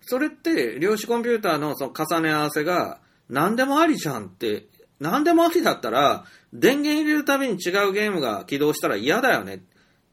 [0.02, 4.68] それって量子コンピューターのその重ね合わせが何でもありじゃんって、
[5.04, 6.24] 何でもありだったら
[6.54, 9.60] 電源入れるたびに違うゲームが起動したら嫌だよねっ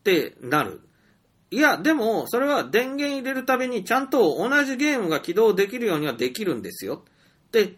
[0.02, 0.80] てなる。
[1.52, 7.04] いや、でも、それは電源入れるたびにちゃんと同じゲームが起動できるようにはできるんですよ。
[7.48, 7.74] って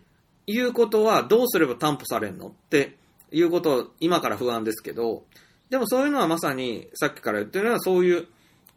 [0.46, 2.48] いうことはどうすれば担保されんの？
[2.48, 2.96] って
[3.30, 5.24] いうことを今から不安ですけど、
[5.70, 8.26] でもそういうのはまさにさっきから言ってるのはそういう、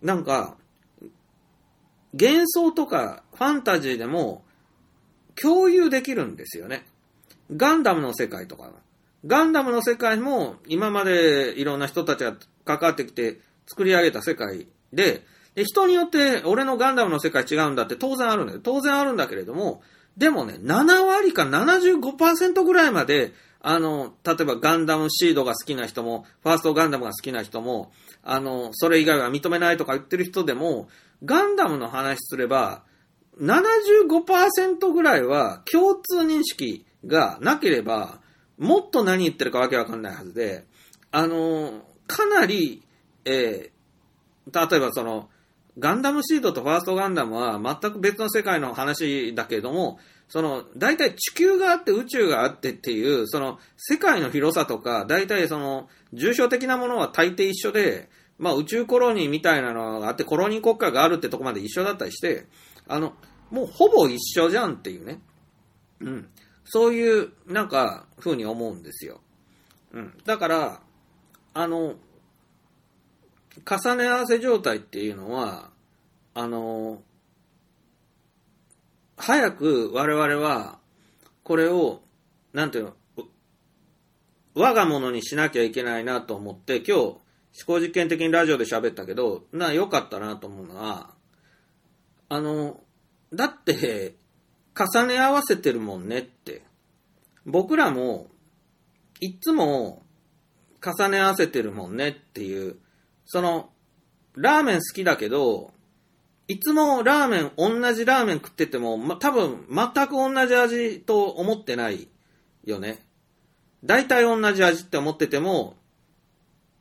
[0.01, 0.55] なんか、
[2.13, 4.45] 幻想とかファンタジーでも
[5.41, 6.85] 共有できるんですよね。
[7.55, 8.69] ガンダムの世界とか。
[9.25, 15.23] ガンダムの世界も今までいろんな人たちが関わってきて作り上げた世界で、
[15.55, 18.59] で人によって俺のガンダムの世界違うんだって当然あるんだよ。
[18.61, 19.81] 当然あるんだけれども、
[20.17, 23.33] でもね、7割か75%ぐらいまで
[23.67, 27.91] あの、例えばガンダムシードが好きな人も、ファーストガンダムが好きな人も、
[28.21, 30.87] あの、それ以外は認めないとか言ってる人でも、
[31.23, 32.83] ガンダムの話すれば、
[33.41, 38.19] 75%ぐらいは共通認識がなければ、
[38.57, 40.65] もっと何言ってるかわけわかんないはずで、
[41.11, 42.83] あの、かなり、
[43.25, 45.29] えー、例えばその、
[45.77, 62.47] ガンダムシードとファーストガンダムは全く別の世界の話だけれども、その、大体地球があって宇宙があってっていう、その、世界の広さとか、大体その、重症的なものは大抵一緒で、まあ宇宙コロニーみたいなのがあって、コロニー国家があるってとこまで一緒だったりして、
[62.87, 63.13] あの、
[63.51, 65.19] もうほぼ一緒じゃんっていうね。
[65.99, 66.29] うん。
[66.65, 69.21] そういう、なんか、風に思うんですよ。
[69.93, 70.17] うん。
[70.25, 70.81] だから、
[71.53, 71.95] あの、
[73.65, 75.69] 重ね合わせ状態っていうのは、
[76.33, 77.01] あの、
[79.17, 80.79] 早く我々は、
[81.43, 82.01] これを、
[82.51, 82.93] なんていうの、
[84.55, 87.21] 我が物にしなきゃいけないなと思って、今日、思
[87.65, 91.13] 考実験的にラジオで喋ったけど、な、良かったなと思うのは、
[92.27, 92.81] あの、
[93.33, 94.15] だって、
[94.77, 96.63] 重ね合わせてるもんねって。
[97.45, 98.27] 僕らも、
[99.21, 100.03] いつも、
[100.83, 102.75] 重ね合わせてるもんねっていう、
[103.25, 103.69] その、
[104.35, 105.71] ラーメン好きだけど、
[106.47, 112.07] いつもラーメン、同じラーメン食ってても、ま、多分、全く同じ味と思ってない
[112.65, 113.03] よね。
[113.83, 115.77] 大体同じ味って思ってても、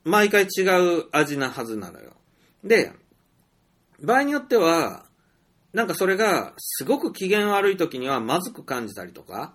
[0.05, 0.63] 毎回違
[0.99, 2.13] う味なはずなのよ。
[2.63, 2.93] で、
[4.03, 5.04] 場合によっては、
[5.75, 9.55] なんかそれが、すごく機嫌悪い時にはまずく感じたりとか、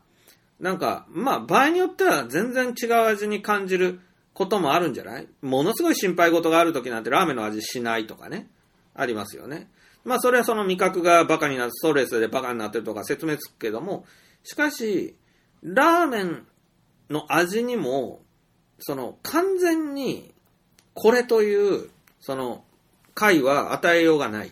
[0.59, 4.01] なんか、まあ、場合によっては全然違う味に感じる
[4.34, 5.28] こともあるんじゃない？
[5.41, 8.49] ものすごい心配事がある時なんてラーメンの味しないとかね。
[8.93, 9.70] ありますよね。
[10.03, 14.05] まあそれはその味覚がバカになる、ストレスでバカになってるとか説明つくけども、
[14.43, 15.15] しかし、
[15.63, 16.45] ラーメン
[17.09, 18.22] の味にも、
[18.80, 20.34] その完全に
[20.93, 21.89] これという、
[22.20, 22.63] その
[23.13, 24.51] 解は与えようがない。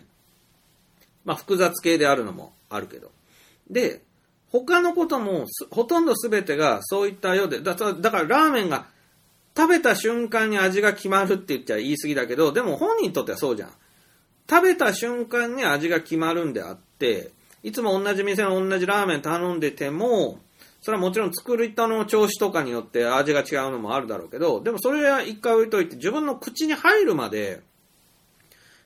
[1.28, 3.10] まあ複雑系であるのもあるけど。
[3.68, 4.00] で、
[4.50, 8.86] 他のこともほとんど全てがそういったようで、だだからラーメンが
[9.54, 13.70] 食べた瞬間に味が決まるって言っちゃ言い過ぎだけど、でも本人にとってはそうじゃん。
[14.48, 17.30] 食べた瞬間に味が決まるんであって、
[17.62, 20.38] いつも同じ店の同じラーメン頼んでても、
[20.80, 27.60] それはもちろん作り人の調子とかによって味が違うのもあるだろうけど、でもそれは一回置いといて自分の口に入るまで、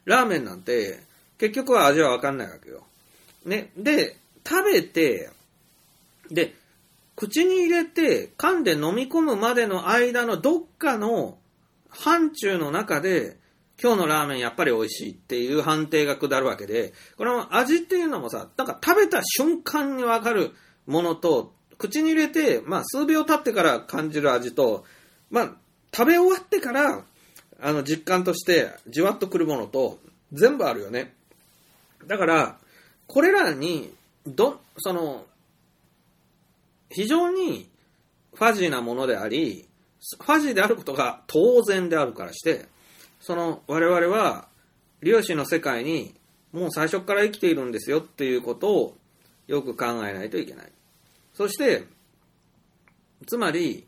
[0.04, 1.04] ラーメンなんて
[1.42, 2.84] 結局は味はわかんないわけよ。
[3.44, 3.72] ね。
[3.76, 4.16] で、
[4.48, 5.28] 食べて、
[6.30, 6.54] で、
[7.16, 11.38] 口に入れて噛んで飲み込むまでの間のどっかの
[11.88, 13.38] 範疇の中で
[13.82, 20.52] 今日のラーメンやっぱり美味しいっていう判定が下るわけで、この味っていうのもさ、なんか食べた瞬間にわかる
[20.86, 24.84] ものと、口に入れて、まあ数秒経ってから感じる味と、
[25.28, 25.52] まあ
[25.92, 27.04] 食べ終わってから、
[27.60, 29.98] あの実感としてじわっとくるものと、
[30.32, 31.16] 全部あるよね。
[32.06, 32.58] だから、
[33.06, 33.94] これらに、
[34.26, 35.26] ど、その、
[36.90, 37.68] 非常に
[38.34, 39.68] ファジーなものであり、
[40.18, 42.66] ファジーであることが当然であるからして、
[43.20, 44.48] その我々は
[45.00, 46.14] 量子の世界に
[46.52, 48.96] もう最初から生きているんですよっていうことを
[49.46, 50.72] よく考えないといけない。
[51.34, 51.84] そして、
[53.26, 53.86] つまり、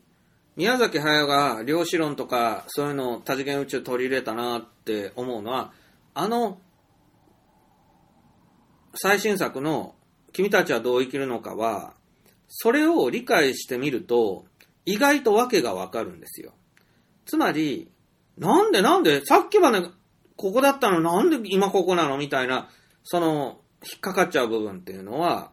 [0.55, 5.73] 宮崎駿が量子論とかそういうのを多次元宇宙取り入れたなって思うのは、
[6.13, 6.59] あの、
[8.95, 9.95] 最新作の
[10.33, 11.93] 君たちはどう生きるのかは、
[12.47, 14.45] それを理解してみると、
[14.85, 16.53] 意外と訳がわかるんですよ。
[17.25, 17.89] つまり、
[18.37, 19.81] なんでなんでさっきまで
[20.35, 22.17] ここだったのなんで今ここなの？
[22.17, 22.69] みたいな、
[23.03, 25.51] その、引っかかっちゃう部分っていうのは、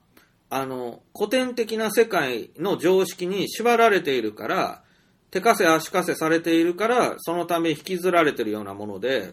[0.51, 4.82] あの、古典的な世界の常識に縛られているから、
[5.31, 9.32] 手かせ足かせされているから、そのため引きずられてるようなもので、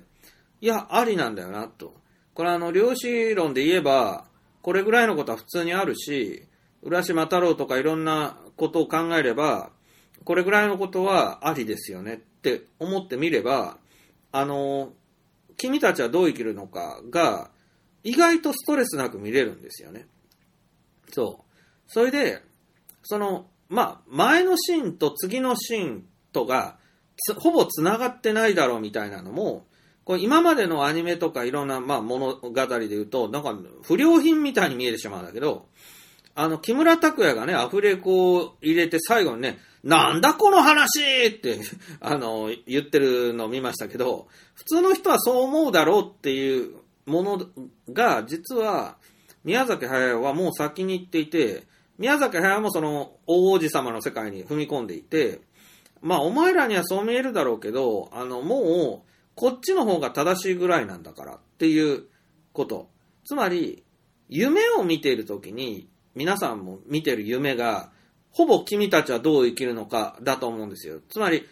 [0.61, 1.98] いや、ありなんだよな、と。
[2.33, 4.25] これあの、量子論で言えば、
[4.61, 6.43] これぐらいのことは普通にあるし、
[6.81, 9.71] 浦島太郎とかいろんなことを考えれば、
[10.23, 13.77] これぐらいのことはありですよねって思ってみれば、
[14.31, 14.93] あの、
[15.57, 17.51] 君たちはどう生きるのかが、
[18.03, 20.07] 意外とストレスなく見れるんですよね。
[21.11, 21.53] そう。
[21.87, 22.41] それで、
[23.03, 26.77] その、まあ、前のシーンと次のシーンとが、
[27.37, 29.65] ほぼ繋がってないだろうみたいなのも、
[30.09, 35.67] これ今までのアニメとかいろんな、まあ、物語で言うと、なんか不良品みたいに見えてしまうんだけど、
[36.33, 41.59] あの、木村拓哉がね、アフレコを入れて最後にね、なんだこの話って、
[42.01, 47.45] あの、言ってるのを見ましたけど、普通の人はそう思うだろうっていうもの
[47.93, 48.97] が、実は、
[49.43, 51.67] 宮崎駿はもう先に行っていて、
[51.99, 55.41] 宮崎駿もその大王子様の世界に踏み込んでいて、
[56.01, 59.08] まあお前らにはそう見えるだろうけど、あのもう
[59.39, 62.03] こっちの方が正しいぐらいなんだからっていう
[62.51, 62.89] こと。
[63.23, 63.85] つまり、
[64.27, 67.89] 夢を見ているときに、皆さんも見てる夢が、
[68.31, 70.99] ほぼ君たちはどう生きるのかだと思うんですよ。
[71.07, 71.47] つまり、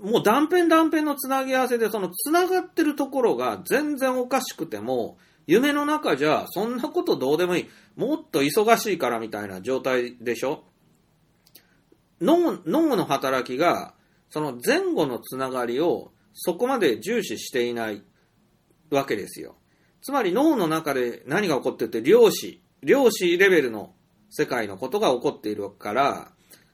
[0.00, 7.68] もう断片断片のつなぎ合わせで、そのつながってるところが全然おかしくても、夢の中じゃ、そんなことどうでもいい。
[7.96, 10.62] もっと忙しいからみたいな状態でしょ
[12.20, 13.94] 脳、脳の働きが、
[14.30, 18.02] その前後のつながりをそこまで重視していない
[18.90, 19.56] わけですよ。
[20.02, 23.94] つまり脳の中で何が起こってて量子、量子レベルの
[24.30, 26.30] 世界のことが起こっているから、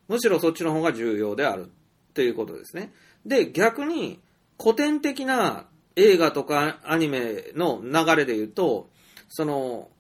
[0.09, 2.93] むしろそっちの方が重要であるっていうことですね。
[3.25, 4.21] で、逆に
[4.61, 8.91] 古典的な映画とかアニメの流れで言うと、
[9.29, 9.91] その、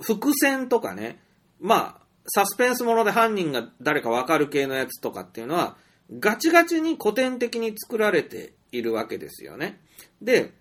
[0.00, 1.20] 伏線とかね、
[1.60, 5.76] まあ、サスペンスもので犯人が誰かわかる系のやつとかっていうのは、
[6.18, 9.80] ガチガチに古典的に作られているわけですよね。
[10.20, 10.52] で、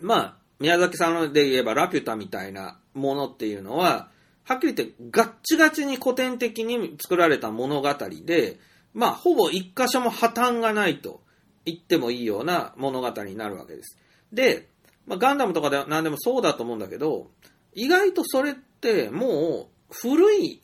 [0.00, 4.10] まあ、宮崎さんで言えばラピュタみたいなものっていうのは、
[4.44, 7.94] はっきり言ってガッチガチに古典的に作られた物語
[8.24, 8.58] で、
[8.94, 11.22] まあ、ほぼ一箇所も破綻がないと
[11.64, 13.98] 言ってもいいような物語になるわけです。
[14.32, 14.68] で、
[15.06, 17.30] まあ、ガンダムとかで何でもそうだと思うんだけど、
[17.74, 20.62] 意外とそれってもう古い、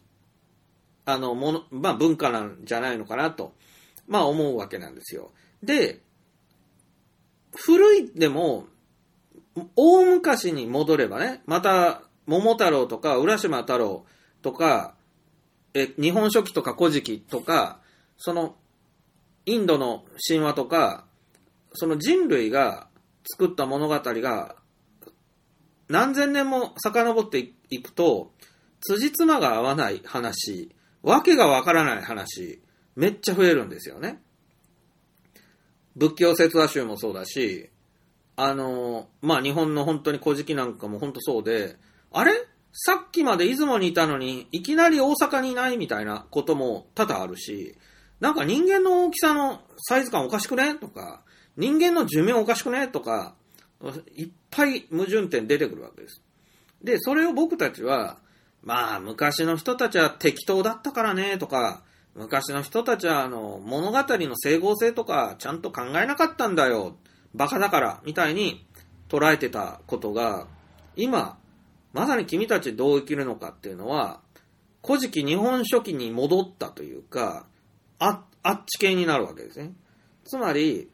[1.05, 3.55] あの、もの、まあ、文化なんじゃないのかなと、
[4.07, 5.33] まあ、思うわけなんですよ。
[5.63, 6.03] で、
[7.57, 8.67] 古いでも、
[9.77, 14.05] 大昔に戻ればね、また、桃太郎とか、浦島太郎
[14.43, 14.95] とか、
[15.75, 17.81] え、日本書紀とか古事記とか、
[18.17, 18.57] その、
[19.47, 21.07] インドの神話とか、
[21.73, 22.89] その人類が
[23.31, 24.57] 作った物語が、
[25.89, 28.33] 何千年も遡っていくと、
[28.81, 32.61] 辻褄が合わない話、わけがわからない話、
[32.95, 34.21] めっちゃ増えるんですよね。
[35.99, 37.71] 仏教説話集もそうだし、
[38.37, 41.77] あの、まあ、日本の本当に古事記なんかも本当そうで、
[42.13, 42.33] あれ？
[42.73, 47.75] さっきまで出雲にいたのに、いきなり大阪にいないみたいなことも多々あるし、
[48.21, 50.77] なんか人間の大きさのサイズ感おかしくね？
[50.77, 51.23] とか、
[51.57, 52.87] 人間の寿命おかしくね？
[52.87, 53.35] とか、
[54.15, 56.23] いっぱい矛盾点出てくるわけです。
[56.85, 58.19] で、それを僕たちは、
[58.63, 61.39] まあ、昔の人たちは適当だったからね？
[61.39, 61.83] とか、
[62.19, 66.97] 昔の人たちはあの物語の整合性とかちゃんと考えなかったんだよ。
[67.35, 68.67] バカだから、みたいに
[69.09, 70.47] 捉えてたことが、
[70.97, 71.39] 今、
[71.93, 74.21] まさに君たちどう生きるのかっていうのは、
[74.85, 77.47] 古事記日本書紀に戻ったというか、
[77.99, 79.73] あ、あっち系になるわけですね。
[80.25, 80.91] つまり、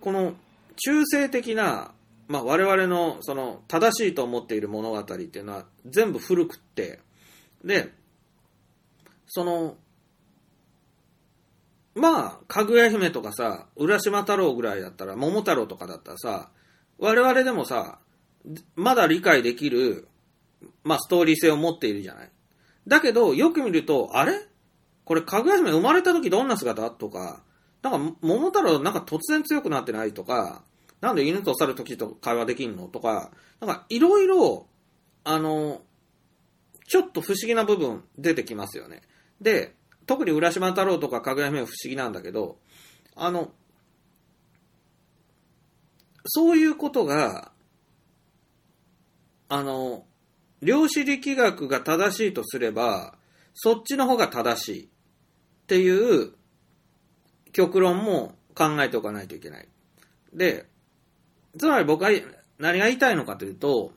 [0.00, 0.34] この
[0.76, 1.92] 中性的な、
[2.28, 7.00] まあ、我々のその正しいと思っている物語っていうのは全部古くって、
[7.62, 7.92] で、
[9.26, 9.76] その、
[11.94, 16.50] まあ、かぐや姫とかさ、浦島太郎ぐらいだったら、桃太郎とかだったらさ、
[16.98, 17.98] 我々でもさ、
[18.74, 20.08] まだ理解できる、
[20.82, 22.30] まあ、ストーリー性を持っているじゃない。
[22.86, 24.34] だけど、よく見ると、あれ？
[25.04, 26.90] これ、かぐや姫生まれた時どんな姿？
[26.90, 27.42] とか、
[27.82, 30.12] なんか、桃太郎なんか突然強くなってない？
[30.12, 30.62] とか、
[31.00, 32.88] なんで犬と去る時と会話できんの？
[32.88, 33.30] とか、
[33.60, 34.66] なんか、いろいろ、
[35.24, 35.82] あの、
[36.86, 39.02] ちょっと不思議な部分出てきますよね。
[39.40, 39.74] で、
[40.06, 42.58] 特に浦島太郎とかかぐや姫は不思議なんだけど、
[43.16, 43.52] あの、
[46.26, 47.52] そういうことが、
[49.48, 50.04] あの、
[50.62, 53.16] 量子力学が正しいとすれば、
[53.54, 54.88] そっちの方が正しいっ
[55.66, 56.32] ていう
[57.52, 59.68] 極論も考えておかないといけない。
[60.32, 60.66] で、
[61.58, 62.10] つまり僕は
[62.58, 63.92] 何が言いたいのかというと、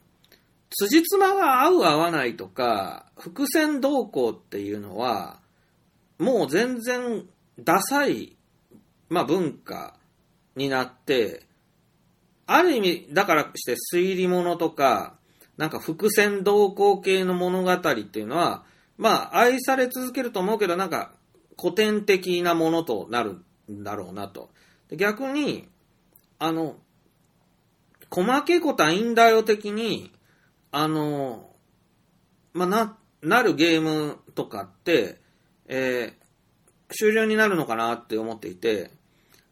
[0.70, 5.40] 辻褄が合う合わないとか、伏線動向っていうのは、
[6.20, 7.26] もう全然
[7.60, 8.38] ダサい、
[9.10, 9.98] まあ文化
[10.56, 11.46] になって、
[12.46, 15.18] ある意味、だからして推理物とか、
[15.58, 18.64] なんか伏線動向系の物語っていうのは、
[18.98, 21.14] まあ愛され続けると思うけど、なんか
[21.60, 24.50] 古典的なものとなるんだろうなと。
[24.92, 25.68] 逆に、
[26.40, 26.78] あの、
[28.10, 30.12] 細けいことはいいんだよ的に、
[30.72, 31.50] あの、
[32.54, 35.20] まあ、な、なるゲームとかって、
[35.68, 36.28] えー
[36.90, 38.92] 終了になるのかなって思っていて、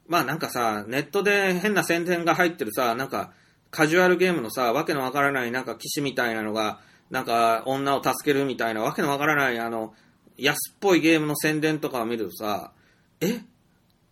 [0.07, 3.33] まあなんかさ、ネットで変な宣伝が入ってるさ、なんか
[3.71, 6.79] カジュアルゲームのさ、わけのわからないなんか騎士みたいなのが、
[7.11, 9.93] なんか女を助けるみたいなわけのわからないあの、
[10.37, 12.71] 安っぽいゲームの宣伝とかを見るとさ、
[13.19, 13.41] え？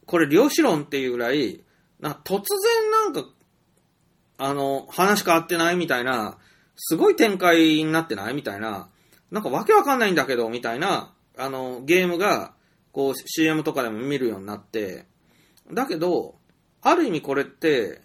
[0.06, 1.62] これ量子論っていうぐらい、
[2.02, 3.24] な突然なんか、
[4.38, 5.78] あの、話変わってない？
[5.78, 6.38] みたいな、
[6.76, 8.34] すごい展開になってない？
[8.34, 8.90] みたいな、
[9.32, 12.54] なんかわけわかんないんだけど、みたいな、あの、ゲームが、
[12.92, 15.06] こう CM とかでも見るようになって、
[15.72, 16.36] だけど、
[16.82, 18.02] ある意味これって、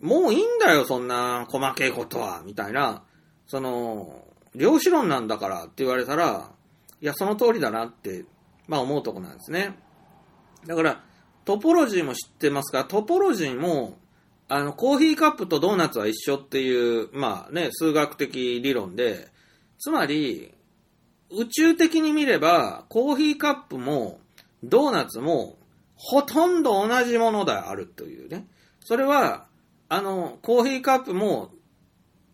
[0.00, 3.04] もういいんだよ、そんな細けいことは、みたいな、
[3.46, 4.24] その、
[4.54, 6.50] 量子論なんだからって言われたら、
[7.00, 8.24] いや、その通りだなって、
[8.66, 9.76] まあ思うとこなんですね。
[10.66, 11.04] だから、
[11.44, 13.98] トポロジーも知ってますが、トポロジーも、
[14.48, 19.28] あの、コーヒーカップとドーナツは一緒っていう、まあね、数学的理論で、
[19.78, 20.54] つまり、
[21.30, 24.20] 宇宙的に見れば、コーヒーカップも、
[24.62, 25.56] ドーナツも、
[25.96, 28.46] ほとんど同じものであるというね。
[28.80, 29.46] それは、
[29.88, 31.50] あの、コーヒーカップも、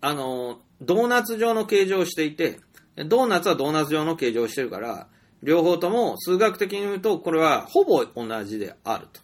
[0.01, 2.61] あの、ドーナツ状の形状をしていて、
[2.97, 5.09] ドーナツはドーナツ状の形状をしてるから、
[5.43, 9.21] 両方とも数学的に言うと、これはほぼ同じであると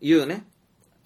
[0.00, 0.46] いうね、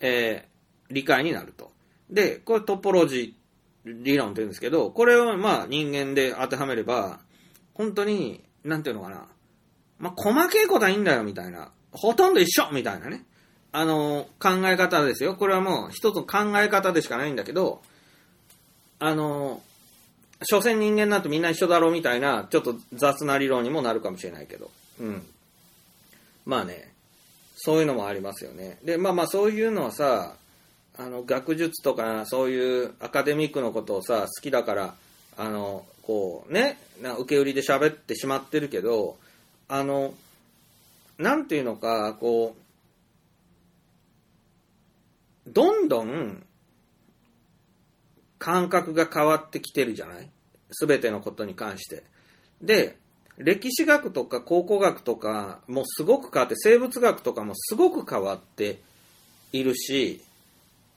[0.00, 0.56] えー
[0.90, 1.72] 理解になると。
[2.10, 7.20] で、これトポロジー理論って言うんですけど、これをまあ人間で当てはめれば、
[7.76, 9.26] 本当に、なんていうのかな、
[9.98, 13.24] まあ細けいことはいいんだよみたいな、ほとんど一緒みたいなね、
[13.72, 15.34] あの、考え方ですよ。
[15.34, 17.82] これはもう一つの考え方でしかないんだけど、
[18.98, 19.62] あの、
[20.42, 24.70] 所詮人間なんてみんな一緒だろうみたいな、ちょっと雑な理論にもなるかもしれないけど。
[25.00, 25.26] うん。
[26.46, 26.92] まあね、
[27.56, 28.78] そういうのもありますよね。
[28.84, 30.36] で、まあまあそういうのはさ、
[30.98, 34.94] あの、学術とかそういうアカデミックのことをさ、好きだから、
[35.36, 39.18] あの、こうね、な受け売りで喋ってしまってるけど、
[39.68, 40.14] あの、
[41.18, 42.54] なんていうのか、こ
[45.46, 46.44] う、どんどん
[48.38, 50.28] 感覚が変わってきてるじゃない？
[50.70, 52.04] すべてのことに関して。
[52.62, 52.96] で、
[53.36, 58.78] 歴史学とか考古学とかもすごく変わって、生物学とかもすごく変わって
[59.52, 60.22] いるし、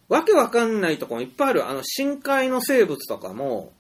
[0.08, 1.68] わけわかんないとこもいっぱいある。
[1.68, 3.72] あの、深海の生物とかも、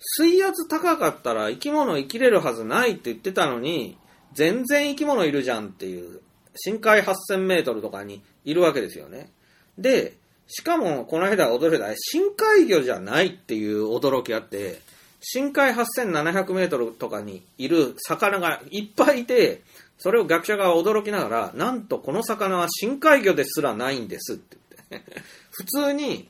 [0.00, 3.98] 水圧高かったら生き物生きれるはずないって言ってたのに、
[4.32, 6.20] 全然生き物いるじゃんっていう、
[6.54, 9.30] 深海8000メートルとかにいるわけですよね。
[9.76, 10.16] で、
[10.46, 14.80] しかも、この間驚いた、深海魚じゃないっていう驚きあって、
[15.20, 19.62] 深海8700メートルとかにいる魚がいっぱいいて、
[19.98, 24.56] それを学者が驚きながら、なんとこの魚は深海魚ですらないんですって
[24.90, 25.12] 言って。
[25.50, 26.28] 普通に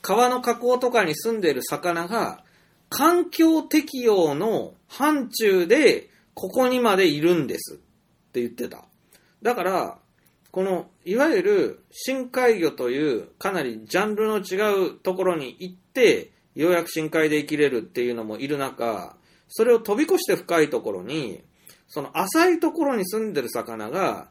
[0.00, 2.42] 川の河口とかに住んでいる魚が
[2.92, 7.78] 環境適応の範疇でここにまでいるんですっ
[8.32, 8.84] て言ってた。
[9.40, 9.98] だから、
[10.50, 19.16] このいわゆる深海魚というかなりジャンルの違うところに行ってようやく深海で生きれるっていうのもいる中、
[19.48, 21.42] それを飛び越して深いところに、
[21.88, 24.28] その浅いところに住んでる魚が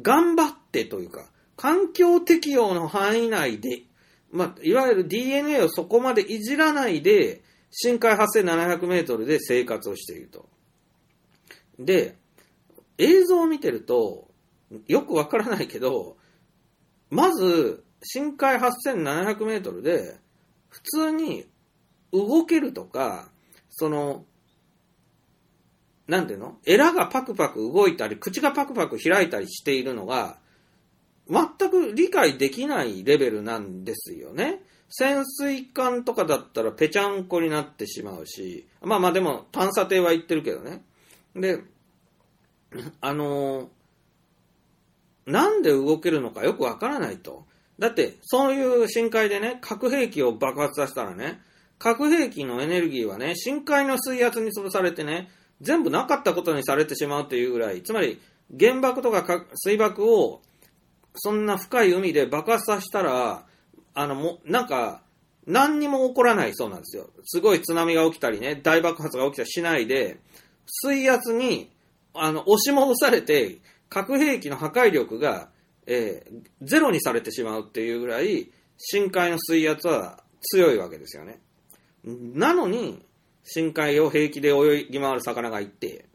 [0.00, 3.82] 頑張ってというか、環境適応の範囲内で、
[4.32, 7.42] まあ、いわゆる DNA をそこまでいじらないで、
[7.72, 10.48] 深海8700メートルで生活をしていると。
[11.78, 12.16] で、
[12.98, 14.28] 映像を見てると、
[14.86, 16.16] よくわからないけど、
[17.10, 20.18] まず、深海8700メートルで、
[20.68, 21.46] 普通に
[22.12, 23.30] 動けるとか、
[23.70, 24.26] その、
[26.06, 26.58] なんていうの？
[26.66, 30.38] エラがパクパク動いたり、口がパクパク開いたりしているのが、
[31.28, 34.62] 全く理解できないレベルなんですよね。
[34.94, 40.82] 潜水艦とかだったらぺちゃんこになってしまうし、まあまあでも探査艇は行ってるけどね。
[41.34, 41.60] で、
[43.00, 43.68] あのー
[45.26, 47.46] なんで動けるのかよくわからないと。
[47.78, 51.40] だって、そういう深海でね、核兵器を爆発させたらね、
[51.78, 58.20] 核兵器のエネルギーはね、深海の水圧に潰されてね、全部なかったことにされてしまうというぐらい、つまり、
[58.58, 60.42] 原爆とかか水爆を、
[61.14, 63.44] そんな深い海で爆発させたら、
[63.94, 65.02] あの、も、なんか、
[65.46, 67.10] 何にも起こらないそうなんですよ。
[67.24, 70.18] すごい津波が起きたりね、大爆発が起きたりしないで、
[70.66, 71.70] 水圧に、
[72.14, 73.58] あの、押し戻されて、
[73.88, 75.48] 核兵器の破壊力が、
[75.86, 81.40] えーゼロにされてしまうっていうぐらい、深海の水圧は強いわけですよね。
[82.04, 83.04] なのに、
[83.44, 86.06] 深海を平気で泳ぎ回る魚がいて、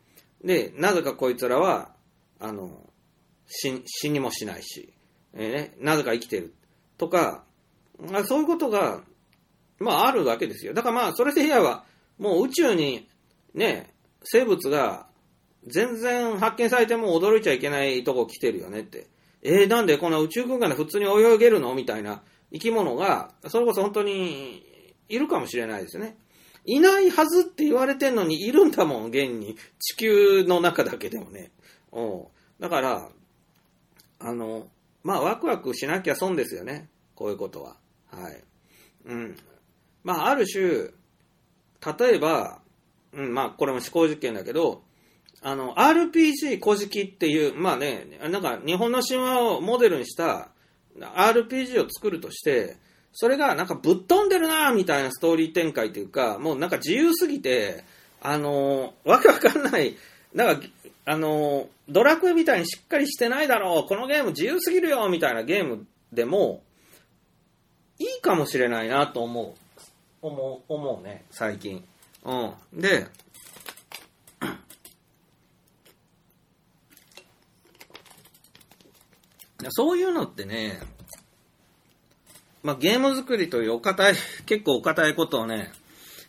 [0.44, 1.92] で、なぜかこいつらは、
[2.40, 2.90] あの、
[3.48, 4.94] 死死にもしないし、
[5.34, 6.54] えーね、なぜか生きてる。
[6.98, 7.44] とか、
[8.26, 9.02] そういうことが、
[9.80, 10.74] まああるわけですよ。
[10.74, 11.86] だからまあ、それで言えば、
[12.18, 13.08] もう宇宙に、
[13.54, 13.94] ね、
[14.24, 15.08] 生物が
[15.68, 19.08] 全然発見されても驚いちゃいけないとこ来てるよねって。
[19.44, 24.64] えー、なんでこんな宇宙空間で普通に泳げるのみたいな生き物が、それこそ本当に
[25.10, 26.18] いるかもしれないですね。
[26.66, 29.56] いないはずって言われてんのにいるんだもん、現に。
[29.80, 31.52] 地球の中だけでもね。
[31.92, 32.28] おう
[32.60, 33.10] だから、
[34.20, 34.68] あの、
[35.04, 36.90] まあ、ワクワクしなきゃ損ですよね。
[37.16, 37.78] こういうことは。
[38.12, 38.44] はい。
[39.06, 39.36] うん。
[40.04, 40.92] まあ、ある種、
[42.00, 42.60] 例えば、
[43.14, 44.84] うん、まあ、これも思考実験だけど、
[45.42, 50.50] あの、RPG 古事記っていう、まあね、なんか日本の神話をモデルにした
[51.00, 52.78] RPG を作るとして、
[53.14, 57.84] それがなんかぶっ飛んでるなみたいなストーリー展開というか、もうなんか自由すぎて、
[58.22, 59.96] あのーわけわかんない、
[60.34, 60.68] なんか、
[61.06, 66.62] あのードラクエみたいにしっかりしてないだろう、このゲーム自由すぎるよみたいなゲームでも、
[68.00, 69.54] いいかもしれないなと思う。
[70.22, 71.84] 思う、思うね、最近。
[72.24, 72.54] うん。
[72.74, 73.08] で、
[79.70, 80.80] そういうのってね、
[82.64, 84.16] まあ、ゲーム作りというお堅い、
[84.46, 85.72] 結構お堅いことをね、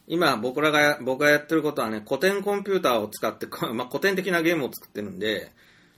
[0.07, 5.51] 今僕らが、僕がやってることはね、古典コンピューターを使って、こ まあ、古典的なゲームを作ってるんで、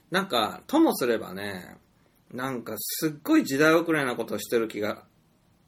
[0.09, 1.77] なんか、ともすればね、
[2.31, 5.03] なんかすっごい時代遅れなことをしてる気が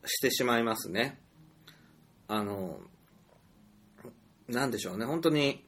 [0.05, 1.19] してしまいますね。
[2.27, 2.79] あの、
[4.47, 5.65] なんでしょうね、本当に、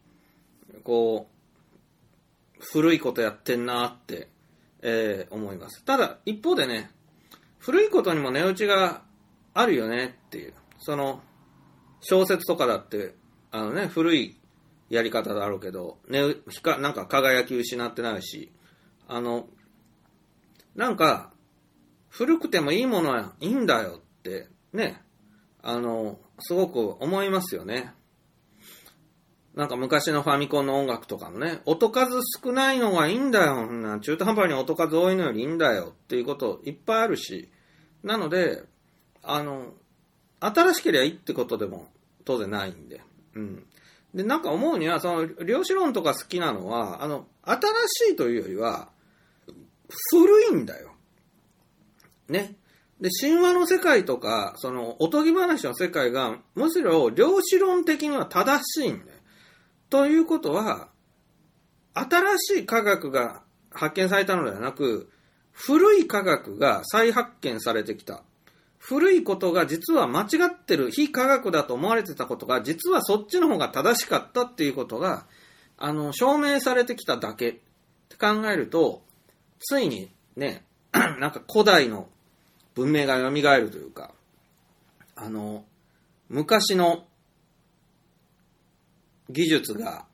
[0.83, 1.35] こう、
[2.59, 4.29] 古いことやってんなって、
[4.81, 5.83] えー思います。
[5.83, 6.91] ただ、一方でね、
[7.59, 9.03] 古いことにも値打ちが
[9.53, 11.21] あるよねっていう、その、
[12.01, 13.15] 小説とかだって、
[13.51, 14.39] あのね、古い
[14.89, 18.51] やり方だろうけど、ね、ひかなんか輝き失ってないし、
[19.07, 19.47] あの、
[20.75, 21.31] なんか、
[22.09, 25.01] 古くてもいいものはいいんだよって、ね、
[25.61, 27.93] あの、すごく思いますよね。
[29.53, 33.71] なんか昔のファミコンの音楽とかもね、音数少ないのがいいんだよ。
[33.71, 37.49] んな中途半端に音数多いのよりいいんだよっていうこといっぱいあるし、
[38.03, 38.63] なので、
[39.23, 39.73] あの、
[40.41, 41.87] 新しければいいってことでも
[42.25, 43.01] 当然ないんで。
[43.35, 43.65] うん。
[44.13, 47.57] で、なんか思うには、その、量子論とか好きなのは、あの、新
[48.09, 48.89] しいというよりは、
[50.11, 50.91] 古いんだよ。
[52.27, 52.55] ね。
[52.99, 59.19] で、神話の世界とか、その、おとぎ話の世界が、むしろ量子論的には正しいんだよ。
[59.89, 60.89] ということは、
[61.93, 65.09] 新しい科学が発見されたのではなく、
[65.51, 68.23] 古い科学が再発見されてきた。
[68.77, 75.25] 古いことが実は間違ってる、非科学だと思われてたことが、実はそっちの方が正しかったっていうことが、
[75.77, 77.53] あの、証明されてきただけっ
[78.09, 79.03] て考えると、
[79.59, 82.09] ついにね、 なんか古代の
[82.75, 84.13] 文明が蘇るというか、
[85.15, 85.65] あの、
[86.29, 87.05] 昔の
[89.29, 90.05] 技術が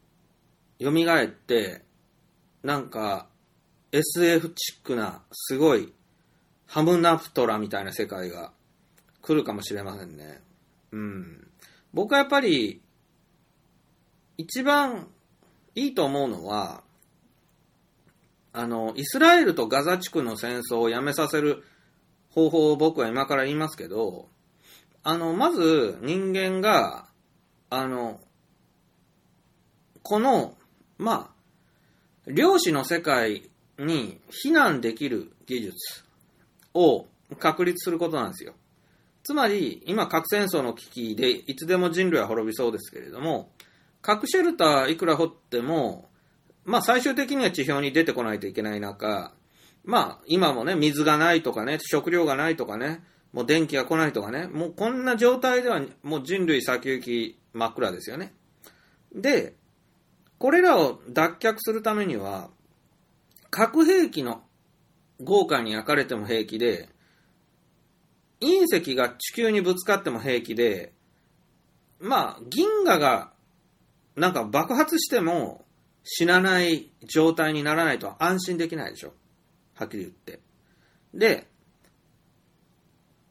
[0.79, 1.81] 蘇って、
[2.63, 3.27] なんか
[3.91, 5.91] SF チックな、すごい
[6.67, 8.53] ハムナプトラみたいな世界が
[9.21, 10.39] 来るかもしれませんね。
[10.91, 11.47] うん。
[11.93, 12.81] 僕はやっぱり、
[14.37, 15.07] 一番
[15.75, 16.83] いいと思うのは、
[18.53, 21.63] あの、イスラエルとガザ地区の戦争をやめさせる
[22.33, 24.27] 方法を僕は今から言いますけど、
[25.03, 27.07] あの、まず人間が、
[27.69, 28.19] あの、
[30.03, 30.55] この、
[30.97, 31.31] ま
[32.27, 33.49] あ、量子の世界
[33.79, 36.03] に避難できる技術
[36.73, 37.05] を
[37.39, 38.53] 確立することなんですよ。
[39.23, 43.51] つまり、今核戦争の危機でいつでも人類は滅びそうですけれども、
[44.01, 46.09] 核シェルターいくら掘っても、
[46.63, 49.33] まあ最終的には地表に出てこないといけない中、
[49.83, 53.03] まあ今もね、水がないとかね、食料がないとかね、
[53.33, 58.33] もう電気が来ないとかね、もうこんな状態ではもう人類先行き真っ暗ですよね。
[59.13, 59.55] で、
[60.37, 62.49] これらを脱却するためには、
[63.49, 64.43] 核兵器の
[65.21, 66.89] 豪華に焼かれても平気で、
[68.41, 70.93] 隕石が地球にぶつかっても平気で、
[71.99, 73.31] まあ、銀河が
[74.15, 75.65] なんか爆発しても
[76.03, 79.13] 死なない状態にならないと安心できないでしょ。
[79.81, 80.39] はっきり言って。
[81.13, 81.47] で、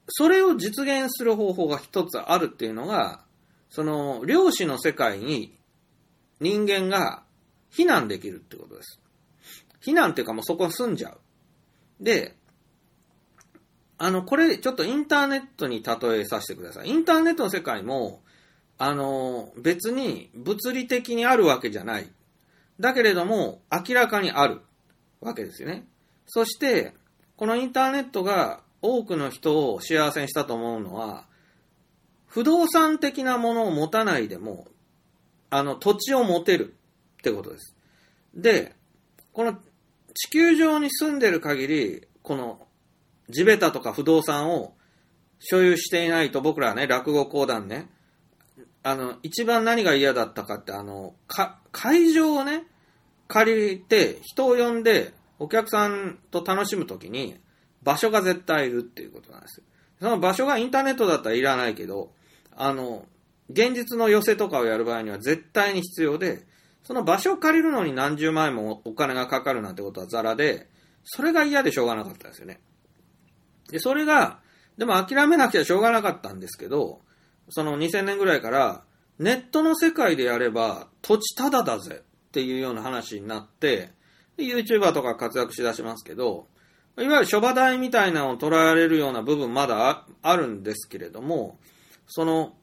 [0.08, 3.20] それを実現する方法が一つあるっていうのが、
[3.68, 5.56] その、量子の世界に
[6.40, 7.22] 人間が
[7.70, 9.00] 避難できるってことです。
[9.80, 11.20] 避難っていうかもうそこに住んじゃう。
[12.00, 12.34] で、
[13.96, 16.88] あの、これちょっとインターネットに例えさせてください。
[16.88, 18.22] インターネットの世界も、
[18.76, 22.10] あの、別に物理的にあるわけじゃない。
[22.80, 24.62] だけれども、明らかにある
[25.20, 25.86] わけですよね。
[26.32, 26.94] そして、
[27.36, 31.26] このインターネットが多くの人を幸せにしたと思うのは、
[32.26, 34.68] 不動産的なものを持たないでも、
[35.50, 36.76] あの、土地を持てる
[37.18, 37.74] ってことです。
[38.32, 38.76] で、
[39.32, 39.58] この
[40.14, 42.68] 地球上に住んでる限り、この
[43.28, 44.74] 地べたとか不動産を
[45.40, 47.88] 所有していないと僕らはね、落語講談ね、
[48.84, 52.64] あの、一番何が嫌だったかって、あの、か、会場をね、
[53.26, 57.40] 借りて、人を呼んで、お客さんと楽しむときに、
[57.82, 59.62] 場所が絶対いるっていうことなんです。
[59.98, 62.12] その場所がインターネットだったらいらないけど、
[62.54, 63.06] あの、
[63.48, 66.46] 現実の寄せとかをやる場合には絶対に必要で、
[66.82, 70.68] その場所を借りるのに何十万円もお金がかかるなんてことはザラで、
[71.04, 72.60] それが嫌でしょうがなかったんですよね。
[73.70, 74.40] で、それが、
[74.76, 77.00] でも諦めなきゃしょうがなかったんですけど、
[77.48, 78.84] その2000年ぐらいから、
[79.18, 83.90] ネットの世界でやれば土地タダだぜっていうような話になって、
[84.46, 86.46] YouTuber とか活躍しだしますけど、
[86.98, 91.58] いわゆる諸場代みたいなのを捉えられるような部分まだあるんですけれども、
[92.06, 92.54] その、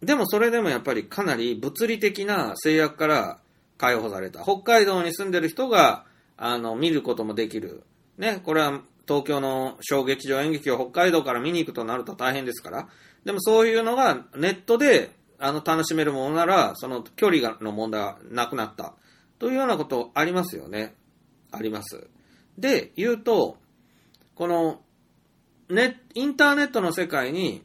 [0.00, 3.38] でもそれでもやっぱりかなり物理的な制約から
[3.78, 4.42] 解放された。
[4.42, 6.04] 北海道に住んでる人が、
[6.36, 7.84] あの、見ることもできる。
[8.18, 12.88] ね、これは東京の小劇場演劇を北海道から見に行くとなると大変ですから、
[13.24, 18.94] でもそういうのがネットであの楽しめるものなら、その距離の問題はなくなった。
[19.42, 20.94] というようなことありますよね。
[21.50, 22.06] あります。
[22.58, 23.56] で、言うと、
[24.36, 24.82] この、
[25.68, 27.64] ネインターネットの世界に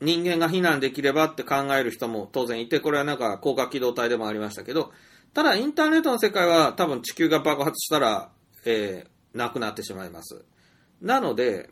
[0.00, 4.92] 人間が避難できればって考える人も当然いて、これはなんか高架機動隊でもありましたけど、
[5.34, 8.30] ただインターネットの世界は多分地球が爆発したら、
[8.64, 10.44] えー、なくなってしまいます。
[11.02, 11.68] なので、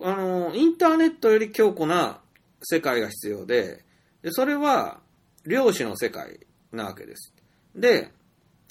[0.00, 2.20] あの、インターネットより強固な
[2.62, 3.84] 世界が必要で、
[4.22, 5.00] でそれは
[5.44, 7.34] 量子の世界なわけです。
[7.74, 8.12] で、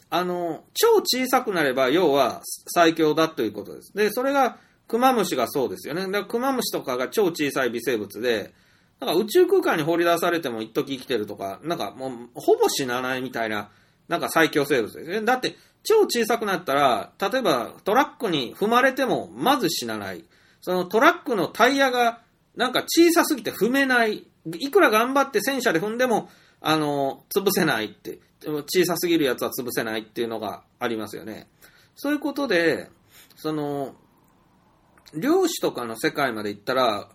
[0.10, 3.94] あの、超小さくなれば、要は最強だということです。
[3.94, 4.58] で、それが、
[4.88, 6.06] クマムシがそうですよね。
[6.06, 8.54] だからクマムシとかが超小さい微生物で、
[9.00, 13.70] なんか宇宙空間に放り出されても一時生きてるとか、なんかもうほぼ死なないみたいな、
[14.08, 15.22] なんか最強生物ですね。
[15.22, 20.24] だって超小さくなったら、例えばトラックに踏まれてもまず死なない。
[20.62, 22.22] そのトラックのタイヤが
[22.56, 24.26] なんか小さすぎて踏めない。
[24.58, 26.30] いくら頑張って戦車で踏んでも、
[26.62, 28.20] あの、潰せないって。
[28.46, 31.48] 小さすぎるやつは潰せないっていうのがありますよね。
[31.96, 32.90] そういうことで、
[33.36, 33.96] その、
[35.14, 37.10] 量子とかの世界まで行ったら、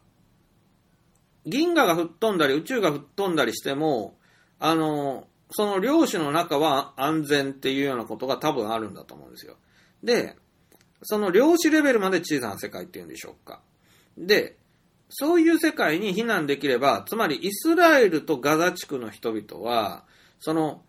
[1.46, 4.16] 銀河が吹っ飛んだり宇宙が吹っ飛んだりしても、
[4.58, 9.56] あの、その量子の中は安全っていうようなことが多分あるんだと思うんですよ。
[10.02, 10.36] で、
[11.02, 13.60] その量子レベルまで小さな世界っていうんでしょうか。
[14.16, 14.56] で、
[15.14, 20.04] そういう世界に避難できれば、つまりイスラエルとガザ地区の人々は、
[20.40, 20.82] その、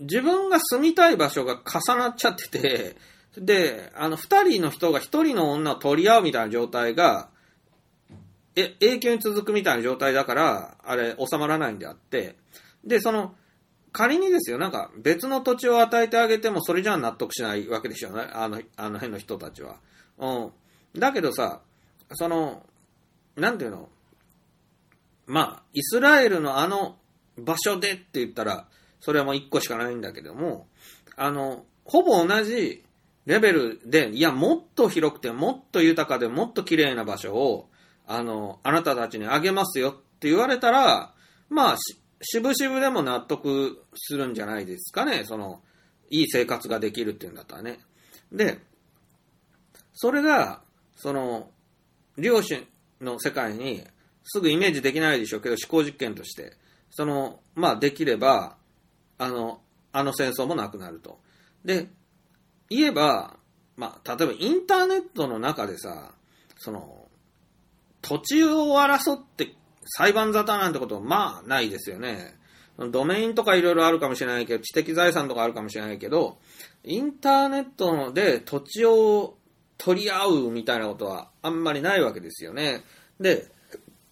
[0.00, 2.96] 自分が住みたい場所が重なっちゃってて、
[3.36, 7.28] で、あの、二人の人が一人の女を取り合うみたいな状態が、
[8.56, 12.36] え、永久に続くみたいな状態だから、あれ、収まらないんであって、
[12.84, 13.34] で、その、
[13.92, 19.76] 仮にですよ、なんか別の土地を与えてあげてもそれじゃ納得しないわけでしょね、あの、あの辺の人たちは。
[20.18, 20.52] うん。
[20.98, 21.60] だけどさ、
[22.12, 22.66] その、
[23.36, 23.88] なんていうの？
[25.26, 26.96] まあ、イスラエルのあの
[27.38, 28.66] 場所でって言ったら、
[29.00, 30.66] それはもう一個しかないんだけども、
[31.16, 32.84] あの、ほぼ同じ
[33.26, 37.68] レベルで、いや、もっと広くて、もっと豊かで、もっと綺麗な場所を、
[38.06, 41.14] あの、あなたたちにあげますよって言われたら、
[41.48, 41.76] まあ、
[42.20, 45.24] しぶしぶでも納得するんじゃないですかね。
[45.24, 45.62] その、
[46.10, 47.78] いい生活ができるっていうんだったらね。
[48.30, 48.58] で、
[49.94, 50.62] それが、
[50.96, 51.50] その、
[52.18, 52.66] 両親
[53.02, 53.84] の世界に
[54.24, 56.52] すぐイメージできないでしょうけど、思考実験として、
[56.90, 58.56] その、まあ、できれば、
[59.18, 59.60] あの、
[59.92, 61.18] あの戦争もなくなると。
[61.64, 61.88] で、
[62.70, 63.36] 言えば、
[63.76, 66.12] まあ、例えばインターネットの中でさ、
[66.56, 67.08] その、
[68.00, 69.54] 土地を争って
[69.84, 72.34] 裁判沙汰なんてことはまあないですよね。
[72.90, 76.38] ドメインとかいろいろあるかもしれないけど、知的財産とかあるかもしれないけど、
[76.84, 79.36] インターネットで土地を
[79.84, 82.82] 取り合うみたいなことはあんまりないわけですよね。
[83.18, 83.48] で、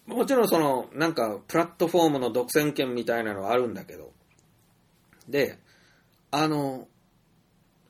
[0.05, 4.12] もちろんその、なんか、プラットフォームの独占権みたいなのはあるんだけど。
[5.28, 5.59] で、
[6.32, 6.88] あの、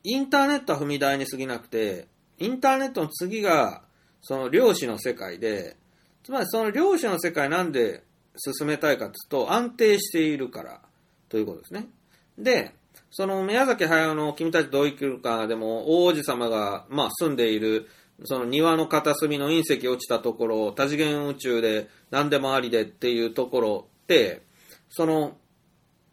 [0.05, 2.09] インターネットは踏み台に過ぎなくて、
[2.39, 3.82] インターネットの次が、
[4.20, 5.78] その量子の世界で、
[6.23, 8.05] つまりその量子の世界なんで
[8.36, 10.82] 進めたいかというと、安定しているから
[11.31, 11.89] ということですね。
[12.36, 12.74] で、
[13.11, 17.89] その宮崎駿の君たちどう生きるかでも、王子様が、まあ、住んでいる、
[18.24, 24.43] その庭の片隅の隕石落ちたところ、多次元宇宙で何でもありでっていうところって、
[24.89, 25.37] その、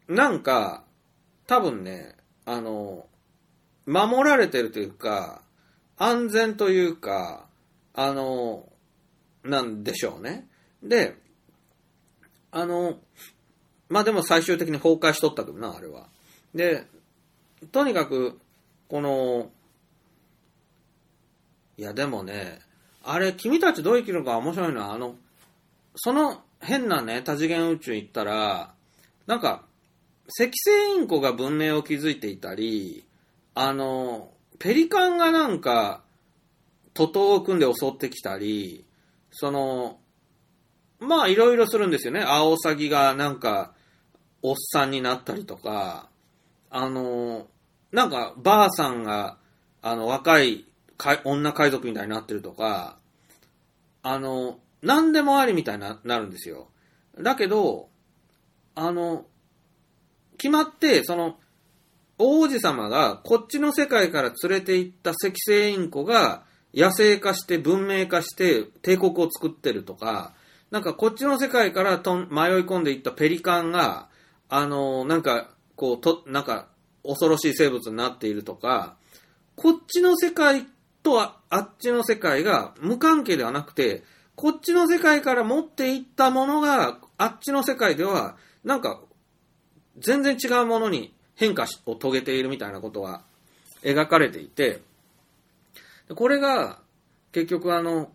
[0.08, 0.84] なんか、
[1.46, 3.06] 多分ね、あの、
[3.86, 5.42] 守られてるというか、
[5.96, 7.46] 安全というか、
[7.94, 8.68] あの、
[9.44, 10.48] なんでしょうね。
[10.82, 11.16] で、
[12.50, 12.98] あの、
[13.88, 16.08] まあ、でも最終的に崩壊しとったけどな、あれは。
[16.54, 16.86] で、
[17.72, 18.38] とにかく、
[18.88, 19.50] この、
[21.76, 22.60] いやでもね、
[23.04, 25.14] あれ、君たちどう生きるか面白いのは、あの、
[25.96, 28.74] その変なね、多次元宇宙行ったら、
[29.26, 29.64] なんか、
[30.28, 33.06] 赤星インコが文明を築いていたり、
[33.54, 36.02] あの、ペリカンがなんか、
[36.94, 38.84] 徒党を組んで襲ってきたり、
[39.30, 40.00] その、
[40.98, 42.22] まあいろいろするんですよね。
[42.26, 43.72] アオサギがなんか、
[44.42, 46.07] おっさんになったりとか、
[46.70, 47.46] あの、
[47.92, 49.38] なんか、ばあさんが、
[49.82, 50.66] あの、若い
[51.24, 52.98] 女海賊みたいになってるとか、
[54.02, 56.68] あの、何でもありみたいになるんですよ。
[57.18, 57.88] だけど、
[58.74, 59.26] あの、
[60.36, 61.38] 決まって、その、
[62.18, 66.42] 王子様がこっちの世界から連れて行った赤星インコが
[66.74, 70.34] 野生化して文明化して帝国を作ってるとか、
[70.70, 72.26] なんかこっちの世界からと迷い
[72.64, 74.08] 込んでいったペリカンが、
[74.48, 76.66] あの、なんか、こう、と、なんか、
[77.04, 78.96] 恐ろしい生物になっているとか、
[79.54, 80.66] こっちの世界
[81.04, 84.02] とあっちの世界が無関係ではなくて、
[84.34, 89.00] こっちの世界から持っていったものが、あっちの世界では、なんか、
[89.98, 93.22] 全然違うものに変化を遂げているみたいなことが
[93.82, 94.82] 描かれていて、
[96.12, 96.80] これが、
[97.30, 98.10] 結局あの、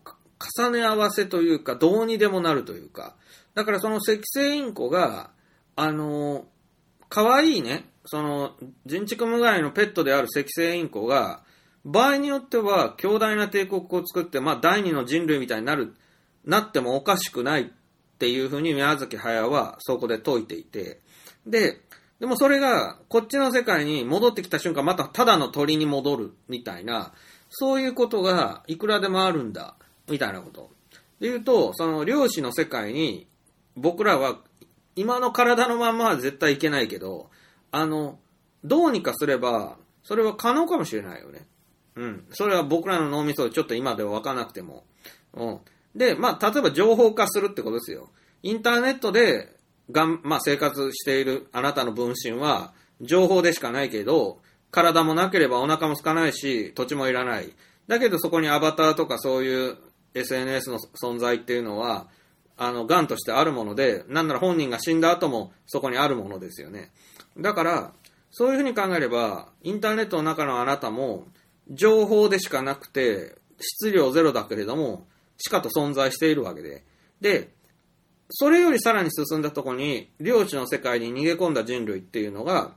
[0.58, 3.16] 重ね合わせというか、どうにでもなるというか、
[3.54, 5.30] だからその赤星インコが、
[5.76, 6.44] あの、
[7.14, 11.44] 可愛いね、その、人畜無害のペットである赤星インコが、
[11.84, 15.94] 場合によっては強大な帝国を作って、まあ第二の人類みたいになる、
[16.44, 17.66] なってもおかしくないっ
[18.18, 21.02] ていうふうに宮崎駿はそこで説いていて、
[21.46, 21.82] で、
[22.18, 27.12] でもそれがこっちの世界に戻ってきた瞬間またただの鳥に戻るみたいな、
[27.48, 29.76] そういうことがいくらでもあるんだ、
[30.10, 30.72] みたいなこと。
[31.20, 33.28] で言うと、その漁師の世界に
[33.76, 34.40] 僕らは
[34.96, 37.30] 今の体のまんまは絶対いけないけど、
[37.70, 38.18] あの、
[38.64, 41.46] どうにかすれば、それは可能かもしれないよね。
[41.96, 42.26] うん。
[42.30, 44.84] それは僕らの脳みそでちょっと今では分かなくても。
[45.34, 45.60] うん。
[45.94, 48.10] で、まあ、例えば情報化するってことですよ。
[48.42, 49.56] インターネットで、
[49.90, 54.40] がん、まあ、生活しているあなたの分身は、情報でしかないけど、
[54.70, 57.52] 体もなければお腹も空かないし、土地もいらない。
[57.86, 59.76] だけどそこにアバターとかそういう
[60.14, 62.08] SNS の存在っていうのは、
[62.56, 66.92] あの、癌としてあるもので、なんなら本人が死んだ後もそこにあるものですよね。
[67.38, 67.92] だから、
[68.30, 71.26] そういうふうに考えれば、インターネットの中のあなたも、
[71.70, 75.06] 情報でしかなくて、質量ゼロだけれども、
[75.38, 76.84] しかと存在しているわけで。
[77.20, 77.50] で、
[78.30, 82.72] それよりさらに進んだとこに、領地の世界に逃げ込んだ人類っていうのが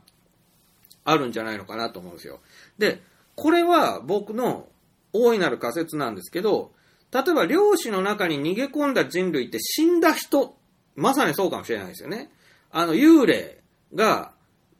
[1.04, 2.40] あるんじゃないのかなと思うんですよ。
[2.78, 3.02] で、
[3.34, 4.68] これは僕の
[5.12, 6.72] 大いなる仮説なんですけど、
[7.12, 10.56] 例えば漁師の中に逃げ込んだ人類って死んだ人、
[10.94, 12.30] まさにそうかもしれないですよね。
[12.70, 13.60] あの、幽霊
[13.94, 14.32] が、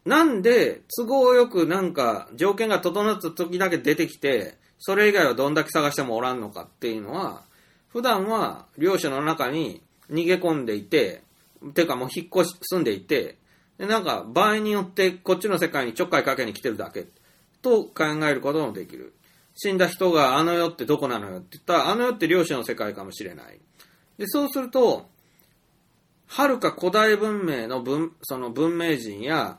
[0.04, 7.44] なんで都合よくなんか条件が整った時だけ出てきて、それ以外はどんだけ探してもおらんのかっていうのは、
[7.88, 11.22] 普段は漁師の中に逃げ込んでいて、
[11.74, 13.36] てかもう引っ越し、住んでいて、
[13.78, 17.06] でなんか場合によってこっちの世界にちょっかいかけに来てるだけ
[17.62, 19.14] と考えることもできる。
[19.60, 23.58] 死んだ人があの世ってどこなのよって言ったら、あの世って漁師の世界かもしれない。
[24.16, 25.10] で、そうすると、
[26.28, 29.58] はるか古代文明の文、その文明人や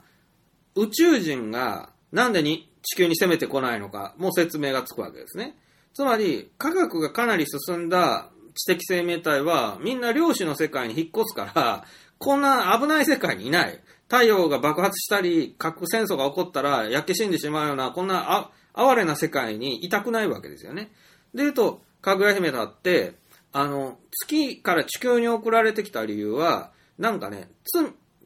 [0.75, 5.57] 宇宙人がなんでに地球に攻めてこないのかも説明がつくわけですね。
[5.93, 11.83] つまり、科学がかなり進んだ知的生命体はみんな漁師の世界に引っ越すから、
[12.19, 13.81] こんな危ない世界にいない。
[14.07, 18.51] 太陽が爆発したり、核戦争が起こったら焼け死んでしまうような、こんなあ
[18.87, 20.91] 哀れな世界にいたくないわけですよね。
[21.33, 23.13] で言うと、かぐや姫だって、
[23.51, 27.49] あの、月から地球に送られてきた理由は、なんかね、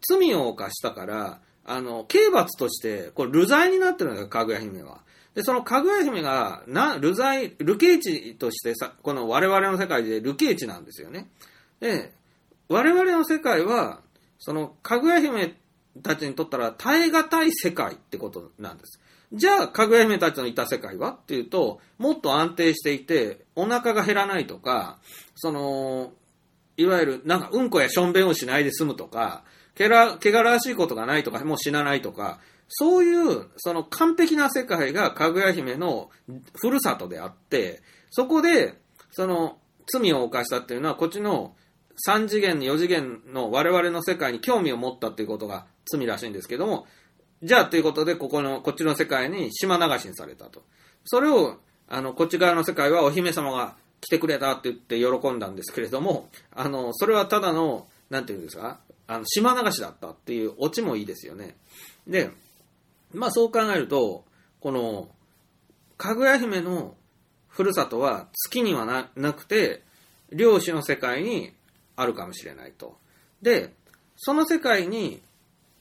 [0.10, 5.02] 罪を犯したから、あの、刑罰として、これ、流罪になってるのよ、かぐや姫は。
[5.34, 11.30] で、そのかぐや姫が、な、流罪、流刑地としてさ、この我々の世界で流刑地なんですよね。
[11.80, 12.14] で、
[12.68, 14.02] 我々の世界は、
[14.40, 15.56] その、かぐや姫
[16.02, 19.00] たちにとったら耐え難い世界ってことなんです。
[19.34, 21.12] じゃあ、かぐや姫たちのいた世界は？
[21.12, 25.00] っていうと、もっと安定していて、お腹が減らないとか、
[25.36, 26.12] その、
[26.78, 29.44] いわゆる、なんか、うんこやしょんべんをしないで済むとか、
[29.76, 36.10] けら、汚らしいことがないとか、もう死なないとか、そういう、その完璧な世界がかぐや姫の
[36.56, 37.82] ふるさとであって、
[38.12, 38.80] そこで、
[39.12, 39.58] その、
[39.88, 41.56] 罪を犯したっていうのは、こっちの
[42.08, 46.88] 3次元、4次元の我々の世界に興味を持ったっていうことが罪らしいんですけども、
[47.44, 50.64] じゃあということで、ここの、こっちの世界に島流しにされたと。
[51.04, 51.60] それを、
[51.90, 61.58] あの、こっち側の世界はお姫様が来てくれたって言って喜んだんですけれども、あの、それはただの、なんていうんですか、あの、島流しだったっていうオチもいいですよね。
[62.08, 62.32] で、
[63.14, 64.24] まあそう考えると、
[64.62, 65.10] この、
[65.98, 66.96] かぐや姫の
[67.50, 69.84] ふるさとは月にはななくて、
[70.32, 71.54] 漁師の世界に
[71.96, 72.98] あるかもしれないと。
[73.42, 73.74] で、
[74.18, 75.22] その世界に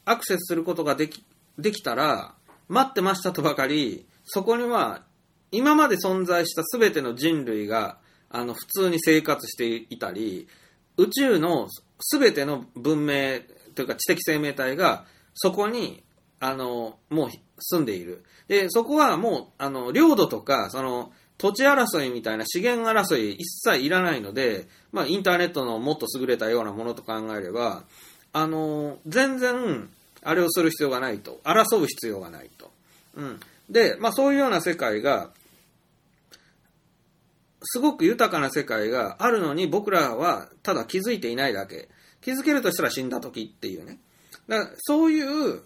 [0.05, 1.25] アクセスすることができ、
[1.59, 2.35] できたら、
[2.69, 5.03] 待ってましたとばかり、そこには
[5.51, 7.99] 今まで存在した全ての人類が、
[8.31, 10.49] あの、普通に生活していたり、
[10.97, 11.69] 宇宙の
[12.11, 13.41] 全ての文明
[13.75, 15.05] というか知的生命体が、
[15.35, 16.03] そこに、
[16.41, 18.25] あの、もう住んでいる。
[18.49, 27.85] で、そこはもう、あの、領土とか、その、土地争いみたいな資源争い一切いらないので、まあ、インターネットのもっと優れたようなものと考えれば、
[28.33, 29.91] あの、全然、
[30.23, 31.41] あれをする必要がないと。
[31.45, 32.71] 争う必要がないと。
[33.17, 33.41] うん。
[33.69, 35.31] で、まあ、そういうような世界が、
[37.65, 41.89] すごく豊かな世界があるのに僕らはただ気づいていないだけ。
[42.21, 43.99] 気づけるとしたら死んだ時っていうね。
[44.49, 45.63] だからそういう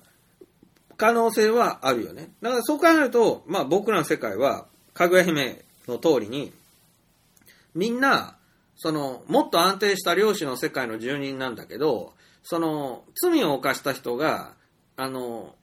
[0.96, 2.30] 可能性はあるよね。
[2.42, 6.52] だからそう考えると、まあ僕らの世界は、かぐや姫の通りに、
[7.74, 8.36] みんな、
[8.76, 12.14] その、もっと安定した漁師の世界の住人なんだけど、
[12.48, 14.54] その、罪を犯した人が、
[14.96, 15.56] あの、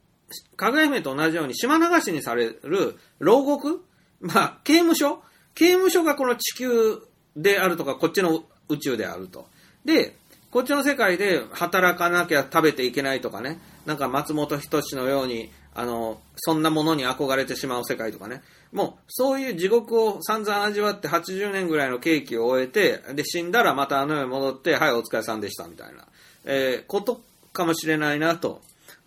[0.57, 3.83] かぐや姫と同じように島流しにされる牢獄？
[4.19, 5.21] まあ、刑務所？
[5.55, 7.01] 刑務所がこの地球
[7.37, 9.47] であるとか、こっちの宇宙であると。
[9.85, 10.15] で、
[10.51, 18.43] こっちの世界で働かなきゃ食べていけないとかね、なんか松本人志のように、あの、そんなものに憧れてしまう世界とかね。
[18.71, 26.05] もう、そういう地獄を散々味わって80年ぐらいの刑期を終えて、で、死んだらまたあの世に戻って、はい、お疲れさんでした、みたいな、
[26.45, 27.21] えーこと
[27.51, 28.61] かもしれないなと、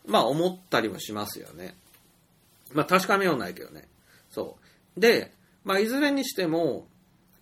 [0.06, 1.76] まあ思ったりもしますよね。
[2.72, 3.88] まあ確かめようないけどね。
[4.30, 4.56] そ
[4.96, 5.00] う。
[5.00, 5.32] で、
[5.64, 6.86] まあいずれにしても、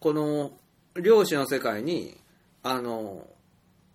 [0.00, 0.52] この、
[1.00, 2.16] 漁師の世界に、
[2.62, 3.26] あの、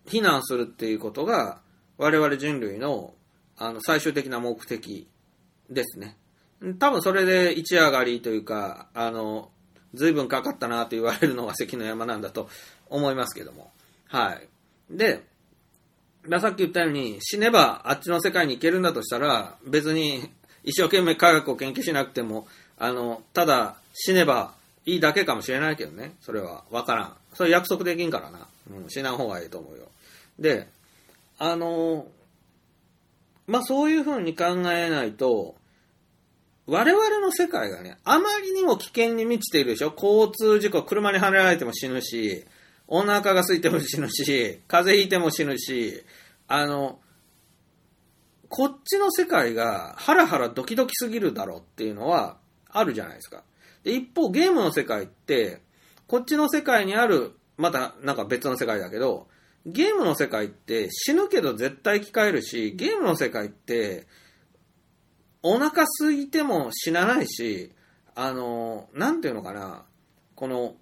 [0.06, 1.62] 避難するっていうことが、
[1.98, 3.14] 我々人類の、
[3.58, 5.08] あの、最終的な目的
[5.70, 6.18] ですね。
[6.78, 9.50] 多分それで一夜上がりというか、あの、
[9.94, 12.50] 随分かかったなと言われるのが関の山なんだと
[12.90, 13.72] 思いますけども。
[14.08, 14.48] はい。
[14.90, 15.26] で、
[16.30, 20.30] まあさっき言ったように、死ねばあっちの世界に行けるんだとしたら、別に
[20.64, 22.48] 一生懸命科学を研究しなくても、
[22.78, 24.54] あの、ただ死ねば
[24.86, 26.14] いいだけかもしれないけどね。
[26.22, 27.14] それはわからん。
[27.34, 28.48] それ約束できんからな。
[28.72, 29.88] うん、死なん方がいいと思うよ。
[30.38, 30.68] で、
[31.40, 32.06] あの、
[33.48, 35.56] まあそういうふうに考えないと、
[36.68, 42.46] 我々の世界がね、あまりにも危険に満ちているでしょ交通事故、車にはねられても死ぬし、
[42.92, 46.04] お腹が空いても死ぬし、風邪ひいても死ぬし、
[46.48, 47.00] あの、
[48.50, 53.44] こっちの世界がハラハラドキドキすぎるだろうっていうのはあるじゃないですか。
[53.84, 55.62] で一方、ゲームの世界って、
[56.08, 59.28] こっちの世界にある、またなんか別の世界だけど、
[59.68, 64.08] ゲームの世界って死ぬけど絶対生き返るし、ゲームの世界って、
[65.44, 67.72] お腹空いても死なないし、
[68.16, 69.86] あの、なんていうのかな、
[70.34, 70.76] この、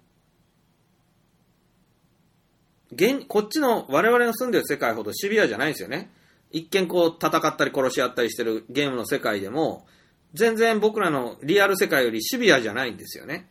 [2.92, 6.10] 現、こっちの我々の住んでる世界ほどシビアじゃないんですよね。
[6.50, 9.86] 一見こう戦ったり殺し合ったりしてるゲームの世界でも、
[10.34, 13.50] 全然僕らのリアル世界よりシビアじゃないんですよね。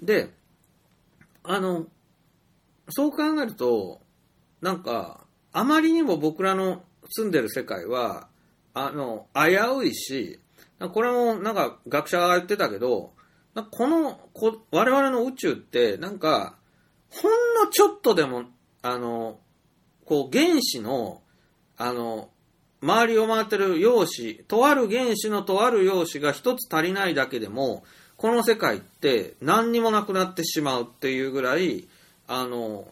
[0.00, 0.30] で、
[1.42, 1.86] あの、
[2.90, 4.00] そう考えると、
[4.60, 8.28] なんか、あまりにも僕らの住んでる世界は、
[8.74, 10.40] あの、危ういし、
[10.92, 13.12] これもなんか学者が言ってたけど、
[13.70, 16.56] このこ、我々の宇宙って、なんか、
[17.10, 17.32] ほん
[17.64, 18.44] のちょっとでも、
[18.82, 19.38] あの、
[20.04, 21.22] こう原子の、
[21.76, 22.30] あの、
[22.80, 27.84] 周りを回ってる陽子、とある原子のとある陽子が一つ足りないだけでも、
[28.16, 31.86] この世界って何にもなくなってしまうっていうぐらい、
[32.26, 32.88] あの、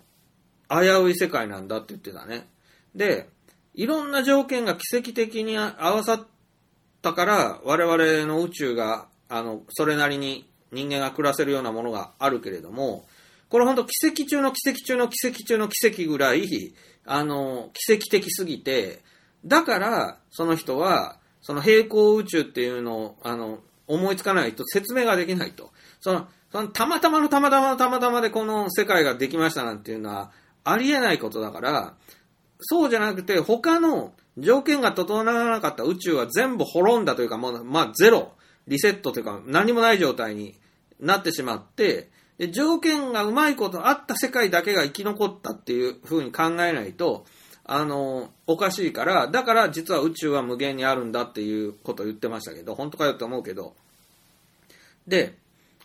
[0.69, 2.47] 危うい世界なんだって言ってたね。
[2.95, 3.29] で、
[3.75, 6.27] いろんな条件が奇跡的に合わさっ
[7.03, 13.07] たから、我々の宇宙が、あの、それなりに人間が暮らせるようなものがあるけれども、
[13.49, 16.75] これ本当奇跡中の奇跡中の奇跡中の奇跡ぐらい、
[17.05, 19.03] あの、奇跡的すぎて、
[19.45, 25.71] だから、その人は、その平行宇宙っていうのを、あの、思いつかないと説明ができないと。
[26.01, 30.31] その、そのたまたまのたまたまのたまたまでこの世界ができましたなんていうのは
[30.65, 31.95] ありえないことだから、
[32.61, 38.33] そうじゃなくて他の条件が整わなかった宇宙は全部滅んだというか、もう、まあゼロ、
[38.67, 40.57] リセットというか何もない状態に
[40.99, 47.25] なってしまって、で条件がうまいことあった世界だけが生き残ったっていう風に考えないと、
[47.65, 53.75] あの、おかしいから、だから実は宇宙は無限にあるんだっていうことを言ってましたけど、本当かよって思うけど。
[55.07, 55.35] で、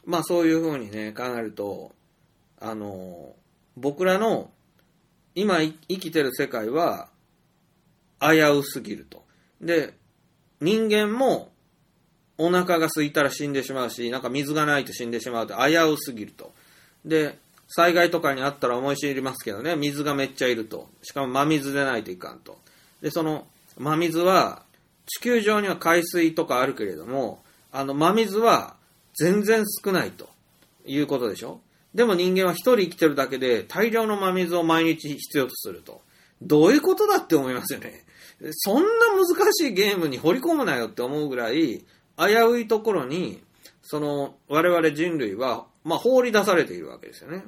[0.05, 1.91] まあそういう風にね、考えると、
[2.59, 3.33] あの、
[3.77, 4.51] 僕らの
[5.33, 7.09] 今生きてる世界は
[8.19, 9.23] 危うすぎると。
[9.61, 9.93] で、
[10.59, 11.50] 人間も
[12.43, 16.53] お腹が空いたら死んでしまうし、なんか水がないと死んでしまうと危うすぎると。
[17.05, 17.37] で、
[17.67, 20.89] 災害とかにあったら思い知りますけどね、水がめっちゃいると。
[21.03, 22.57] しかも真水でないといかんと。
[23.01, 23.47] で、その
[23.77, 24.63] 真水は、
[25.05, 28.75] 地球上には海水とかあるけれども、あの真水は
[29.13, 30.29] 全然少ないと
[30.85, 31.59] いうことでしょ？
[31.93, 36.01] でも人間は一人生きてるだけで大量の真水を毎日必要とすると。
[36.41, 38.05] どういうことだって思いますよね。
[38.51, 41.83] そんな難しいゲームに掘り込むなよって思うぐらい、
[42.17, 43.43] 危ういところに、
[43.81, 47.43] その、我々人類は、まあ、放り出されているわけですよね。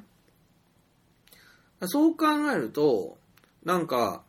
[1.82, 3.18] そう考えると、
[3.64, 4.22] なんか、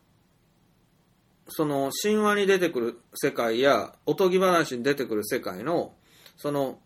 [1.48, 5.94] その、神話に出てくる世界や、おとぎ話に出てくる世界の、
[6.36, 6.78] その、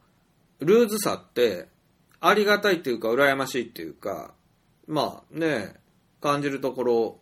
[0.61, 1.69] ルーズさって、
[2.21, 4.35] ありがたいっていうか、羨ましいっていうか、
[4.87, 5.75] まあね、
[6.21, 7.19] 感じるところ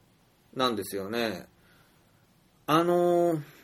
[0.54, 1.46] なんですよね。
[2.66, 3.57] あのー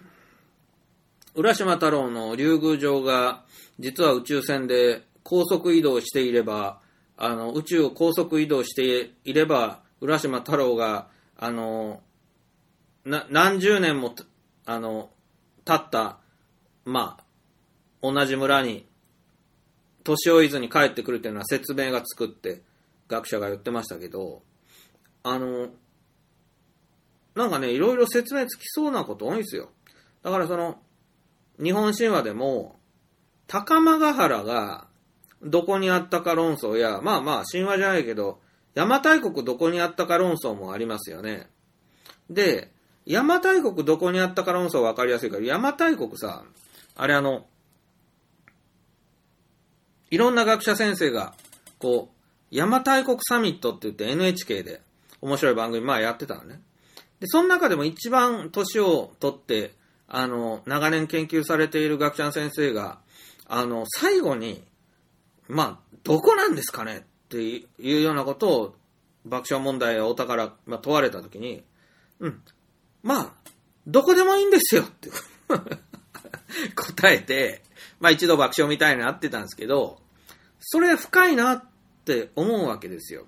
[1.35, 3.45] 浦島太郎の竜宮城が、
[3.79, 6.81] 実は宇宙船で高速移動していれば、
[7.17, 12.03] あの、宇宙を高速移動していれば、浦島太郎が、あの、
[13.05, 14.15] な、何十年も、
[14.65, 15.11] あの、
[15.65, 16.19] 経った、
[16.85, 17.25] まあ、
[18.01, 18.87] 同じ村に、
[20.05, 22.63] 年老いずに帰ってくるっていうのは説明がつくって、
[23.09, 24.43] 学者が言ってましたけど、
[25.23, 25.69] あの、
[27.35, 29.71] なんかね、いろいろ説明つきそうなこと多いんですよ。
[30.23, 30.79] だからその、
[31.63, 32.79] 日本神話でも、
[33.47, 34.87] 高間ヶ原が
[35.43, 38.41] どこにあったか論争や、まあまあ神話じゃないけど、
[38.75, 41.49] 邪馬台国どこにあったか論争もありますよね。
[42.31, 42.73] で、
[43.07, 46.45] 邪馬台国どこにあったか論争わかりやすいから、邪馬台国さ、
[46.97, 47.47] あれあの、
[50.11, 51.35] いろんな学者先生が、
[51.79, 54.81] こう、邪馬台国サミットって言って NHK で
[55.21, 56.61] 面白い番組まあやってたのね。
[57.21, 59.75] で、その中でも一番年を取って、
[60.09, 63.01] あの、長年研究されている学者の先生が、
[63.47, 64.63] あの、最後に、
[65.49, 66.99] まあ、どこなんですかね？
[66.99, 68.75] っていうようなことを
[69.25, 71.65] 爆笑問題やお宝、まあ、問われたときに、
[72.21, 72.43] うん、
[73.03, 73.33] まあ、
[73.87, 75.11] どこでもいいんですよって
[76.75, 77.63] 答えて、
[78.01, 80.01] まあ一度爆笑みたいになってたんですけど、
[80.61, 81.65] それ深いなっ
[82.05, 83.27] て思うわけですよ。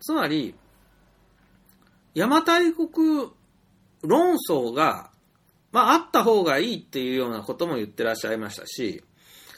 [0.00, 0.54] つまり、
[2.14, 3.30] 邪馬台国
[4.02, 5.10] 論争が、
[5.72, 9.02] まああった方がいいっていうようなことも言ってらっしゃいましたし、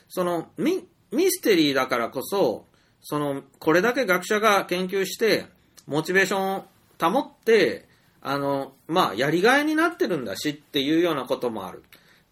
[0.09, 0.83] そのミ
[1.31, 2.67] ステリーだからこそ、
[3.03, 5.47] その、これだけ学者が研究して、
[5.87, 6.65] モチベーションを
[7.01, 7.89] 保って、
[8.23, 11.83] あの、まあ、やりがいになってるんだしっていうようなこともある。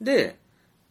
[0.01, 0.39] で、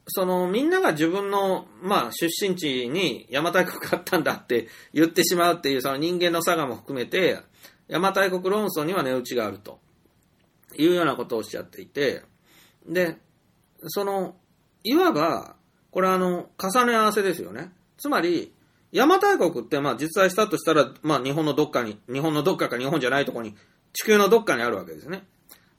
[0.08, 7.40] その、みんなが自分の、まあ、出身地に邪馬台国があったんだって言ってしまうっていう、その人間の差がも含めて、
[7.88, 9.80] 邪馬台国論争には値打ちがあると
[10.78, 12.24] いうようなことをおっしゃっていて、
[12.88, 13.18] で、
[13.84, 14.36] その、
[14.84, 15.56] いわば、
[15.92, 17.72] これあの、重ね合わせですよね。
[17.98, 18.54] つまり、
[18.92, 23.56] 邪馬台国って、まあ実在したとしたら、まあ日本のどっかに、日本のどっかか日本じゃないとこに、
[23.94, 25.24] 地球のどっかにあるわけですね。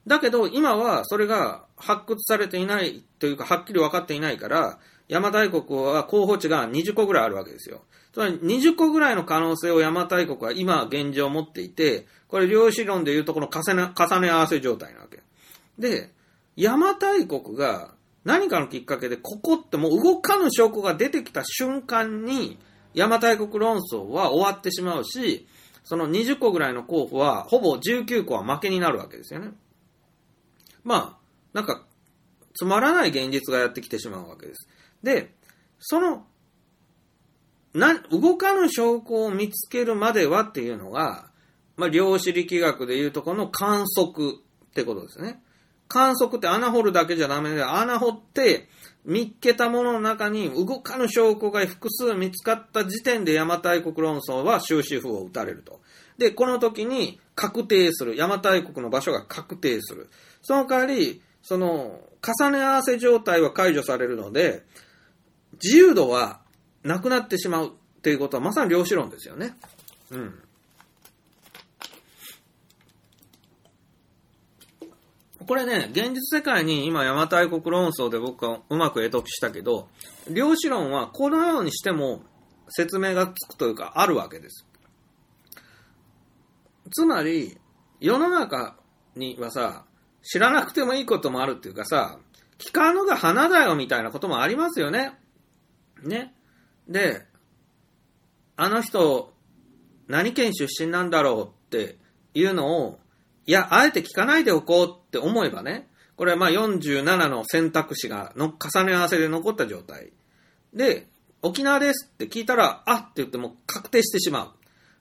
[0.07, 7.81] だけど、今はそれが発掘されていないというか、はっきり分かっていないから、邪馬台国は候補地が20個ぐらいあるわけですよ。
[8.13, 15.21] つまり20個ぐらいの可能性を邪馬台国は今現状を持っていて、これ量子論でいうとこの重ね合わせ状態なわけ。
[15.79, 16.11] で、
[16.59, 17.93] 邪馬台国が
[18.25, 22.59] 何かのきっかけでここってもう動かぬ証拠が出てきた瞬間に
[22.93, 25.47] 邪馬台国論争は終わってしまうし、
[25.85, 29.51] その20個ぐらいの候補はほぼ19個は負けになるわけですよね。
[30.83, 31.17] まあ、
[31.53, 31.85] なんか、
[32.53, 34.67] つまらない現実がやってきてしまうわけです。
[35.01, 35.33] で、
[35.79, 36.25] その、
[37.73, 41.29] な、動かぬ証拠を見つけるまではっていうのが、
[41.77, 45.41] まあ、量子力学でいうとこの観測ってことですね。
[45.89, 48.69] 観測って穴掘るだけじゃダメで、穴掘って、
[49.05, 55.81] 見っけたものの中に動かぬ証拠が複数見つかった時点で邪馬台国論争は終止符を打たれると。
[56.17, 58.11] で、この時に確定する。
[58.17, 60.09] 邪馬台国の場所が確定する。
[60.41, 64.63] その代わり、その、重ね合わせ状態は解除されるので、
[65.63, 66.41] 自由度は
[66.83, 69.55] なくなってしまうっていうことはまさに量子論ですよね。
[70.11, 70.39] うん。
[75.47, 79.87] これね、現実世界に今、邪馬台国論争で僕はうまく得得したけど、
[80.29, 82.21] 量子論はこのようにしても
[82.69, 84.65] 説明がつくというか、あるわけです。
[86.91, 87.57] つまり、
[87.99, 88.77] 世の中
[89.15, 89.85] にはさ、
[90.21, 92.19] 知らなくてもいいこともあるっていうかさ、
[92.57, 95.17] 聞かぬが花だよみたいなこともありますよね。
[96.03, 96.33] ね。
[96.87, 97.25] で、
[98.57, 99.33] あの人、
[100.07, 101.97] 何県出身なんだろうって
[102.33, 102.99] いうのを、
[103.45, 110.11] いや、あえて聞かないでおこうって思えばね、これはまあ47の選択肢がの重ね合わせで残った状態。
[110.73, 111.07] で、
[111.41, 114.53] 沖縄ですって聞いたら、あって言っても確定してしま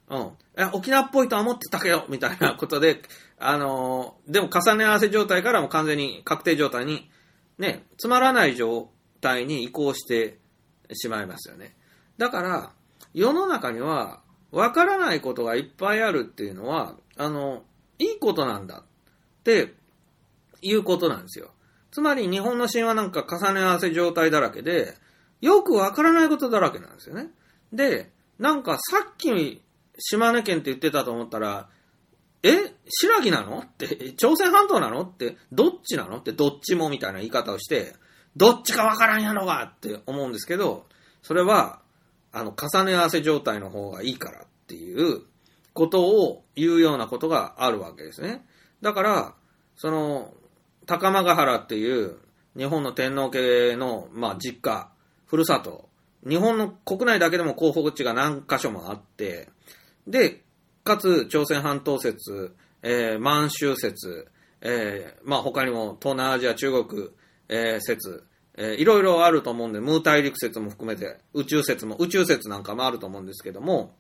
[0.09, 0.17] う。
[0.17, 0.31] うん。
[0.57, 3.03] え沖縄っぽいとは思ってたけど、みたいなことで、
[3.39, 7.11] あのーでも重ね合わせ状態からも完全に確定状態に、
[7.59, 8.89] ね、つまらない状
[9.21, 10.39] 態に移行して
[10.95, 11.77] しまいますよね。
[12.17, 12.73] だから、
[13.13, 14.21] 世の中には、
[14.51, 17.65] わからないことがいっぱいあるっていうのは、あの、
[17.99, 19.75] いいことなんだって
[20.63, 21.51] いうことなんですよ。
[21.91, 24.97] つまり日本の神話なんか重ね合わせ状態だらけで、
[25.41, 27.31] よくわからないことだらけなんですよね。
[27.73, 29.63] で、なんかさっき
[29.99, 31.69] 島根県って言ってたと思ったら、
[32.43, 33.59] え白木なの？
[33.61, 35.03] って、朝鮮半島なの？
[35.03, 36.19] って、どっちなの？
[36.19, 37.97] って、どっちもみたいな言い方をして、
[38.37, 40.87] どっちかわからんやろがって思うんですけど、
[41.23, 41.81] それは、
[42.31, 45.23] あの、重ね合わせ状態の方がいいからっていう
[45.73, 48.47] ことを言うようなことがあるわけですね。
[48.83, 49.35] だから、
[49.75, 50.33] その、
[50.89, 52.17] 高間ヶ原っていう
[52.57, 54.91] 日本の天皇家の、まあ、実家、
[55.27, 55.91] ふるさと、
[56.27, 59.51] 日本の国内だけでも候補地が何箇所もあって、
[60.07, 60.43] で、
[60.85, 64.29] かつ朝鮮半島説、えー満州説、
[64.63, 67.11] えーまあ他にも東南アジア中国、
[67.51, 68.25] えー説、
[68.57, 73.95] えーいろいろあると思うんで、ムー大陸説も含めて、宇宙説も、宇宙説なんかもあると思うんですけども、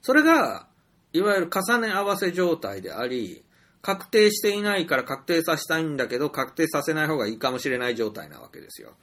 [0.00, 0.66] それが、
[1.12, 3.44] いわゆる重ね合わせ状態であり、
[3.82, 8.94] 確定していないから確定させたいんだけど、確定させない方がいいかもしれない状態なわけですよ。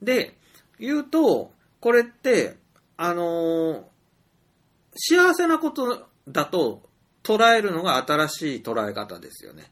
[0.00, 0.38] で、
[0.78, 2.56] 言うと、これって、
[2.96, 3.82] あのー
[5.00, 6.82] 幸せなことだと
[7.22, 9.70] 捉えるのが新しい捉え方ですよね。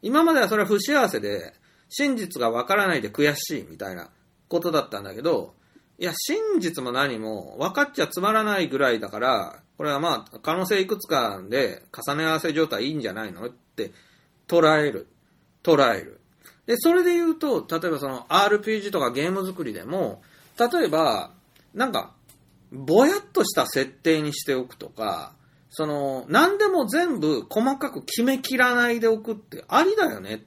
[0.00, 1.54] 今まではそれは不幸せで、
[1.88, 4.10] 真実がわからないで悔しいみたいな
[4.48, 5.54] ことだったんだけど、
[5.98, 13.50] いや、真実も何も分かっちゃつまらないぐらいだから、これはまあ、可能性いくつかで重ね合わせ状態いいんじゃないの？
[13.86, 13.94] って
[14.48, 15.06] 捉える。
[15.62, 16.20] 捉える。
[16.66, 20.22] で、それで言うと、例えばその RPG とかゲーム作りでも、
[20.58, 21.32] 例えば、
[21.74, 22.14] なんか、
[22.72, 25.32] ぼやっとした設定にしておくとか、
[25.70, 30.38] その、何でも全部細かく決めきらないでおくってありだよねっ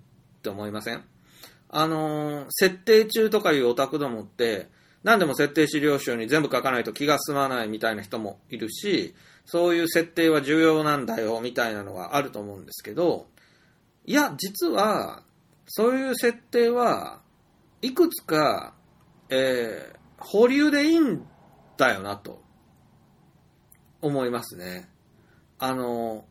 [0.42, 1.04] て思いません？
[1.70, 4.70] あのー設定中とかいうオタクどもって、
[5.04, 9.16] 何でも設定資料集に全部書かないと気が済まないみたいな人もいるし、
[9.46, 13.28] そういう設定は重要なんだよみたいなのがあると思うんですけど、
[14.06, 15.24] いや、実は、
[15.68, 17.22] そういう設定は
[17.82, 18.74] いくつか、
[19.30, 21.26] えー保留でいいん
[21.78, 22.42] だよなと
[24.02, 24.90] 思いますね。
[25.60, 26.26] あの、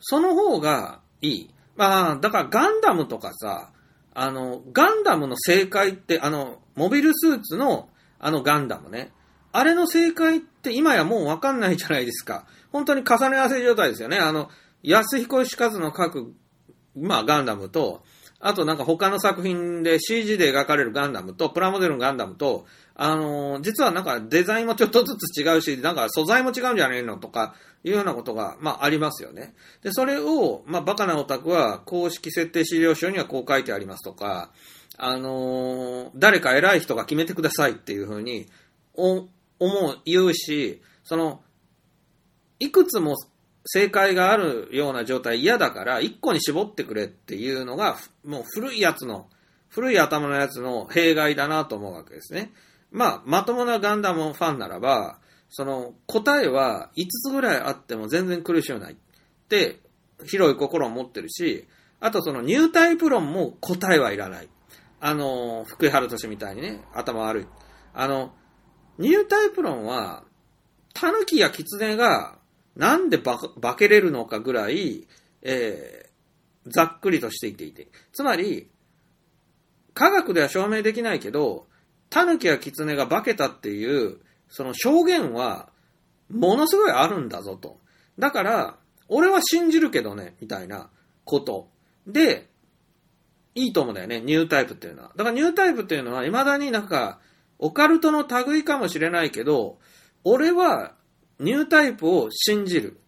[0.00, 1.50] その方がいい。
[1.76, 3.72] まあ、だからガンダムとかさ、
[4.14, 7.88] あの、ガンダムの正解って、あの、モビルスーツの
[8.18, 9.12] あのガンダムね。
[9.52, 12.46] あれの正解ってって今やもうわかんないじゃないですか。
[12.72, 14.16] 本当に重ね合わせ状態ですよね。
[14.16, 14.48] あの、
[14.82, 16.34] 安彦義和の書く、
[16.96, 18.02] まあガンダムと、
[18.40, 27.54] あとなんか他の作品で CG で描かれるガンダムと、プラモデルのガンダムと、あのー実はなんかデザインもちょっとずつ違うし、なんか素材も違うんじゃねえのとか、
[27.84, 29.54] いうようなことが、まあありますよね。
[29.82, 34.50] で、それを、まあバカなオタクは公式設定資料書にはこう書いてありますとか、
[34.96, 38.48] あのー誰か偉い人が決めてくださいっていうふうに、
[39.64, 41.42] 思う、言うし、その、
[42.58, 43.16] いくつも
[43.66, 49.28] 正解があるような状態嫌だから、一個に絞ってくれっていうのが、もう古いやつの、
[49.68, 52.52] 古い頭のやつの弊害だなと思うわけですね。
[52.90, 55.18] まあ、まともなガンダムファンならば、
[55.50, 58.96] その答えは5つぐらいあっても全然苦しゅうないっ
[59.48, 59.78] て
[60.24, 61.66] 広い心を持ってるし、
[62.00, 64.48] あとそのニュータイプ論も答えはいらない。
[65.00, 67.46] あの、福井春俊みたいにね、頭悪い。
[67.92, 68.34] あの、
[68.98, 70.24] ニュータイプ論は、
[70.92, 72.38] タヌキやキツネが
[72.76, 75.06] なんで化化けれるのかぐらい、
[75.42, 76.04] えー
[76.66, 77.88] ざっくりとしていていて。
[78.12, 78.70] つまり、
[79.92, 81.66] 科学では証明できないけど、
[82.10, 84.18] タヌキやキツネが化けたっていう、
[84.48, 85.70] その証言は、
[86.30, 87.80] ものすごいあるんだぞと。
[88.18, 88.76] だから、
[89.08, 90.88] 俺は信じるけどね、みたいな
[91.24, 91.68] こと。
[92.06, 92.48] で、
[93.54, 95.12] いいと思うんだよね、ニュータイプっていうのは。
[95.16, 97.20] だからニュータイプっていうのは、未だになんか、
[97.58, 99.78] オカルトの類かもしれないけど、
[100.24, 100.92] 俺は
[101.38, 102.98] ニュータイプを信じる。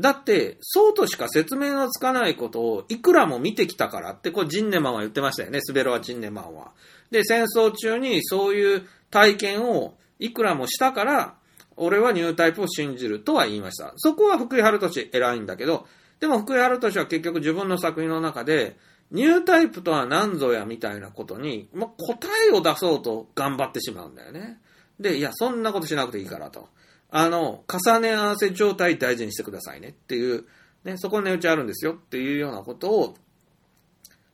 [0.00, 6.72] だって、そうとしか説明のつかないことをいくらも見てきたからって、これジンネマンは言ってましたよね、スベロワ・ジンネマンは。
[7.10, 11.34] で、戦争中にそういう体験をいくらもしたから、
[11.76, 13.92] 俺はニュータイプを信じるとは言いました。
[13.96, 15.86] そこは福井春俊偉いんだけど、
[16.20, 18.76] でも福井春俊は結局自分の作品の中で、
[19.12, 24.58] ニュータイプとは何ぞやみたいなことに、まあ、答えを出そうと頑張ってしまうんだよね。
[24.98, 26.68] で、いや、そんなことしなくていいからと。
[27.10, 30.46] あの、重ね合わせ状態大事にしてくださいねっていう、
[30.84, 33.14] ね、そこに値打ちあるんですよっていうようなことを、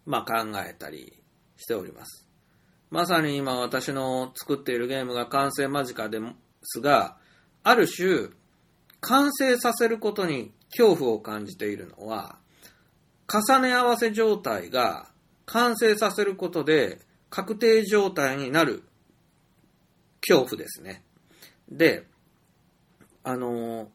[0.07, 1.13] まあ考えたり
[1.57, 2.29] しております。
[2.91, 6.21] まさに今私の作っているゲームが完成間近で
[6.63, 7.17] すが、
[7.65, 8.29] ある種、
[9.01, 12.38] 完成させることに恐怖を感じているのは、
[13.31, 15.11] 重ね合わせ状態が
[15.45, 17.01] 完成させることで
[17.31, 18.83] 確定状態になる
[20.21, 21.03] 恐怖ですね。
[21.69, 22.07] で、
[23.23, 23.91] あの、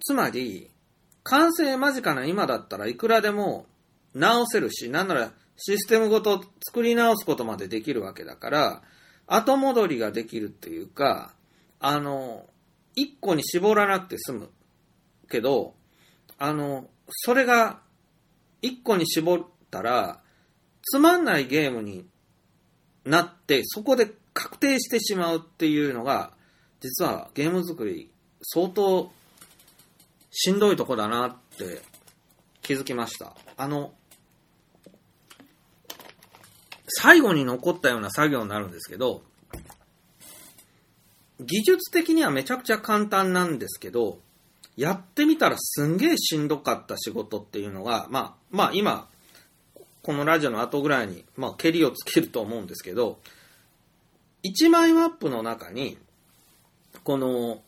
[0.00, 0.70] つまり、
[1.22, 3.66] 完成間近な今だったらいくらでも
[4.14, 8.82] 直せるし、なんならシステムごと作り直すことまでできるわけだから、
[9.26, 11.34] 後戻りができるっていうか、
[11.78, 12.46] あの、
[12.94, 14.50] 一個に絞らなくて済む
[15.28, 15.74] けど、
[16.38, 17.80] あの、それが
[18.62, 20.20] 一個に絞ったら、
[20.82, 22.06] つまんないゲームに
[23.04, 26.32] なって、そこで確定してしまうっていうのが、
[26.80, 28.10] 実はゲーム作り
[28.42, 29.10] 相当
[30.30, 31.82] しんどいとこだなって
[32.62, 33.34] 気づきました。
[33.56, 33.92] あの、
[36.86, 39.22] 最後に残ったような作業になるんですけど、
[41.38, 44.20] 技術的にはめちゃくちゃ簡単なんですけど、
[44.80, 49.08] やってみたらすんげえしんどかった仕事っていうのが、まあ、まあ今、
[50.02, 53.18] このラジオの後ぐらいに、まあ、蹴りをつけると思うんですけど、
[54.42, 55.98] 1枚マップの中に、
[57.04, 57.60] この、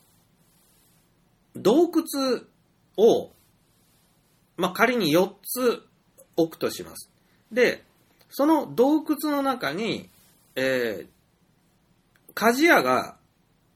[1.55, 2.41] 洞窟
[2.97, 3.29] を、
[4.57, 5.83] まあ、仮に4つ
[6.35, 7.11] 置くとします。
[7.51, 7.83] で、
[8.31, 10.09] その洞窟の中に、
[10.55, 13.17] えー、鍛冶屋が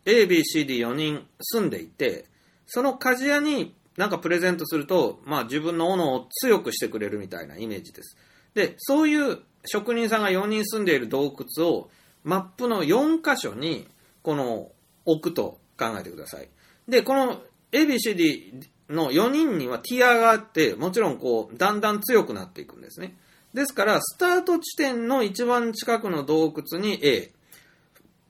[0.06, 2.26] A, B, C, D4 人住んでいて、
[2.68, 8.16] その鍛冶屋になんかプレゼントすると、まあ自分の斧を強くしてくれるみたいなイメージです。
[8.54, 11.90] で、そういう職人さんが4人住んでいる洞窟を
[12.24, 13.88] マップの4箇所に
[14.22, 14.72] この
[15.06, 16.50] 置くと考えてください。
[16.88, 17.42] で、この
[17.72, 23.18] ABCD の4人にはティアがあって、もちろんこう、だんだん強くなっていくんですね。
[23.54, 27.32] ですから、スタート地点の一番近くの洞窟に A。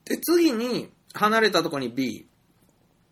[0.04, 2.27] で、次に離れたところに B。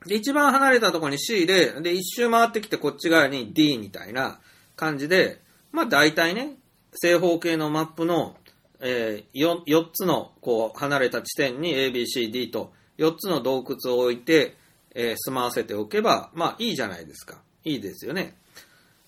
[0.07, 4.41] で、一番離れたとこに C で、で、一周回ってきてこっち側に D みたいな
[4.77, 5.41] 感じで、
[5.73, 6.55] まあ大体ね、
[6.95, 8.37] 正方形のマップの、
[8.81, 14.57] えー、4, 4つのこう離れた地点に ABCD と4つの洞窟を置いて、
[14.95, 17.39] えー、住まわせておけば、まあいいじゃないですか。
[17.65, 18.37] いいですよね。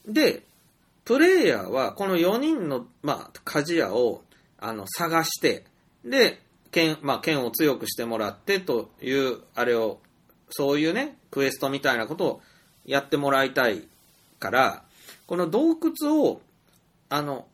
[0.07, 0.43] で、
[1.05, 4.23] プレイヤーはこの4人の、まあ、鍛冶屋を
[4.59, 5.65] あの探して、
[6.05, 10.01] で、剣、まあ、剣を強くしてもらってという、あれを、
[10.51, 12.41] そういうね、クエストみたいなことを
[12.85, 13.87] やってもらいたい
[14.39, 14.83] から、
[15.27, 16.41] この洞窟を、
[17.09, 17.47] あの、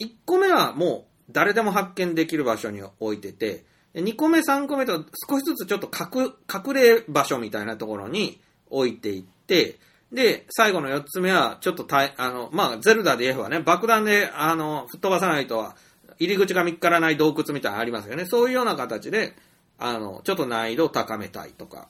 [0.00, 3.64] 1個目はもう誰でも発見できる場所に置いてて、
[3.94, 9.78] 2個目、3個目と少しずつちょっと隠れ場所みたいなところに置いていって、
[10.12, 15.76] で、最後の4つ目は、ちょっとたい、あの、まあ、ゼルダで言えばね、爆弾で、あの、吹っ飛ばさないとは、
[16.18, 18.24] 入り口が見つからない洞窟みたいなのありますよね。
[18.26, 19.34] そういうような形で、
[19.78, 21.88] あの、ちょっと難易度を高めたいとか。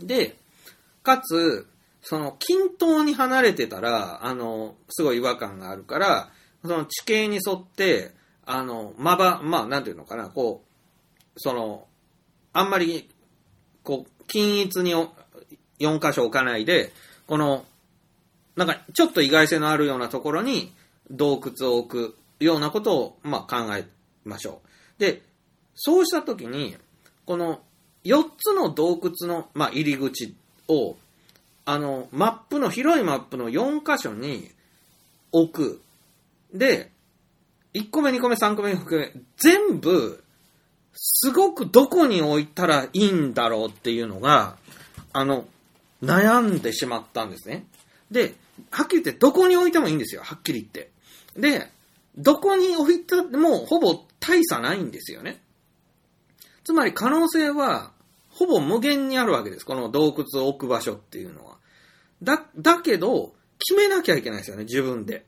[0.00, 0.36] で、
[1.02, 1.66] かつ、
[2.02, 6.30] その、均等に離れてたら、あの、すごい違和感があるから、
[6.62, 8.12] その地形に沿って、
[8.44, 11.86] あの、まば、まあ、なんていうのかな、こう、その、
[12.52, 13.10] あんまり、
[13.82, 16.92] こう、均一に4箇所置かないで、
[17.26, 17.64] この、
[18.56, 20.74] なんか、ちょっと意外性のあるようなところに
[21.10, 23.86] 洞窟を置くようなことを、まあ、考え
[24.24, 24.62] ましょ
[24.98, 25.00] う。
[25.00, 25.22] で、
[25.74, 26.76] そうしたときに、
[27.24, 27.60] この
[28.04, 30.34] 4つの洞窟の、まあ、入り口
[30.68, 30.96] を、
[31.64, 34.50] あの、マップの、広いマップの4箇所に
[35.32, 35.82] 置く。
[36.52, 36.90] で、
[37.74, 40.22] 1個目、2個目、3個目、4個目、全部、
[40.94, 44.56] すごくどこに置いたらいいんだろうっていうのが、
[45.12, 45.46] あの、
[46.02, 47.66] 悩んでしまったんですね。
[48.10, 48.34] で、
[48.70, 50.22] はっきり言ってどこに置いてもいいんですよ。
[50.22, 50.90] はっきり言って。
[51.36, 51.70] で、
[52.16, 55.40] どこに置いたもほぼ大差ないんですよね。
[56.68, 57.92] つまり可能性は
[58.28, 59.64] ほぼ無限にあるわけです。
[59.64, 61.56] この洞窟を置く場所っていうのは。
[62.22, 65.24] だ、だけど、決めなきゃいけないですよね、自分で。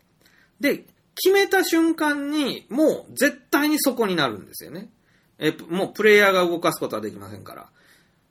[0.60, 0.84] で、
[1.14, 4.90] 決めた瞬間に、もう絶対にそこになるんですよね。
[5.38, 7.70] え、もうプレイヤーが動かすことはできませんから。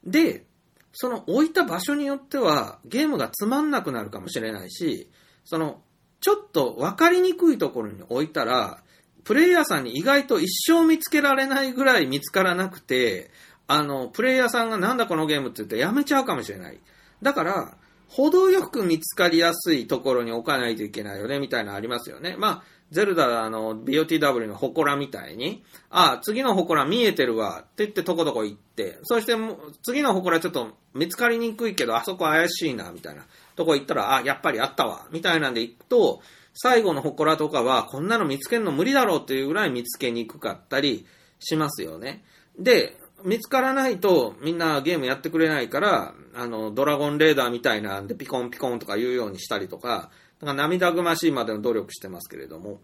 [0.04, 0.46] で、
[0.94, 5.10] その置いた場所によっては、ゲームがつまんなくなるかもしれないし、
[5.46, 5.82] その、
[6.22, 8.84] ちょっと分かりにくいところに置いたら、
[9.30, 13.30] プレイヤーさんに意外と一生見つけられないぐらい見つからなくて、
[13.68, 16.80] あの、プレイヤーさんがなんだこのゲームって言ってやめちゃうかもしれない。
[17.22, 17.78] だから、
[18.08, 22.38] 程よく見つかりやすいところに置かないといけないよね、みたいなのありますよね。
[22.40, 36.24] まあ、ゼルダ、あの、BOTW の祠みたいに、ああ、次の祠見えてるわ、って言ってとことこ行って、そしてもう次の祠ちょっと見つかりにくいけど、あそこ怪しいな、みたいなとこ行ったら、あ、やっぱりあったわ、みたいなんで行くと、
[36.54, 41.06] 最後の祠とかは、こんなの見つけるの無理だろうっていうぐらい見つけにくかったり
[41.40, 42.24] しますよね。
[42.58, 50.10] で、見つからないとみんなゲームやってくれないから、あの、ドラゴンレーダーみたいなんでピコンピコンとか言うようにしたりとか、
[50.42, 52.82] なんか涙ぐましいまでの努力してますけれども、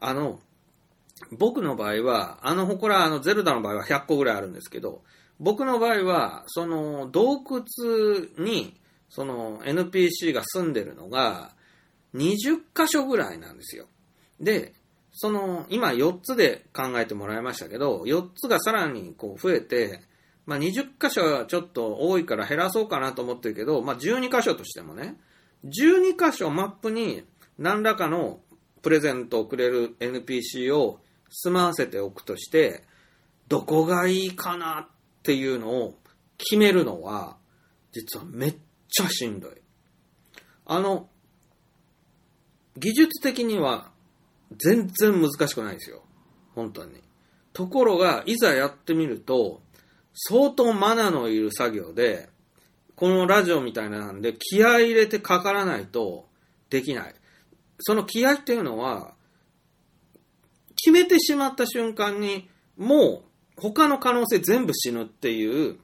[0.00, 0.40] あの、
[1.30, 5.02] 僕の場合は、あの祠、あの、ゼルダの場合は100個ぐらいあるんですけど、
[5.38, 7.64] 僕の場合は、その、洞窟
[8.38, 11.54] に、その、NPC が住んでるのが、
[12.14, 13.86] 20箇所ぐらいなんですよ。
[14.40, 14.74] で、
[15.12, 20.00] その、今4つで考えてもらいましたけど、4つがさらにこう増えて、
[20.46, 25.16] まあ、20箇所はちょっと多いから減らそうかなと思ってるけど、まあ、12箇所としてもね、
[25.64, 27.24] 12箇所マップに
[27.58, 28.40] 何らかの
[28.82, 32.82] プレゼントをくれる NPC を住まわせておくとして、
[33.48, 34.86] どこがいいかなっ
[35.22, 35.98] ていうのを
[36.38, 37.36] 決めるのは、
[37.92, 38.56] 実はめっ
[38.88, 39.52] ちゃしんどい。
[40.66, 41.08] あの、
[42.76, 43.90] 技術的には
[44.58, 46.02] 全然難しくないですよ。
[46.54, 46.92] 本当に。
[47.52, 49.60] ところが、いざやってみると、
[50.14, 52.28] 相当マナのいる作業で、
[52.96, 56.26] このラジオみたいなんで気合入れてかからないと
[56.70, 57.14] できない。
[57.80, 59.14] その気合っていうのは、
[60.76, 63.22] 決めてしまった瞬間に、も
[63.56, 65.78] う他の可能性全部死ぬっていう、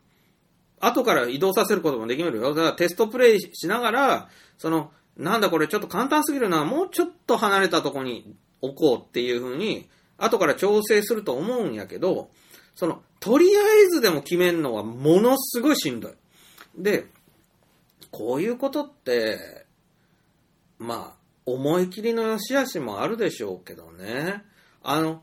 [0.80, 2.54] 後から移動させることもできるよ。
[2.54, 4.28] だからテストプレイしながら、
[4.58, 12.30] その、なんだこれちょっと簡単すぎるな、もうちょっと離れたとこに置こうっていう風に、後から調整すると思うんやけど、
[12.74, 16.12] その、とりあえずでも決めるのはものすごいしんどい。
[16.76, 17.06] で、
[18.12, 19.66] こういうことって、
[20.78, 24.44] まあ、思い切りの良し悪しもあるでしょうけどね。
[24.84, 25.22] あの、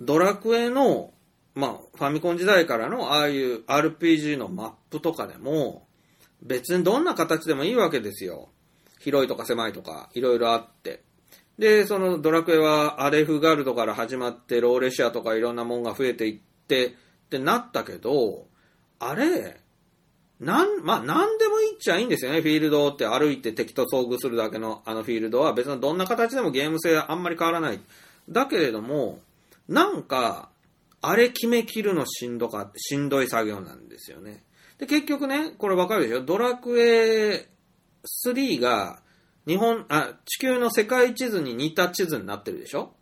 [0.00, 1.12] ドラクエの、
[1.54, 5.86] まあ、ファミコン時代からのああいう RPG のマップとかでも、
[6.42, 8.48] 別にどんな形でもいいわけですよ。
[9.06, 11.04] 広いとか狭いとか、いろいろあって。
[11.58, 16.90] で、そのドラクエはアレフガルドから始まって、ローレシアとかいろんなもんが増えていって、っ
[17.30, 18.48] てなったけど、
[18.98, 19.60] あれ、
[20.40, 22.40] なん、まあ、なんでもいいっちゃいいんですよね。
[22.40, 27.80] フィールドって歩いて敵と遭遇するだけのあのフィールドは別にどんな形でもゲーム性あんまり変わらない。
[28.28, 29.20] だけれども、
[29.68, 30.50] なんか、
[31.00, 34.42] あれ決め切るのしんどか、しんどい作業なんですよね。
[34.78, 36.20] で、結局ね、これわかるでしょ？
[36.20, 37.48] ドラクエ
[38.06, 39.02] 3が
[39.46, 42.94] 日本、あ、地球の世界地図に似た地図になってるでしょ？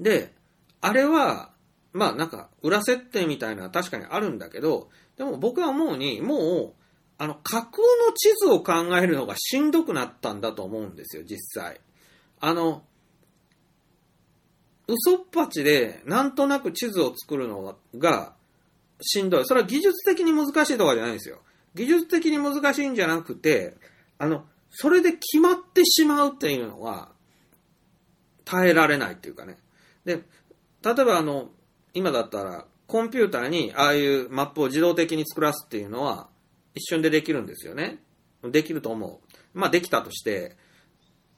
[0.00, 0.34] で、
[0.80, 1.50] あれは、
[1.92, 6.82] まあなんか裏設定みたいなのは確かにあるんだけど、でも僕は思うに、もう、
[7.18, 11.80] あの、架空の地図を考えるのがしんどくなったんだと思うんですよ、実際。
[12.40, 12.82] あの、
[14.88, 18.32] 嘘っぱちで、なんとなく地図を作るのが
[19.02, 19.44] しんどい。
[19.44, 21.42] それは技術的に難しいとかじゃないんですよ。
[21.74, 23.76] 技術的に難しいんじゃなくて、
[24.18, 27.10] あの、それで決まってしまうっていうのは、
[28.44, 29.58] 耐えられないっていうかね。
[30.04, 30.22] で、
[30.82, 31.50] 例えばあの、
[31.94, 36.28] 今だったら、コンピューターにああいうマップを自動的に作らすっていうのは、
[36.74, 37.98] 一瞬でできるんですよね。
[38.42, 39.58] できると思う。
[39.58, 40.56] まあできたとして、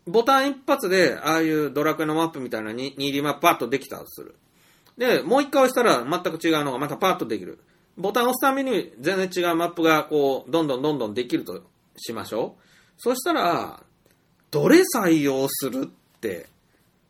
[0.06, 4.34] ボタン一発で、ああいうドラクエのマップみたいな 2D マップパッとできたとする。
[4.96, 7.60] で、もう一回押したら全く違うのがまたパッとできる。
[7.96, 11.62] ボタンを押すために全然違うマップがこう、どんどんどんどんできると
[11.96, 12.62] しましょう。
[12.96, 13.82] そしたら、
[14.50, 16.48] どれ採用するって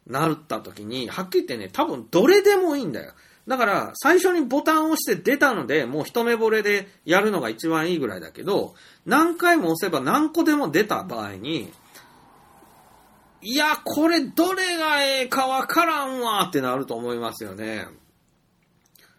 [0.07, 3.13] なった時に、はっきり言ってね、多分どれでもいいんだよ。
[3.47, 11.73] だから、最初にボタンを押して出たので、もう一目惚れでやるのが一番いいぐらいだけど、何回も押せば何個でも出た場合に、
[13.41, 17.87] いや、これどれがええかわからんわってなると思いますよね。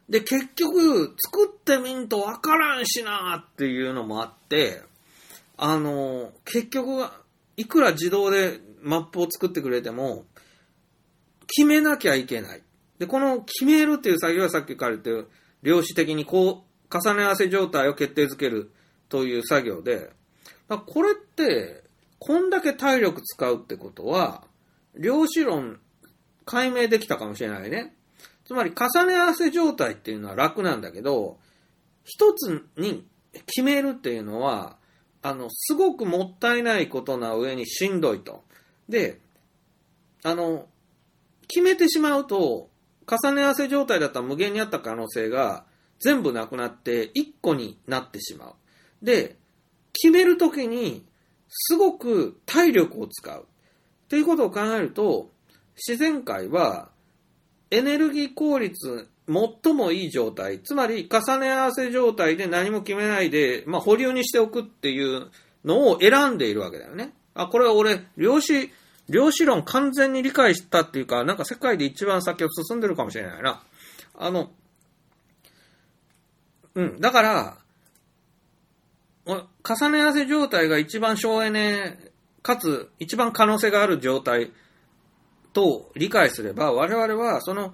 [0.07, 4.81] で、結局、作ってみんとわからんしなっていうのもあって、
[5.55, 7.07] あの、結局、
[7.55, 10.25] いくら自動でマップを作ってくれても、
[11.47, 12.61] 決めなきゃいけない。
[12.99, 15.29] で、この決めるっていう作業はさっきから言ってる、
[15.61, 18.71] 量子的にこう、重ね合わせ状態を決定づける
[19.07, 20.11] という作業で、
[20.67, 21.83] これって、
[22.19, 24.43] こんだけ体力使うってことは、
[24.95, 25.79] 量子論
[26.45, 27.95] 解明できたかもしれないね。
[28.45, 31.39] つまり重ね合わせ状態っていうのは楽なんだけど、
[32.03, 33.05] 一つに
[33.45, 34.77] 決めるっていうのは、
[35.21, 38.43] あの、すごくもったいないことな上にしんどいと。
[38.89, 39.19] で、
[40.23, 40.67] あの、
[41.47, 42.69] 決めてしまうと、
[43.07, 45.65] 重ね合わせ状態だったら無限にあった可能性が
[45.99, 48.53] 全部なくなって1個になってしまう。
[49.01, 49.37] で、
[49.93, 51.05] 決めるときに
[51.49, 53.43] すごく体力を使う。
[53.43, 55.31] っていうことを考えると、
[55.75, 56.89] 自然界は
[57.71, 65.27] エネルギー効率最もいい状態、つまり重ね合わせ状態で何も決めないで、まあ、保留にしておくっていう
[65.63, 67.13] のを選んでいるわけだよね。
[67.33, 68.69] あ、これは俺、量子、
[69.09, 73.63] 量子論完全に理解したっていうか、なんか世界で一番先を進んでるかもしれないな。
[74.15, 74.51] あの、
[76.75, 77.57] うん、だから、
[79.25, 81.97] 重ね合わせ状態が一番省エネ、
[82.41, 84.51] かつ一番可能性がある状態
[85.53, 87.73] と理解すれば、我々はその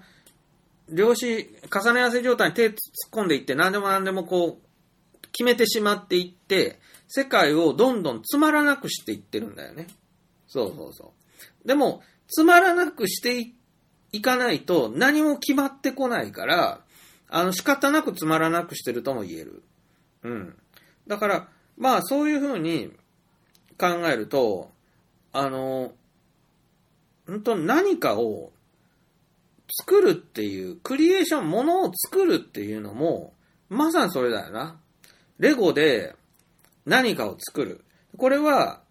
[0.91, 2.75] 量子重ね合わせ状態に手突っ
[3.11, 9.87] 込んでいって何でも何でもこう決めてしまっていって世界をどんどんつまらなくしていってるんだよね。
[10.47, 11.13] そうそうそ
[11.63, 11.67] う。
[11.67, 13.51] でも、つまらなくして
[14.11, 16.81] いかないと何も決まってこないから、
[17.29, 19.63] あの仕方なくつまらなくしてるとも言える。
[20.23, 20.55] うん。
[21.07, 21.47] だから、
[21.77, 22.91] まあそういうふうに
[23.77, 24.71] 考えると、
[25.31, 25.93] あの、
[27.27, 28.51] 本当何かを
[29.69, 33.33] 作るっていう、クリエーション、ものを作るっていうのも、
[33.69, 34.79] まさにそれだよな。
[35.37, 36.15] レゴで
[36.85, 37.85] 何かを作る。
[38.17, 38.81] これは、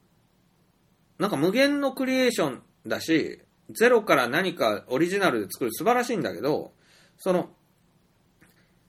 [1.18, 3.40] なんか無限のクリエーションだし、
[3.70, 6.72] ゼロから何かオリジナルで作る素晴らしいんだけど、
[7.18, 7.50] その、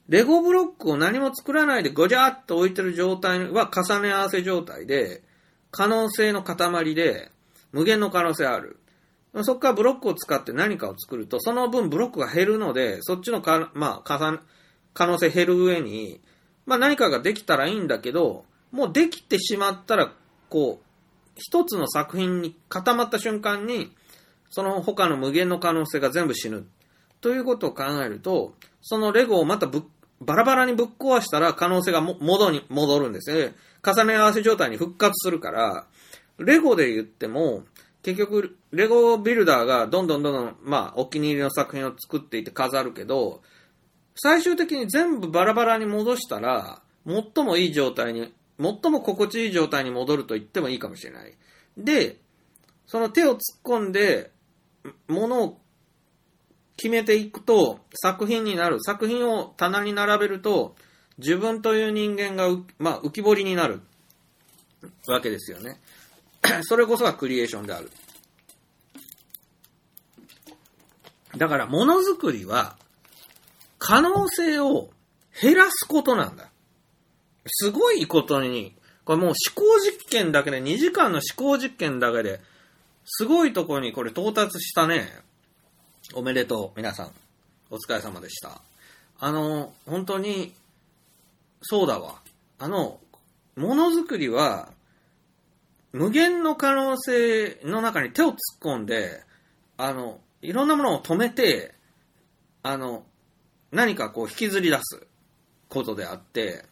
[0.07, 5.23] レゴブロックを何も作らないでごじゃっと置いてる状態は重ね合わせ状態で、
[5.71, 7.31] 可能性の塊で、
[7.71, 8.79] 無限の可能性ある。
[9.43, 14.39] そこからブロックを使って何かを作ると、その分ブロックが減るので、そっちのか、まあ、
[14.93, 16.19] 可能性減る上に、
[16.65, 20.11] まあ何かができたらいいんだけど、もうできてしまったら、
[20.49, 20.85] こう、
[21.35, 23.95] 一つの作品に固まった瞬間に、
[24.49, 26.65] その他の無限の可能性が全部死ぬ。
[27.21, 29.83] ということを考えると、そのレゴをまたぶ
[30.21, 33.55] バラバラにぶっ壊したら可能性がも戻に戻るんですね。
[33.85, 35.87] 重ね合わせ状態に復活するから、
[36.37, 37.63] レゴで言っても、
[38.03, 43.41] 結局、レゴビルダーがどんどんどんどん、まあ、お気に入りの作品を作っていて飾るけど、
[44.15, 51.33] 最終的に全部バラバラに戻したら、最もいい状態に、最も心地いい状態に戻ると言ってもいいかもしれない。
[51.77, 52.17] で、
[52.85, 54.31] その手を突っ込んで、
[55.07, 55.61] ものを
[56.77, 58.81] 決めていくと作品になる。
[58.81, 60.75] 作品を棚に並べると、
[61.17, 62.47] 自分という人間が、
[62.77, 63.81] まあ、浮き彫りになる
[65.07, 65.79] わけですよね。
[66.63, 67.91] それこそがクリエーションである。
[71.37, 72.75] だから、ものづくりは、
[73.77, 74.89] 可能性を
[75.41, 76.49] 減らすことなんだ。
[77.47, 78.75] すごいことに、
[79.05, 82.41] これもう思考実験だけで、2時間の思考実験だけで、
[83.05, 85.07] すごいとこにこれ到達したね。
[86.13, 87.11] おめでとう、皆さん。
[87.71, 88.61] お疲れ様でした。
[89.19, 90.53] あの、本当に、
[91.61, 92.21] そうだわ。
[92.57, 92.99] あの、
[93.55, 94.69] ものづくりは、
[95.91, 99.23] 無限の可能性の中に手を突っ込んで、
[99.77, 101.73] あの、いろんなものを止めて、
[102.61, 103.03] あの、
[103.71, 105.07] 何かこう引きずり出す
[105.67, 106.65] ことであって、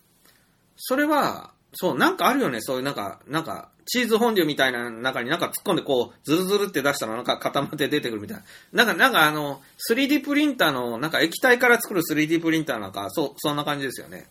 [0.75, 8.37] それは、そう、なんかあるよね、そういうなんか、なんか、チーズフォンデュみたいな中になんか突っ込んでこう、ズルズルって出したらなんか固まって出てくるみたい
[8.73, 8.83] な。
[8.85, 14.27] なんか、なんかあの、3D プリンターの、なんか液体から作る 3D プリンターなんか、そう、そんな感じですよね。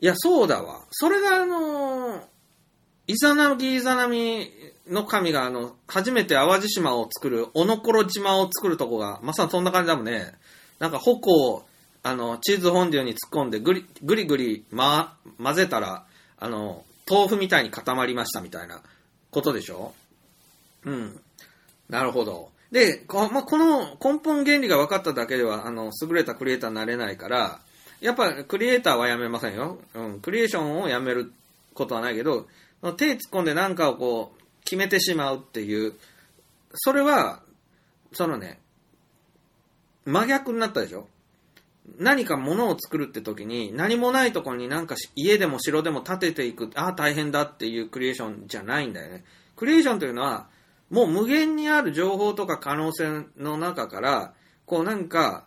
[0.00, 0.84] いや、そうだわ。
[0.90, 2.35] それがあのー
[3.08, 4.50] イザナギイザナミ
[4.88, 10.32] の神が、あの、初めて淡路島を作る、おのころ島を作るとこが、まさにそんな感じだもんね。
[10.78, 11.64] なんか、矛を、
[12.02, 16.04] あの、チーズフォンデュに突っ込んで、ぐり、ぐりぐり、ま、混ぜたら、
[16.38, 18.82] あの、豆腐みたいに固まりましたみたいな
[19.30, 19.94] ことでしょ？
[20.84, 21.20] うん。
[21.88, 22.50] なるほど。
[22.72, 27.60] で、こ,、まこの根本原理が分かっただけでは、あの、優れたクリエイターになれないから、
[28.00, 29.78] やっぱクリエイターはやめませんよ。
[29.94, 30.20] うん。
[30.20, 31.32] クリエーションをやめる
[31.74, 32.46] ことはないけど、
[32.92, 35.94] 手突っ込んで何かをこう、決めてしまうっていう、
[36.74, 37.42] それは、
[38.12, 38.60] そのね、
[40.04, 41.08] 真逆になったでしょ？
[41.98, 49.24] 何か物を作るって時に、何もないところになんか家でも城でも建てていく、ああ大変だっていうクリエーションじゃないんだよね。
[49.54, 50.48] クリエーションというのは、
[50.90, 54.34] もう無限にある情報とか可能性の中から、
[54.64, 55.46] こうなんか、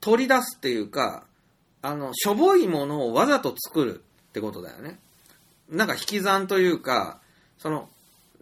[0.00, 1.26] 取り出すっていうか、
[1.82, 4.98] あの、しょぼいものをわざと作るってことだよね。
[5.68, 7.20] なんか引き算というか、
[7.58, 7.88] その、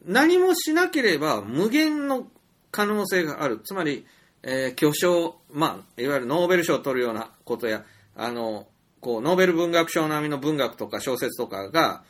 [0.05, 2.29] 何もしなければ無限の
[2.71, 3.61] 可能性がある。
[3.65, 4.07] つまり、
[4.43, 7.85] えー巨匠、まあ、いわゆるノーベル賞を取るようなことや、
[8.15, 8.67] あの、
[9.01, 12.05] こう、ノーベル文学賞並みの文学とか小説とかが、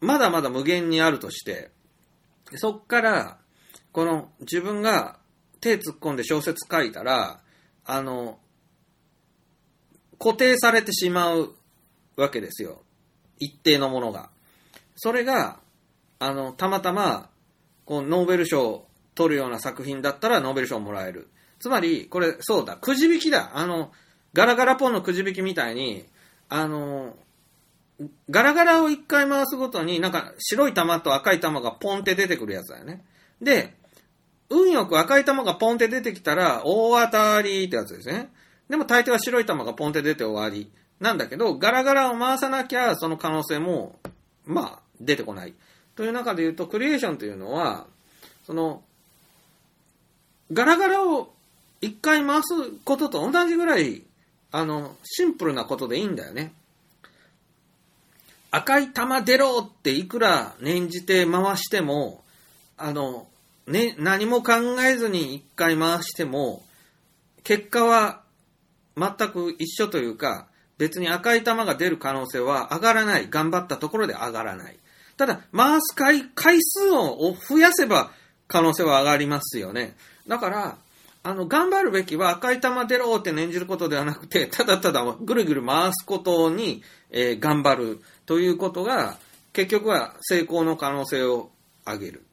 [0.00, 1.70] まだまだ無限にあるとして、
[2.54, 3.38] そっから、
[3.92, 5.18] この自分が
[5.60, 7.40] 手突っ込んで小説書いたら、
[7.84, 8.38] あの、
[10.18, 11.54] 固定されてしまう
[12.16, 12.82] わけですよ。
[13.38, 14.30] 一定のものが。
[14.96, 15.60] それが、
[16.18, 17.30] あの、たまたま、
[17.84, 21.28] こう、ノーベル賞を取るような作品だったらノーベル賞をもらえる。
[21.58, 23.52] つまり、これ、そうだ、くじ引きだ。
[23.54, 23.92] あの、
[24.32, 26.04] ガラガラポンのくじ引きみたいに、
[26.48, 27.16] あの、
[28.30, 33.04] ガラガラを一回回すごとに、なんか白い玉と赤い玉がポンって出てくるやつだよね。
[33.42, 33.74] で、
[34.50, 38.30] 運よく赤い玉がポンって出てきたら、大当たりってやつですね。
[38.68, 40.70] でも大抵は白い玉がポンって出て終わり。
[41.00, 43.98] なんだけど、ガラガラを回さなきゃ、その可能性も、
[44.44, 45.54] まあ、出てこない。
[45.94, 47.86] という中で言うと、クリエーションというのは、
[48.46, 48.82] その、
[50.52, 51.32] ガラガラを
[51.80, 54.02] 一回回すことと同じぐらい、
[54.50, 56.52] あの、シンプルなことでいいんだよね。
[58.50, 62.24] 赤い玉出ろっていくら念じて回しても、
[62.76, 63.28] あの、
[63.66, 66.62] ね、何も考えずに一回回しても、
[67.44, 68.22] 結果は
[68.96, 70.48] 全く一緒というか、
[70.78, 73.28] 別に赤い玉が出る可能性は上がらない。
[73.28, 74.76] 頑張ったところで上がらない。
[75.16, 78.12] ただ、回す回回数を増やせば
[78.46, 79.96] 可能性は上がりますよね。
[80.28, 80.78] だから、
[81.24, 89.18] あの、頑張るべきは赤い玉出ろって念じることではなくて、ただただぐるぐる回すことに、えー頑張るということが、
[89.52, 91.50] 結局は成功の可能性を
[91.84, 92.24] 上げる。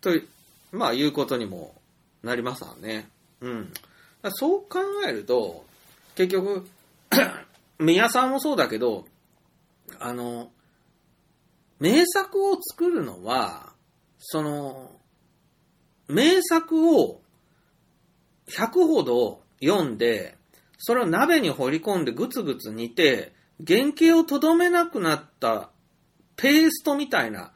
[0.00, 0.28] という、
[0.72, 1.74] まあ、いうことにも
[2.22, 3.08] なりますわね。
[3.40, 3.72] うん。
[4.30, 5.64] そう考えると、
[6.14, 6.66] 結局、
[7.80, 9.06] 宮さんもそうだけど、
[9.98, 10.50] あの、
[11.78, 13.72] 名作を作るのは、
[14.18, 14.92] その、
[16.08, 17.22] 名作を
[18.48, 20.36] 100ほど読んで、
[20.76, 23.32] それを鍋に放り込んでぐつぐつ煮て、
[23.66, 25.70] 原型をとどめなくなった
[26.36, 27.52] ペーストみたいな、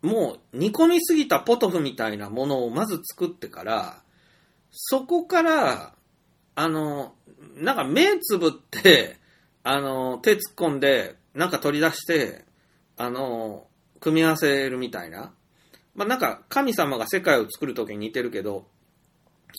[0.00, 4.02] もう煮込みすぎたポトフみたいなものをまず作ってから、
[4.70, 5.94] そこから、
[6.54, 7.15] あの、
[7.56, 9.16] なんか目つぶって、
[9.62, 12.44] あの、手突っ込んで、なんか取り出して、
[12.96, 13.66] あの、
[14.00, 15.32] 組み合わせるみたいな。
[15.94, 18.66] まあ、なんか神様が世界を作るときに似てるけど、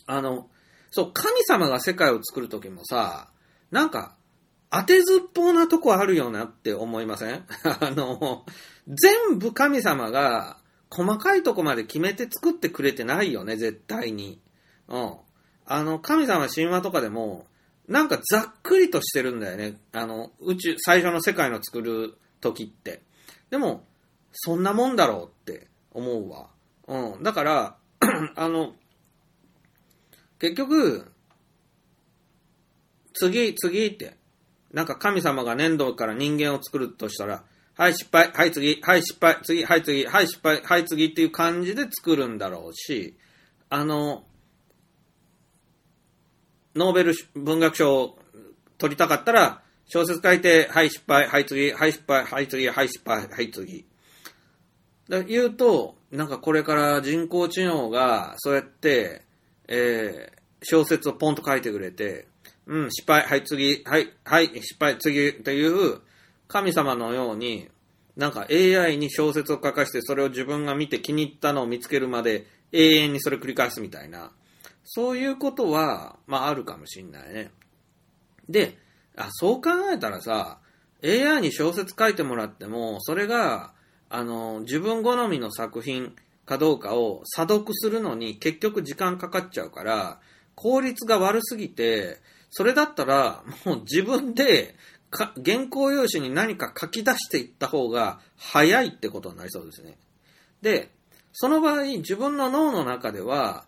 [0.05, 0.49] あの、
[0.91, 3.29] そう、神様が世界を作るときもさ、
[3.71, 4.15] なんか、
[4.69, 7.45] 当てずっぽうなとこあるよなって思いません？
[7.63, 8.45] あの、
[8.87, 10.57] 全部神様が
[10.89, 14.41] 細かいとこまで決めて作ってくれてないよね、絶対に。
[14.87, 15.13] うん。
[15.65, 17.45] あの、神様神話とかでも、
[17.87, 19.77] なんかざっくりとしてるんだよね。
[19.93, 23.01] あの、宇宙、最初の世界の作る時って。
[23.49, 23.85] でも、
[24.33, 26.47] そんなもんだろうって思うわ。
[26.87, 27.23] うん。
[27.23, 27.77] だから、
[28.35, 28.75] あの、
[30.39, 31.11] 結局、
[33.13, 34.17] 次、次って、
[34.71, 37.43] なんか神様が粘土から人間を作るとしたら、
[37.75, 43.15] はい、失敗、はい、次、はい、失敗、次、はい、次、はい、失敗、はい、次っていう感じで作るんだろうし、
[43.69, 44.26] あの、
[46.77, 48.19] ノーベル文学賞を
[48.77, 53.85] 取りたかったら、小説書いて、はい、失敗、はい、次、はい、失敗、はい、次、はい、失敗、はい、次。
[55.09, 59.23] だ言うと、なんかこれから人工知能が、そうやって、
[59.67, 62.27] えー小説をポンと書いてくれて、
[62.65, 65.99] うん、失敗、はい、次、はい、はい、失敗、次、っていう、
[66.47, 67.69] 神様のように、
[68.15, 74.31] なんか AI に小説を書かして、それを自分が見て気に入ったのを見つけるまで、永遠にそれ繰り返すみたいな、
[74.89, 77.51] そういうことは、まああるかもしんないね。
[78.47, 78.77] で、
[79.17, 80.59] あ、そう考えたらさ、
[81.03, 83.73] AI に小説書いてもらっても、それが、
[84.09, 86.15] あの、自分好みの作品
[86.45, 90.21] かどうかを査読するのに結局時間かかっちゃうから、
[90.55, 94.75] 効率が悪すぎて、それだったら、もう自分で
[95.09, 99.97] か原稿用紙に何か書き出していった方が早いってことになりそうですね。
[100.61, 100.91] で、
[101.33, 103.65] その場合、自分の脳の中では、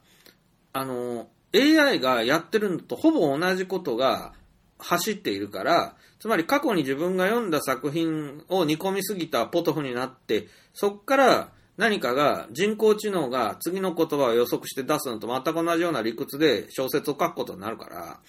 [0.74, 4.34] あの、AI がやってるのとほぼ同じことが
[4.78, 18.20] 走っているから、つまり過去に自分が読んだ作品を煮込みすぎたポトフになって、そっから何かが人工知能が次の言葉を予測して出すのと全く同じような理屈で小説を書くことになるから、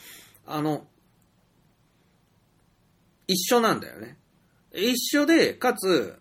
[0.46, 0.86] あの、
[3.26, 4.18] 一緒なんだよね。
[4.72, 6.16] 一緒で、かつ、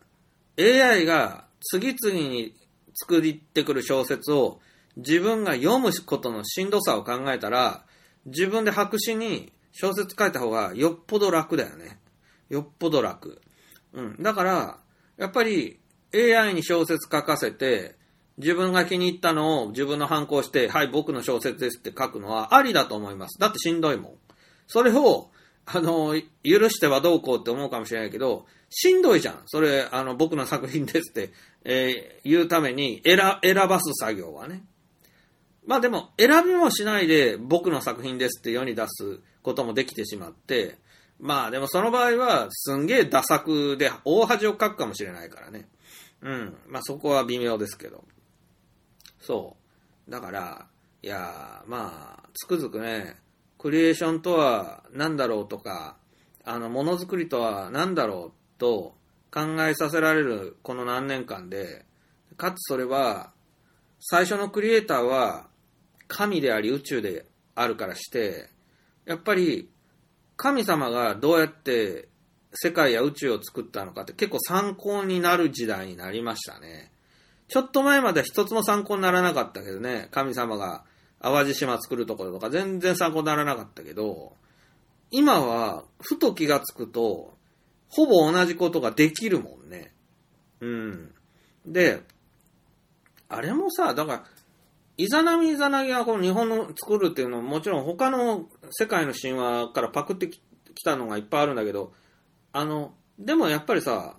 [0.60, 2.56] AI が次々に
[2.96, 4.60] 作ってくる小説を
[4.98, 7.86] 自分が読むことのしんどさを考えたら、
[8.26, 12.00] 自分で白紙に小説書いた方がよっぽど楽だよね。
[12.50, 13.42] よっぽど楽。
[13.94, 14.22] うん。
[14.22, 14.80] だから、
[15.18, 15.80] やっぱり
[16.14, 17.96] AI に小説書かせて、
[18.38, 23.38] 自分が気に入ったのを自分の反抗して、はい、僕の小説ですって書くのはありだと思います。
[23.40, 24.14] だってしんどいもん。
[24.68, 25.30] それを、
[25.66, 29.42] あの、許してはどうこうって思うかもしれないけど、しんどいじゃん。
[29.46, 31.32] それ、あの、僕の作品ですって、
[31.66, 34.64] えー言うために選、選ばす作業はね。
[35.70, 40.80] まあでも、選びもしないで僕の作品ですって世に出すこともできてしまって、
[41.20, 45.68] まあでもその場合は、すんげえダ作で大恥をかくかもしれないからね。
[46.24, 46.58] うん。
[46.68, 48.04] まあそこは微妙ですけど。
[49.22, 49.58] そ
[50.08, 50.12] う。
[50.12, 50.66] だから、
[51.04, 53.18] いや、まあ、つくづくね、
[53.60, 55.98] クリエーションとは何だろうとか、
[56.46, 58.96] あの、ものづくりとは何だろうと
[59.32, 61.86] 考えさせられるこの何年間で、
[62.38, 63.34] かつそれは、
[64.00, 65.50] 最初のクリエイターは
[66.10, 67.26] 神であり宇宙で
[67.56, 68.50] あるからして、
[69.06, 69.70] やっぱり
[70.36, 72.10] 神様がどうやって
[72.54, 76.92] 世界や宇宙を作ったのかって結構参考になる時代になりましたね。
[77.48, 80.84] ちょっと前までは一つも参考にならなかったけどね、神様が
[81.22, 84.34] 淡路島作るところとか全然参考にならなかったけど、
[85.12, 87.34] 今はふと気がつくと、
[87.90, 89.94] ほぼ同じことができるもんね。
[90.60, 91.12] うん。
[91.66, 92.02] で、
[93.28, 94.24] あれもさ、だから、
[95.00, 100.42] イザナミイザナギがこの日本の作るっていうのはもちろん他の世界の神話からパクってき
[100.84, 101.94] たのがいっぱいあるんだけど、
[102.52, 104.18] あの、でもやっぱりさ、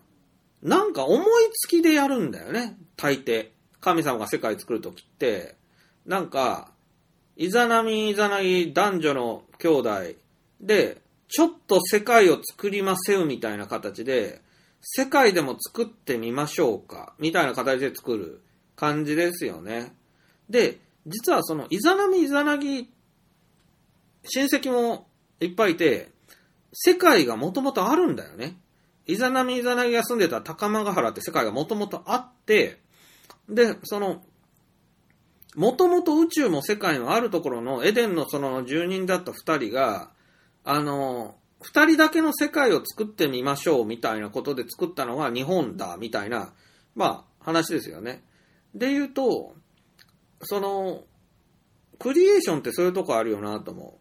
[0.62, 3.51] なんか思いつきでやるんだよね、大抵。
[3.82, 5.57] 神様が世界作るときって、
[6.07, 6.73] なんか、
[7.36, 9.90] イザナミイザナギ男女の兄弟
[10.62, 14.40] で、ちょっと世界を作りませうみたいな形で、
[14.81, 18.40] 世界でも作ってみましょうか、みたいな形で作る
[18.77, 19.99] 感じですよね。
[20.51, 22.90] で、実はその、イザナミイザナギ、
[24.24, 25.06] 親戚も
[25.40, 26.10] いっぱいいて、
[26.72, 28.56] 世界がもともとあるんだよね。
[29.06, 32.81] イザナミイザナギが住んでた高間ヶ原って世界がもともとあって、
[33.48, 34.22] で、その、
[35.56, 40.10] もともと宇宙も世界のあるところのエデンのその住人だった二人が、
[40.64, 46.52] あの、二人だけの世界を作ってみましょうみたいなことで作ったのが日本だみたいな、
[46.94, 48.22] まあ話ですよね。
[48.74, 49.55] で言うと、
[50.42, 51.04] その、
[51.98, 54.00] クリエーションってそういうとこあるよなと思う。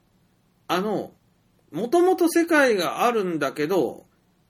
[0.67, 1.11] あの、
[1.71, 4.05] もともと世界があるんだけど、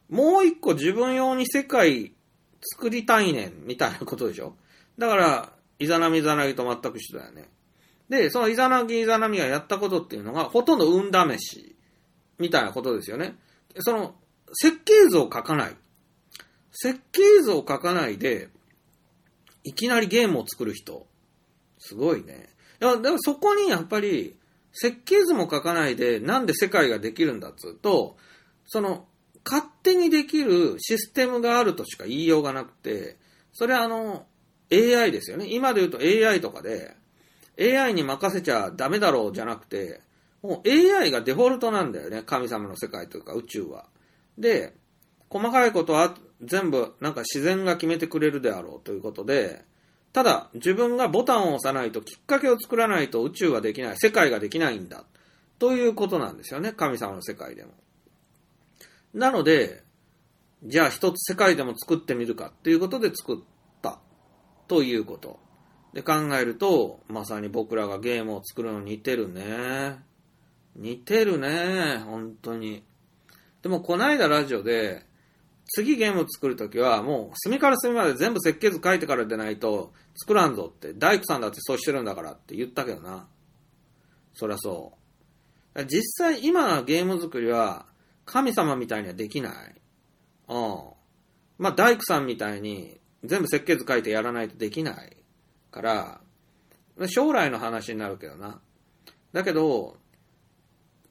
[0.09, 2.13] もう一個自分用に世界
[2.61, 4.55] 作りたいねん、みたいなことでしょ
[4.97, 7.49] だから、イザナミイザナギと全く一緒だよね。
[8.09, 11.75] で、そのイザナギイザナミがやったことっていうのが、ほとんど運試し、
[12.37, 13.35] みたいなことですよね。
[13.79, 14.15] その、
[14.53, 15.75] 設計図を書かない。
[16.71, 18.49] 設計図を書かないで、
[19.63, 21.07] いきなりゲームを作る人。
[21.80, 22.49] すごいね。
[22.81, 24.35] いや、でもそこにやっぱり、
[24.72, 28.18] 設計図も書かないで、なんで世界ができるんだっつうと、
[28.68, 29.07] その、
[29.43, 33.18] 勝手にできるシステムがあるとしか言いようがなくて、
[33.53, 34.27] それはあの、
[34.72, 35.47] AI ですよね。
[35.49, 36.95] 今で言うと AI とかで、
[37.60, 40.01] AI に任せちゃダメだろうじゃなくて、
[40.41, 42.23] もう AI がデフォルトなんだよね。
[42.23, 43.85] 神様の世界というか宇宙は。
[44.38, 44.73] で、
[45.30, 49.65] 細かいことは全部なんか自然が決めてくれるであろうということで、
[50.14, 55.03] ただ自分がボタンを押さないときっかけを作らないと宇宙はできない、世界ができないんだ。
[55.60, 56.72] ということなんですよね。
[56.72, 57.72] 神様の世界でも。
[59.14, 59.84] なので、
[60.64, 63.38] じゃあ一つ世界でも作ってみるかっていうことで作っ
[63.81, 63.99] た
[64.68, 65.40] ということ。
[65.94, 69.99] で考えると、まさに僕らがゲームを作るの似てるね。
[70.76, 71.98] 似てるね。
[72.06, 72.84] 本当に。
[73.61, 75.06] でもこないだラジオで、
[75.69, 83.27] 次ゲーム作るときはもう隅から隅まで全部設計図書いてからでないと作らんぞって、大工さんだってそうしてるんだからって言ったけどな。
[84.33, 84.93] そりゃそ
[85.75, 85.85] う。
[85.85, 87.85] 実際今のゲーム作りは
[88.25, 89.53] 神様みたいにはできない。
[90.49, 90.79] うん。
[91.57, 95.17] まあ大工さんみたいに全部設計図書いてやらないとできない
[95.71, 96.21] から、
[97.07, 98.59] 将来の話になるけどな。
[99.33, 99.97] だけど、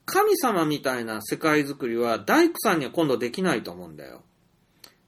[0.05, 4.23] 神様みたいな世界づくりは大工さんには今度できないと思うんだよ。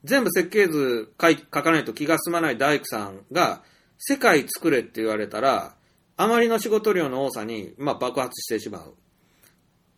[0.04, 3.62] 全部設計図書書かないと気が済まない大工さんが
[3.98, 5.76] 世界作れって言われたら、
[6.18, 8.96] あまりの仕事量の多さに、まあ、爆発してしまう。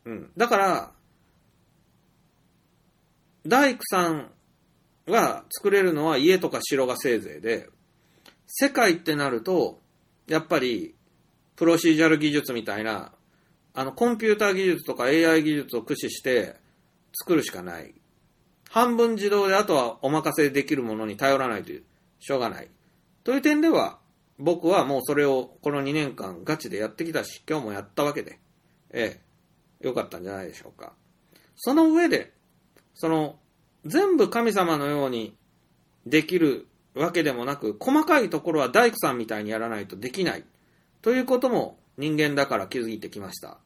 [0.05, 0.31] うん。
[0.35, 0.91] だから、
[3.45, 4.31] 大工さん
[5.07, 7.69] が作れるのは家とか城がせいぜいで、
[8.47, 9.81] 世界ってなると、
[10.27, 10.95] やっぱり、
[11.55, 13.13] プロシージャル技術みたいな、
[13.73, 16.55] あの、コンピューター技術とか AI 技術を駆使して
[17.13, 17.93] 作るしかない。
[18.73, 21.83] 半分自動であとはお任せできるものに頼らないという、
[22.17, 22.67] しょうがない。
[23.23, 23.99] という点では、
[24.39, 28.39] 僕はもうそれをこの2年間ガチでやってきたし、今日もやったわけで、
[28.89, 29.21] え
[29.79, 30.93] え、よかったんじゃないでしょうか。
[31.55, 32.33] その上で、
[32.95, 33.37] その、
[33.85, 35.35] 全部神様のように
[36.07, 40.43] できるわけでもなく、細かいところは大工さんみたいにやらないとできない。
[41.03, 43.59] ということも人間だから気づいてきました。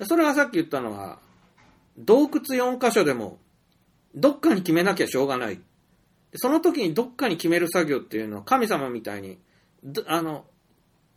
[0.00, 1.20] それがさっき言ったのは、
[1.96, 3.38] 洞窟4箇所でも、
[4.14, 5.60] どっかに決めなきゃしょうがない。
[6.34, 9.38] その時にどっかに決める作業っていうのは神様みたいに、
[10.06, 10.44] あの、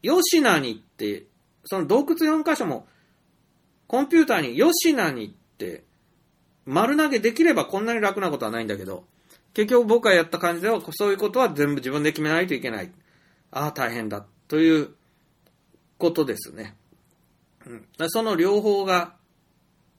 [0.01, 1.25] 吉名にって、
[1.63, 2.87] その洞窟4箇所も、
[3.87, 5.83] コンピューターに吉名にって、
[6.65, 9.05] 丸投げできればこんなに楽なことはないんだけど、
[9.53, 12.91] 結局僕がやった感じでは、そういうことは全部自分で決めないといけない。
[13.51, 14.25] ああ、大変だ。
[14.47, 14.89] という
[15.97, 16.75] ことですね。
[17.65, 19.15] うん、その両方が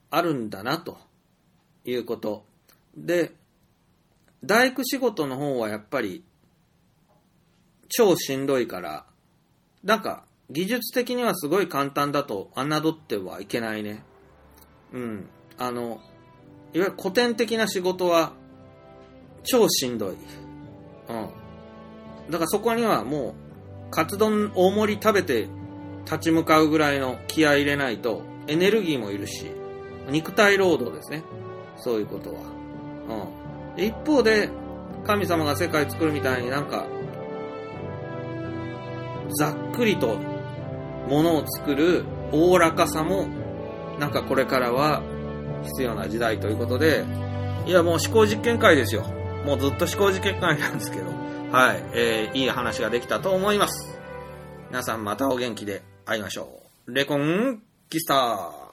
[0.09, 0.97] あるんだな、と
[1.85, 2.45] いうこと。
[2.97, 3.35] で、
[4.43, 6.23] 大工仕事の方はやっぱり、
[7.89, 9.05] 超しんどいから、
[9.83, 14.03] なんか、技術的にはすごい簡単だと侮ってはいけないね。
[14.93, 15.29] うん。
[15.57, 16.01] あの、いわ
[16.73, 18.33] ゆる古典的な仕事は
[19.43, 20.11] 超しんどい。
[20.11, 20.17] うん。
[22.31, 23.35] だからそこにはも
[23.87, 25.47] う、カツ丼大盛り食べて
[26.05, 29.51] 立ち向かうぐらいの気合い入れないと、エネルギーもいるし、
[30.09, 31.23] 肉体労働ですね。
[31.77, 32.56] そういうことは。
[33.07, 33.83] うん。
[33.83, 34.49] 一方で、
[35.05, 36.85] 神様が世界作るみたいになんか、
[39.37, 40.17] ざっくりと
[41.09, 43.27] 物を作るおおらかさも、
[43.99, 45.01] なんかこれからは
[45.63, 47.05] 必要な時代ということで、
[47.65, 49.03] いやもう思考実験会ですよ。
[49.45, 51.05] もうずっと思考実験会なんですけど、
[51.51, 53.97] はい、えー、いい話ができたと思います。
[54.69, 56.93] 皆さんまたお元気で会いましょう。
[56.93, 58.66] レコンキスター